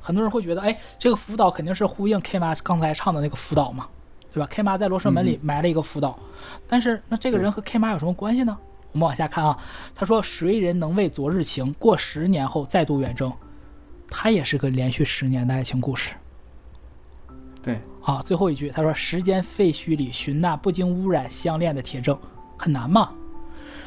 [0.00, 3.88] 很多人会觉得，哎，这个福岛肯定是呼应 K 妈刚才唱的那个福岛嘛。
[4.32, 6.18] 对吧？K 妈在罗生门里埋了一个伏倒，
[6.66, 8.56] 但是那这个人和 K 妈有什么关系呢？
[8.92, 9.56] 我们往下看啊。
[9.94, 13.30] 他说：“谁人能为昨日情过十年后再度远征？”
[14.10, 16.10] 他也是个连续十年的爱情故事。
[17.62, 22.18] 对，好，最后一句他说：“时间废墟里寻那不经污染相恋的铁证，
[22.56, 23.10] 很难吗？”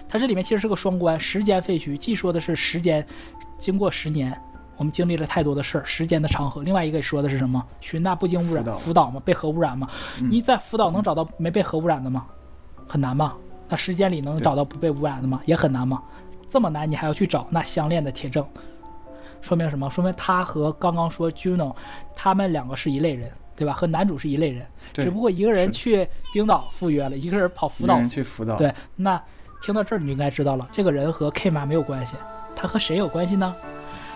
[0.08, 3.06] 他这里面其实是个双关，时间废墟既说的是时间
[3.58, 4.36] 经过十年。
[4.78, 6.62] 我们经历了太多的事儿，时间的长河。
[6.62, 7.66] 另外一个说的是什么？
[7.80, 9.88] 寻那不经污染福岛嘛，被核污染吗？
[10.30, 12.26] 你在福岛能找到没被核污染的吗？
[12.88, 13.34] 很难吗？
[13.70, 15.42] 那时间里能找到不被污染的吗？
[15.46, 16.02] 也很难吗？
[16.50, 18.46] 这么难，你还要去找那相恋的铁证？
[19.42, 19.90] 说明什么？
[19.90, 21.74] 说明他和刚刚说 Juno，
[22.16, 23.74] 他们两个是一类人，对吧？
[23.74, 24.66] 和男主是一类人。
[24.94, 28.56] 只不过一个人去冰岛赴约了，一个人跑福岛去福岛。
[28.58, 28.74] 对。
[28.98, 29.22] 那
[29.62, 32.16] 听到这儿，你就应该知道了，这个人和 K 妈没有关系，
[32.56, 33.56] 他和谁有关系呢？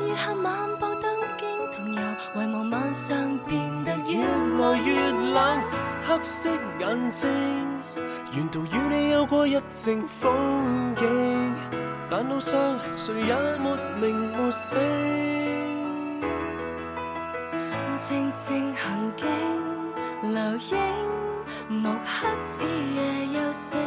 [0.00, 1.02] 月下漫步，灯
[1.38, 5.60] 京同游，遗望晚上变得越来越冷。
[6.06, 7.30] 黑色眼睛，
[8.32, 11.54] 沿途与你有过一程风景，
[12.10, 14.80] 但路上谁也没名没姓。
[17.96, 19.26] 静静行经，
[20.32, 20.94] 留影，
[21.68, 23.80] 木黑子夜又静，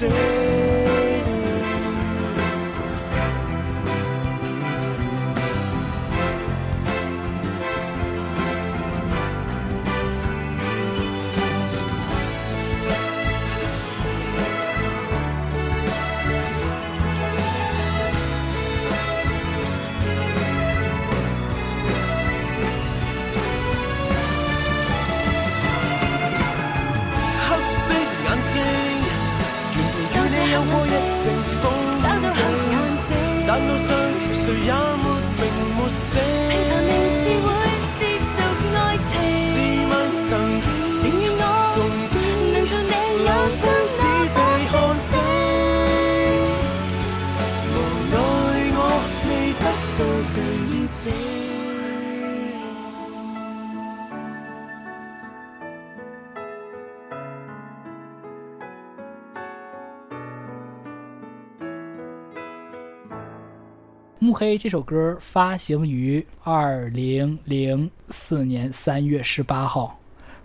[64.35, 69.99] 《黑》这首歌发行于二零零四年三月十八号，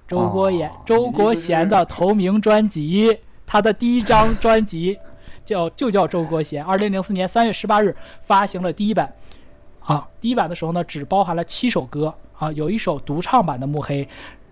[0.07, 4.99] 周国贤周国贤的头名专辑，他的第一张 专辑
[5.43, 6.63] 叫就叫周国贤。
[6.63, 9.11] 二零零四年三月十八日发行了第一版，
[9.81, 14.05] 啊，第一版的时候呢，只包含了七首歌，啊，有一首独唱版的《慕黑》。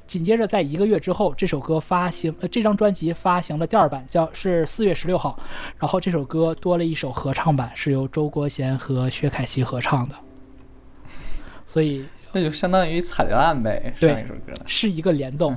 [0.07, 5.39] 紧接着，在一个月之后，这首歌发行，呃，这张专辑发行了第二版，叫是四月十六号，
[5.79, 10.15] 然后这首歌多了一首合唱版，是由周国贤和薛凯琪合唱的，
[11.67, 15.57] 所以那就相当于彩蛋呗，对，一首歌是一个联动，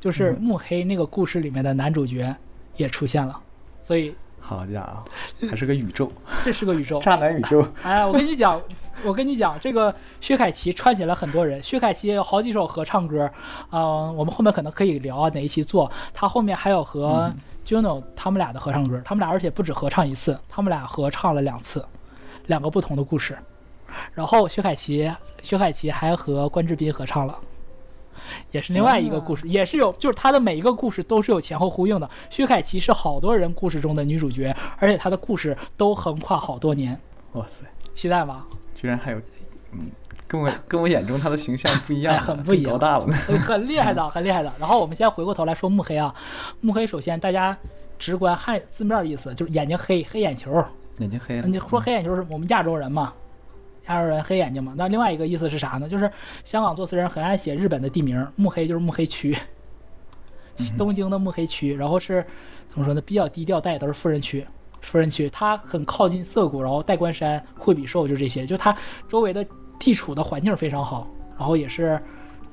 [0.00, 2.34] 就是《幕黑》那个故事里面的男主角
[2.76, 3.38] 也出现了，
[3.80, 4.14] 所以。
[4.46, 5.02] 好家伙，
[5.48, 7.66] 还是个宇宙，这是个宇宙，渣男宇宙。
[7.82, 8.60] 哎，我跟你讲，
[9.02, 11.62] 我跟你讲，这个薛凯琪串起来很多人。
[11.62, 13.28] 薛凯琪有好几首合唱歌，
[13.72, 15.90] 嗯，我们后面可能可以聊哪一期做。
[16.12, 17.32] 他后面还有和
[17.64, 21.82] Juno 他们俩的合唱歌，他们俩而且不止合唱一次，他们俩合唱了两次，
[22.48, 23.34] 两个不同的故事。
[24.12, 27.34] 然后薛凯琪，薛凯琪还和关智斌合唱了。
[28.52, 32.08] 也是另外一个故事，也是有，就是他的每一个故事都是有前后呼应的。
[32.30, 36.98] 薛凯琪是好多人故事中的女主角，而且她的故事都横跨好多年。
[37.32, 37.64] 哇塞！
[37.94, 38.44] 期待吗？
[38.74, 39.18] 居然还有，
[39.72, 39.90] 嗯，
[40.26, 43.06] 跟我 跟我眼中她的形象不一样，很不一样，高大了
[43.44, 44.52] 很厉害的， 很厉害的。
[44.58, 46.14] 然后我们先回过头来说“慕黑”啊
[46.60, 47.56] ，“慕黑”首先大家
[47.98, 50.64] 直观汉字面意思就是眼睛黑，黑眼球，
[50.98, 53.12] 眼睛黑你说黑眼球是我们亚洲人吗？
[53.86, 55.88] 亚洲人黑眼睛嘛，那另外一个意思是啥呢？
[55.88, 56.10] 就是
[56.44, 59.36] 香港作词人很爱写日本的地名，目黑就是目黑区，
[60.78, 62.24] 东京的目黑区，然后是
[62.68, 63.00] 怎么说呢？
[63.00, 64.44] 比较低调，带都是富人区，
[64.80, 68.74] 富人区，它很靠近涩谷，然后代官山、惠比寿就这些，就它
[69.08, 69.46] 周围的
[69.78, 71.06] 地处的环境非常好，
[71.38, 72.00] 然后也是。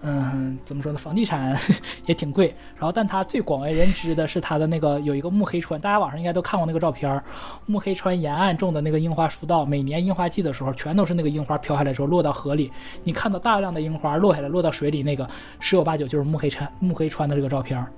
[0.04, 0.98] 嗯，怎么说呢？
[0.98, 1.56] 房地产
[2.08, 2.48] 也挺贵。
[2.76, 7.24] 然后，但他最广为人知的是他的那个有一个木黑川，大家网上应该都看过那个照片儿。
[7.68, 12.72] 木黑川沿岸种的那个樱花树道，每年樱花季的时候，全都是那个樱花飘下来之时候落到河里。
[13.04, 15.28] 你看到大量的樱花落下来落到水里，那个
[15.60, 17.92] 十有八九就是木黑川木黑川的这个照片儿。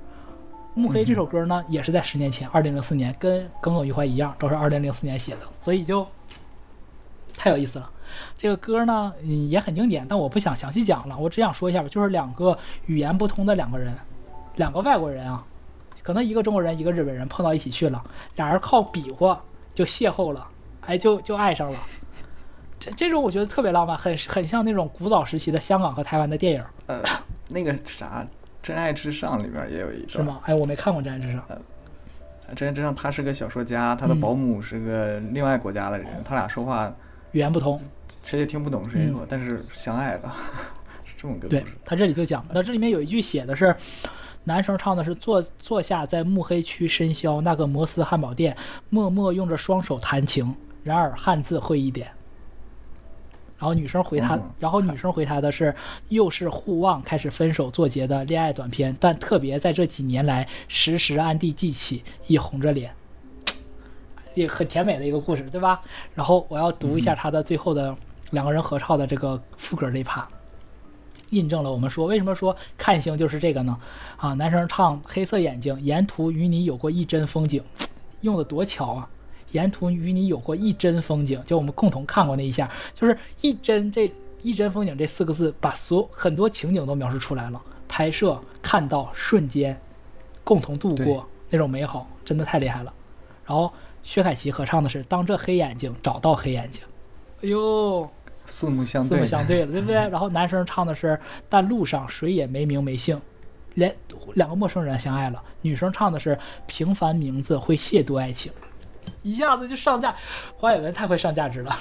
[0.76, 6.06] 木黑这首歌呢，也是在十年前，二零零四年，跟耿耿于怀一样，都是二零零四年写的，所以就
[7.38, 7.90] 太有意思了。
[8.38, 13.94] 这个歌呢，嗯，也很经典，但我不想详细讲了，我只想说一下吧，就是两个语言不通的两个人，
[14.56, 15.44] 两个外国人啊，
[16.02, 18.02] 可能一个中国人，一个日本人碰到一起去了，
[18.36, 19.42] 俩人靠比划
[19.74, 20.48] 就邂逅了，
[20.82, 21.78] 哎，就就爱上了，
[22.80, 26.64] 这这种我觉得特别浪漫，很很像那种古早时期的香港和台湾的电影。
[26.88, 27.02] 呃，
[27.50, 28.26] 那个啥，
[28.66, 30.10] 《真爱至上》里边也有一段。
[30.10, 30.40] 是吗？
[30.46, 31.42] 哎，我没看过《真爱至上》。
[32.56, 36.94] 《真爱至上》，他是个小说家，他的保姆是个另外国家的人，他俩说话。
[37.34, 37.80] 语言不通，
[38.24, 40.34] 谁也听不懂谁，但是相爱了，
[41.04, 41.48] 是这么个。
[41.50, 43.76] 对他这里就讲那这里面有一句写的是，
[44.44, 48.56] 男生唱的是坐坐下在暮黑区深宵那个摩斯汉堡店，
[48.90, 52.06] 默默用着双手弹琴，然而汉字会一点，
[53.58, 55.76] 然后女生回他，然后女生回他的是，
[56.10, 62.92] 又是互望开始分手作结的恋爱短片，但特别在这几年来时时暗地记起，一红着脸。
[64.34, 65.82] 也很甜美的一个故事，对吧？
[66.14, 67.96] 然后我要读一下他的最后的
[68.32, 70.28] 两个人合唱的这个副歌那一趴，
[71.30, 73.78] 印证了我们说为什么说看星就是这个呢？
[74.18, 77.64] 啊，男生唱黑色眼睛，沿途与你有过一帧风景，
[78.22, 79.08] 用的多巧啊！
[79.52, 87.62] 沿途与你有过一帧风景，就我们共同看过那一下，就是一帧这一帧风景这四个字，把所很多情景都描述出来了。
[87.88, 89.80] 拍摄看到瞬间，
[90.44, 92.92] 共同度过那种美好，真的太厉害了。
[93.46, 93.72] 然后。
[94.04, 96.84] 薛凯琪合唱的是《当这黑眼睛找到黑眼睛》，
[97.46, 99.96] 哎呦，四目相对，四目相对了，对不对？
[99.96, 101.08] 然后男生唱的是
[101.50, 103.16] 《但路上谁也没名没姓》，
[103.76, 103.96] 连
[104.36, 105.42] 两个陌生人相爱了。
[105.62, 106.36] 女生唱的是
[106.68, 108.52] 《平凡名字会亵渎爱情》，
[109.22, 110.14] 一下子就上架。
[110.58, 111.74] 黄伟文太会上价值了，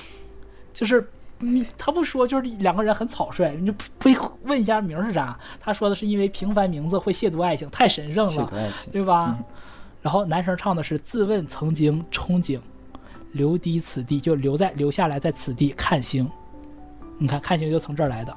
[0.73, 1.07] 就是
[1.41, 5.37] 你他不说，就是两个人很草率，你不不问一下名是啥？
[5.59, 9.37] 他说的是因为平凡名字会亵渎爱情，太神圣了，对吧？
[10.03, 12.59] 然后男生唱的是“自问曾经憧憬，
[13.33, 16.29] 留低此地，就留在留下来在此地看星。”
[17.19, 18.37] 你看，看星就从这儿来的，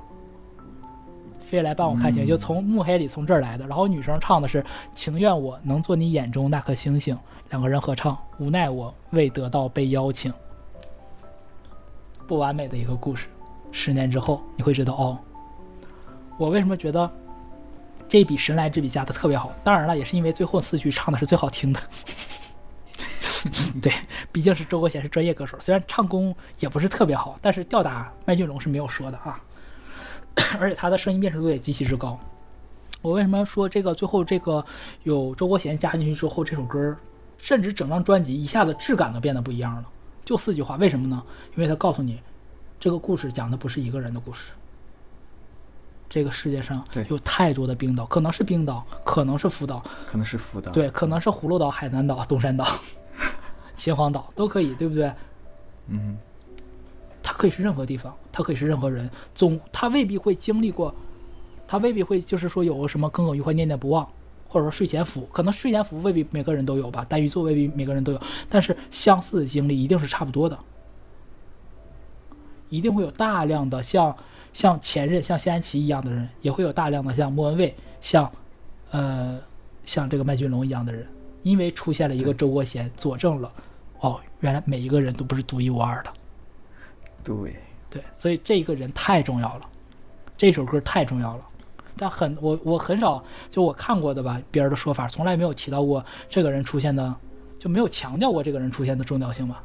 [1.43, 3.65] 飞来帮我看星，就从暮黑里从这儿来的。
[3.65, 4.63] 然后女生唱的是
[4.93, 7.17] “情愿我能做你眼中那颗星星”，
[7.49, 10.31] 两个人合唱，无奈我未得到被邀请。
[12.27, 13.27] 不完美的一个故事，
[13.71, 15.17] 十年之后你会知道哦。
[16.37, 17.09] 我为什么觉得？
[18.07, 21.81] 这笔神来之笔加的特别好，当然了，也是因为最后四句唱的是最好听的。
[23.81, 23.91] 对，
[24.31, 29.39] 毕竟是周国贤是专业歌手，虽然唱功也不是特别好，但是吊打麦浚龙是没有说的啊。
[30.59, 32.19] 而且他的声音辨识度也极其之高。
[33.01, 34.63] 我为什么说这个最后这个
[35.03, 36.95] 有周国贤加进去之后，这首歌
[37.37, 39.85] 甚至整张专辑一下子质感都变得不一样了？
[40.25, 41.21] 就四句话，为什么呢？
[41.55, 42.19] 因为他告诉你，
[42.79, 44.41] 这个故事讲的不是一个人的故事。
[46.09, 52.67] 这个世界上有太多的冰岛，可能是冰岛，可能是福岛，可能是福岛，对，可能是葫芦岛、海南岛、东山岛、
[53.75, 55.11] 秦皇岛都可以，对不对？
[55.87, 56.17] 嗯，
[57.23, 60.93] 它可以是任何地方，它可以是任何人，总他未必会经历过，
[61.67, 64.03] 他未必会就是说有什么耿耿于怀、念念不忘，
[64.47, 70.57] 或者说睡前服，可能睡前服未必每个人都有吧，单鱼座未必每个人都有，但是相似的经历一定是差不多的，
[72.69, 74.15] 一定会有大量的像。
[74.55, 78.31] 像前任像谢安琪一样的人也会有大量的像莫文蔚像，
[78.91, 79.37] 呃，
[79.85, 81.05] 像这个麦浚龙一样的人，
[81.43, 83.51] 因为出现了一个周国贤，佐证了，
[83.99, 86.13] 哦，原来每一个人都不是独一无二的。
[87.23, 87.35] 对
[87.89, 89.69] 对，所以这个人太重要了，
[90.37, 91.45] 这首歌太重要了。
[91.97, 97.13] 但很我我很少就我看过的吧，别人的说法从来没有提到过这个人出现的，
[97.59, 99.61] 就没有强调过这个人出现的重要性吧？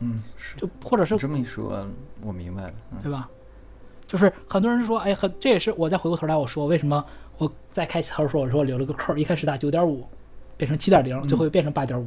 [0.00, 0.56] 嗯，是。
[0.56, 1.86] 就或者是这么一说，
[2.22, 2.72] 我明白了，
[3.02, 3.28] 对吧？
[4.12, 7.02] 就是很多人说，哎，很，这也是我再回过头来我说为什么
[7.38, 10.04] 我再开头说我说留了个扣，一开始打九点五，
[10.58, 12.06] 变成七点零，最后变成八点五。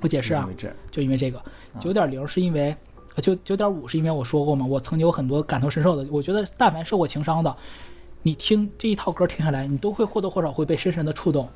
[0.00, 0.48] 我解释啊，
[0.88, 1.42] 就因为这个
[1.80, 2.74] 九点零是因为，
[3.20, 7.52] 九九点五是因为我说过嘛，我曾经有很多感同身受的，我觉得但凡受过情伤的，
[8.22, 11.48] 你听这一套歌听下来，你都会或多或少会被深深的触动。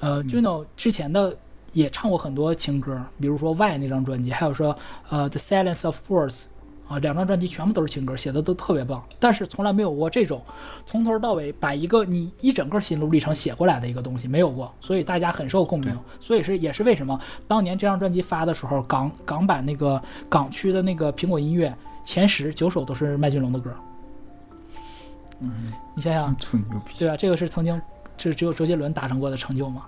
[0.00, 1.34] 呃，Juno 之前的
[1.72, 4.76] 也唱过很多情歌，比如说《Why》那张专辑，还有说
[5.10, 5.38] 呃《The
[5.70, 6.32] Silence of Birds》。
[6.88, 10.42] 啊，两张专辑全部都是情歌，写的都特别棒，但是从来没有过这种
[10.84, 23.72] 从头到尾把一个你一整个心路历程写过来的一个东西没有过，所以大家很受共鸣，所以是也是为什么当年这张专辑发的时候，港港版那个港区的那个苹果音乐前十九首都是麦浚龙的歌，
[25.40, 26.36] 嗯，你想想，
[26.98, 27.16] 对吧？
[27.16, 27.80] 这个是曾经
[28.18, 29.84] 就只有周杰伦达成过的成就吗？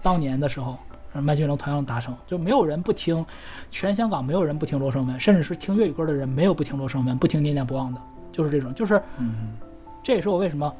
[0.00, 0.76] 当年的时候。
[1.22, 3.24] 麦浚龙同样达成，就没有人不听，
[3.70, 8.00] 全香港没有人不听罗生门，甚至是听粤语歌的人，没有不听罗生门，不听念念不忘的，
[8.32, 9.32] 就是这种，就是，嗯，
[10.02, 10.72] 这也是我为什么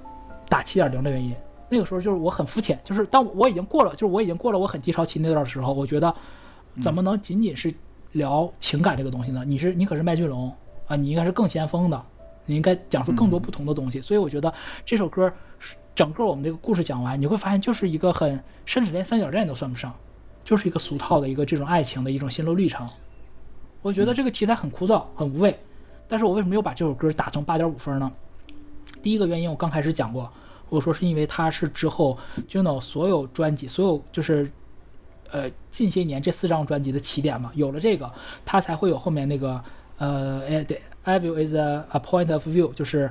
[0.49, 1.35] 打七点零的原因。
[1.69, 6.15] 那个时候就是我很肤浅，就是当我已经过了，就是我已经过了我很低潮期那段的时候，我觉得
[6.81, 7.75] 怎么能仅仅是
[8.13, 9.43] 聊情感这个东西呢？
[9.45, 10.53] 你是你可是麦浚龙
[10.87, 12.01] 啊，你应该是更先锋的，
[12.45, 14.01] 你应该讲述更多不同的东西。
[14.01, 14.53] 所以我觉得
[14.85, 15.33] 这首歌，
[15.93, 19.93] 整个我们这个故事讲完，你会发现就是一个很，甚至连三角恋都算不上。
[20.47, 22.89] 就是一个俗套的一个这种爱情的一种心路历程，
[23.83, 25.59] 我觉得这个题材很枯燥，很无味。
[26.07, 28.11] 但是我为什么又把这首歌打成八点五分呢？
[29.03, 30.33] 第一个原因我刚开始讲过，
[30.69, 32.17] 我说是因为它是之后
[32.49, 34.49] Juno 所有专辑，所有就是
[35.33, 37.51] 呃近些年这四张专辑的起点嘛。
[37.57, 38.09] 有了这个，
[38.45, 39.61] 它才会有后面那个
[39.99, 43.11] 呃，哎对 e v i l y is a point of view，就是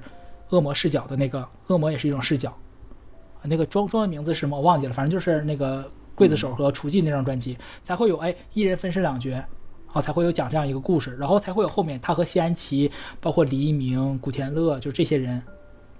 [0.52, 2.56] 恶魔视角的那个，恶魔也是一种视角。
[3.44, 5.84] 那个中中文名字是什么我忘记了，反正就是那个。
[6.16, 9.44] 刽子手和雏妓那张专辑，才会有哎，一人分饰两角，
[9.92, 15.42] 啊，才会有讲这样一个故事，然后才会有后面他和谢安琪，包括黎明、古天乐，就这些人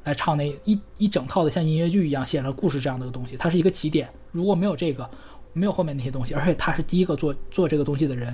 [0.06, 3.36] 来唱那一一整套的像音乐剧一样写了故事这样的东西。
[3.36, 5.08] 它是一个起点，如果没有这个，
[5.52, 8.34] 没有后面那些东西，而且他是第一个做做这个东西的人。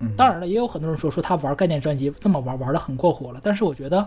[0.00, 4.06] 嗯，当然了，也有很多人说说他玩概念专辑这么玩玩的很过火了，但是我觉得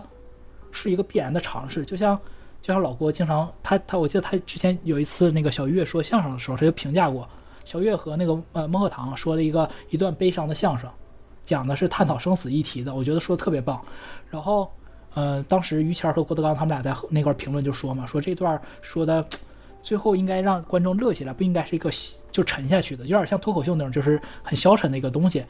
[0.70, 2.18] 是一个必然的尝试，就像。
[2.62, 7.28] 就像老郭经常他他，我记得他之前有一次那个小岳说相声的时候，他就评价过
[7.64, 10.90] 小岳和那个呃孟鹤堂说了一个一段悲伤的相声，
[11.44, 13.80] 讲的是探讨生死议题的，我觉得说的特别棒。
[14.28, 14.70] 然后，
[15.14, 19.24] 呃，当时于谦和郭德纲他们俩在那块评论就说嘛，说这段说的
[19.82, 21.88] 最后应该让观众乐起来，不应该是一个
[22.30, 25.44] 就沉下去的，有点像脱口秀那种，就是很消沉的一个东西。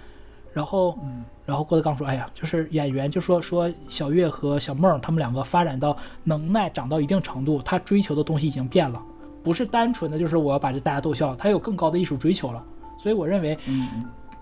[0.59, 0.99] 然后，
[1.47, 9.01] 然后郭德纲说：“哎呀，就是演员就说说小月和小梦，他们两个发展到能耐长到一定程度，他追求的东西已经变了，
[9.45, 12.61] 不是单纯的就是我要把这大家逗笑，他有更高的艺术追求了。
[13.01, 13.87] 所以我认为，嗯，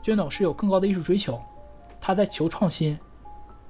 [0.01, 1.39] 军总是有更高的艺术追求，
[2.01, 2.99] 他在求创新，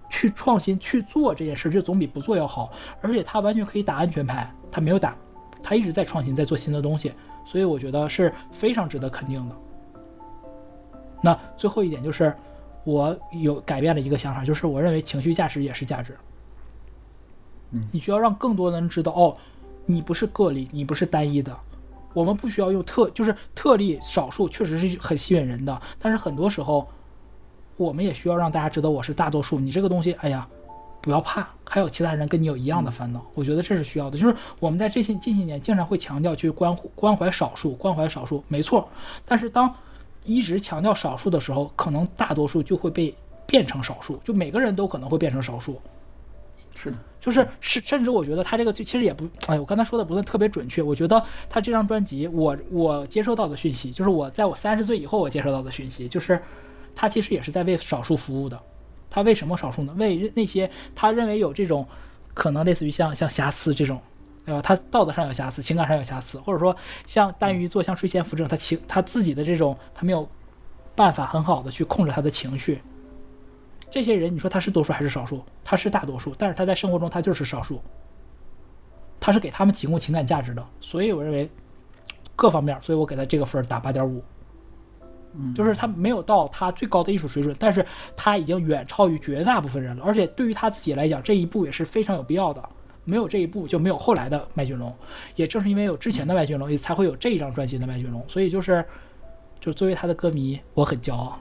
[0.09, 2.71] 去创新去做这件事，这总比不做要好。
[3.03, 5.17] 而且他完全可以打安全牌，他没有打，
[5.65, 7.13] 他一直在创新，在做新的东西，
[7.45, 9.55] 所以我觉得是非常值得肯定的。”
[11.27, 12.33] 那最后一点就是，
[12.85, 16.17] 我有改变了一个想法，就是我认为情绪价值也是价值。
[17.73, 19.37] 嗯，你需要让更多的人知道，哦，
[19.87, 21.53] 你不是个例，你不是单一的，
[22.15, 26.87] 我们不需要用特，就是特例少数确实是很吸引人的，但是很多时候，
[27.77, 29.59] 我们也需要让大家知道我是大多数。
[29.59, 30.47] 你这个东西，哎呀，
[31.01, 34.17] 不要怕，还有其他人跟你有一样的烦恼，我觉得这是需要的。
[34.17, 38.89] 就是我们在这些近些年经常会强调去关关怀少数，关怀少数，没错，
[39.25, 39.75] 但是当。
[40.27, 43.15] 一直强调少数的时候，可能大多数就会被
[43.47, 45.81] 变成少数，就每个人都可能会变成少数，
[46.75, 50.83] 是的，就是甚甚至我觉得他这个其实也不，哎，我刚才说的不是特别准确。
[50.83, 56.41] 我觉得他这张专辑，我我接受到的讯息，就是我在我三十岁以后我接受到的讯息，就是
[56.95, 58.61] 他其实也是在为少数服务的，
[59.09, 59.95] 他为什么少数呢？
[59.97, 61.87] 为那些他认为有这种
[62.35, 64.01] 可能，类似于像像瑕疵这种。
[64.47, 64.63] 对吧？
[64.63, 70.27] 他道德上有瑕疵，情感上有瑕疵，或者说像单于做像睡前扶正，他情他自己的这种他没有
[70.95, 72.81] 办法很好的去控制他的情绪。
[73.91, 75.43] 这些人你说他是多数还是少数？
[75.65, 77.83] 他是大多数，但是他在生活中他就是少数。
[79.19, 81.51] 他是给他们提供情感价值的，所以我认为
[82.37, 84.23] 各方面，所以我给他这个分打八点五。
[85.55, 87.85] 就是他没有到他最高的艺术水准，但是
[88.17, 92.69] 他已经远超于绝大部分人了，而且对于他自己来讲，这一步也是非常有必要的。
[93.07, 94.95] 没有这一步，就没有后来的麦浚龙。
[95.37, 98.23] 也正是因为有之前的麦浚龙，也才会有这一张专辑的麦浚龙。
[98.29, 98.85] 所以就是，
[99.61, 101.41] 就作为他的歌迷，我很骄傲。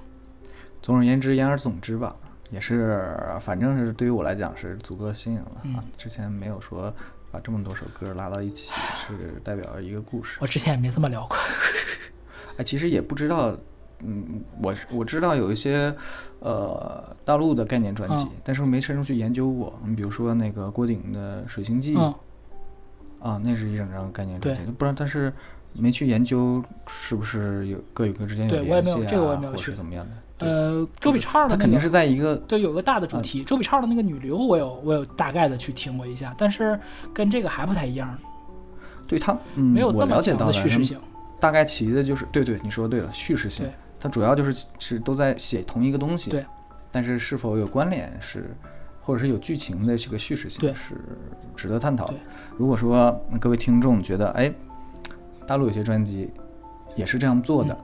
[0.81, 2.15] 总而言之，言而总之吧，
[2.51, 5.51] 也是，反正是对于我来讲是足够新颖了。
[5.63, 6.93] 嗯，之前没有说
[7.31, 10.37] 把这么多首歌拉到一起， 是代表一个故事。
[10.41, 11.35] 我之前也没这么聊过。
[12.57, 13.57] 哎，其实也不知道。
[13.99, 15.93] 嗯，我我知道有一些，
[16.39, 19.79] 呃，大陆的概念专辑，但是没深入去研究过。
[19.85, 21.95] 你比如说那个郭顶的《水星记》，
[23.21, 25.31] 啊，那是一整张概念专辑，不知道，但是
[25.73, 30.15] 没去研究是不是有各与各之间有联系啊，或是怎么样的。
[30.39, 33.43] 呃，周笔畅的他肯定是在一个对有个大的主题。
[33.45, 36.77] 周笔畅的那个《女流》，我有我有大概的去听过一下，但是
[37.13, 38.17] 跟这个还不太一样。
[39.07, 40.99] 对他没有这么强的叙事性，
[41.39, 43.65] 大概其的就是对对你说对了，叙事性。
[44.05, 46.45] 它主要就是是都在写同一个东西，对。
[46.91, 48.55] 但是是否有关联，是
[49.01, 50.93] 或者是有剧情的这个叙事性，是
[51.55, 52.13] 值得探讨的。
[52.55, 53.11] 如果说
[53.41, 54.53] 各位听众觉得，哎，
[55.47, 56.29] 大陆有些专辑
[56.95, 57.75] 也是这样做的，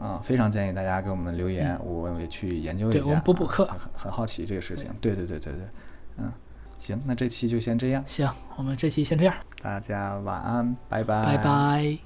[0.00, 2.98] 啊，非常建议大家给我们留言，我也去研究一下。
[3.00, 3.66] 对，我们补补课。
[3.66, 4.88] 很很好奇这个事情。
[4.98, 5.62] 对对对对对，
[6.16, 6.32] 嗯，
[6.78, 8.02] 行，那这期就先这样。
[8.06, 9.34] 行，我们这期先这样。
[9.60, 11.36] 大家晚安，拜拜。
[11.36, 11.98] 拜拜。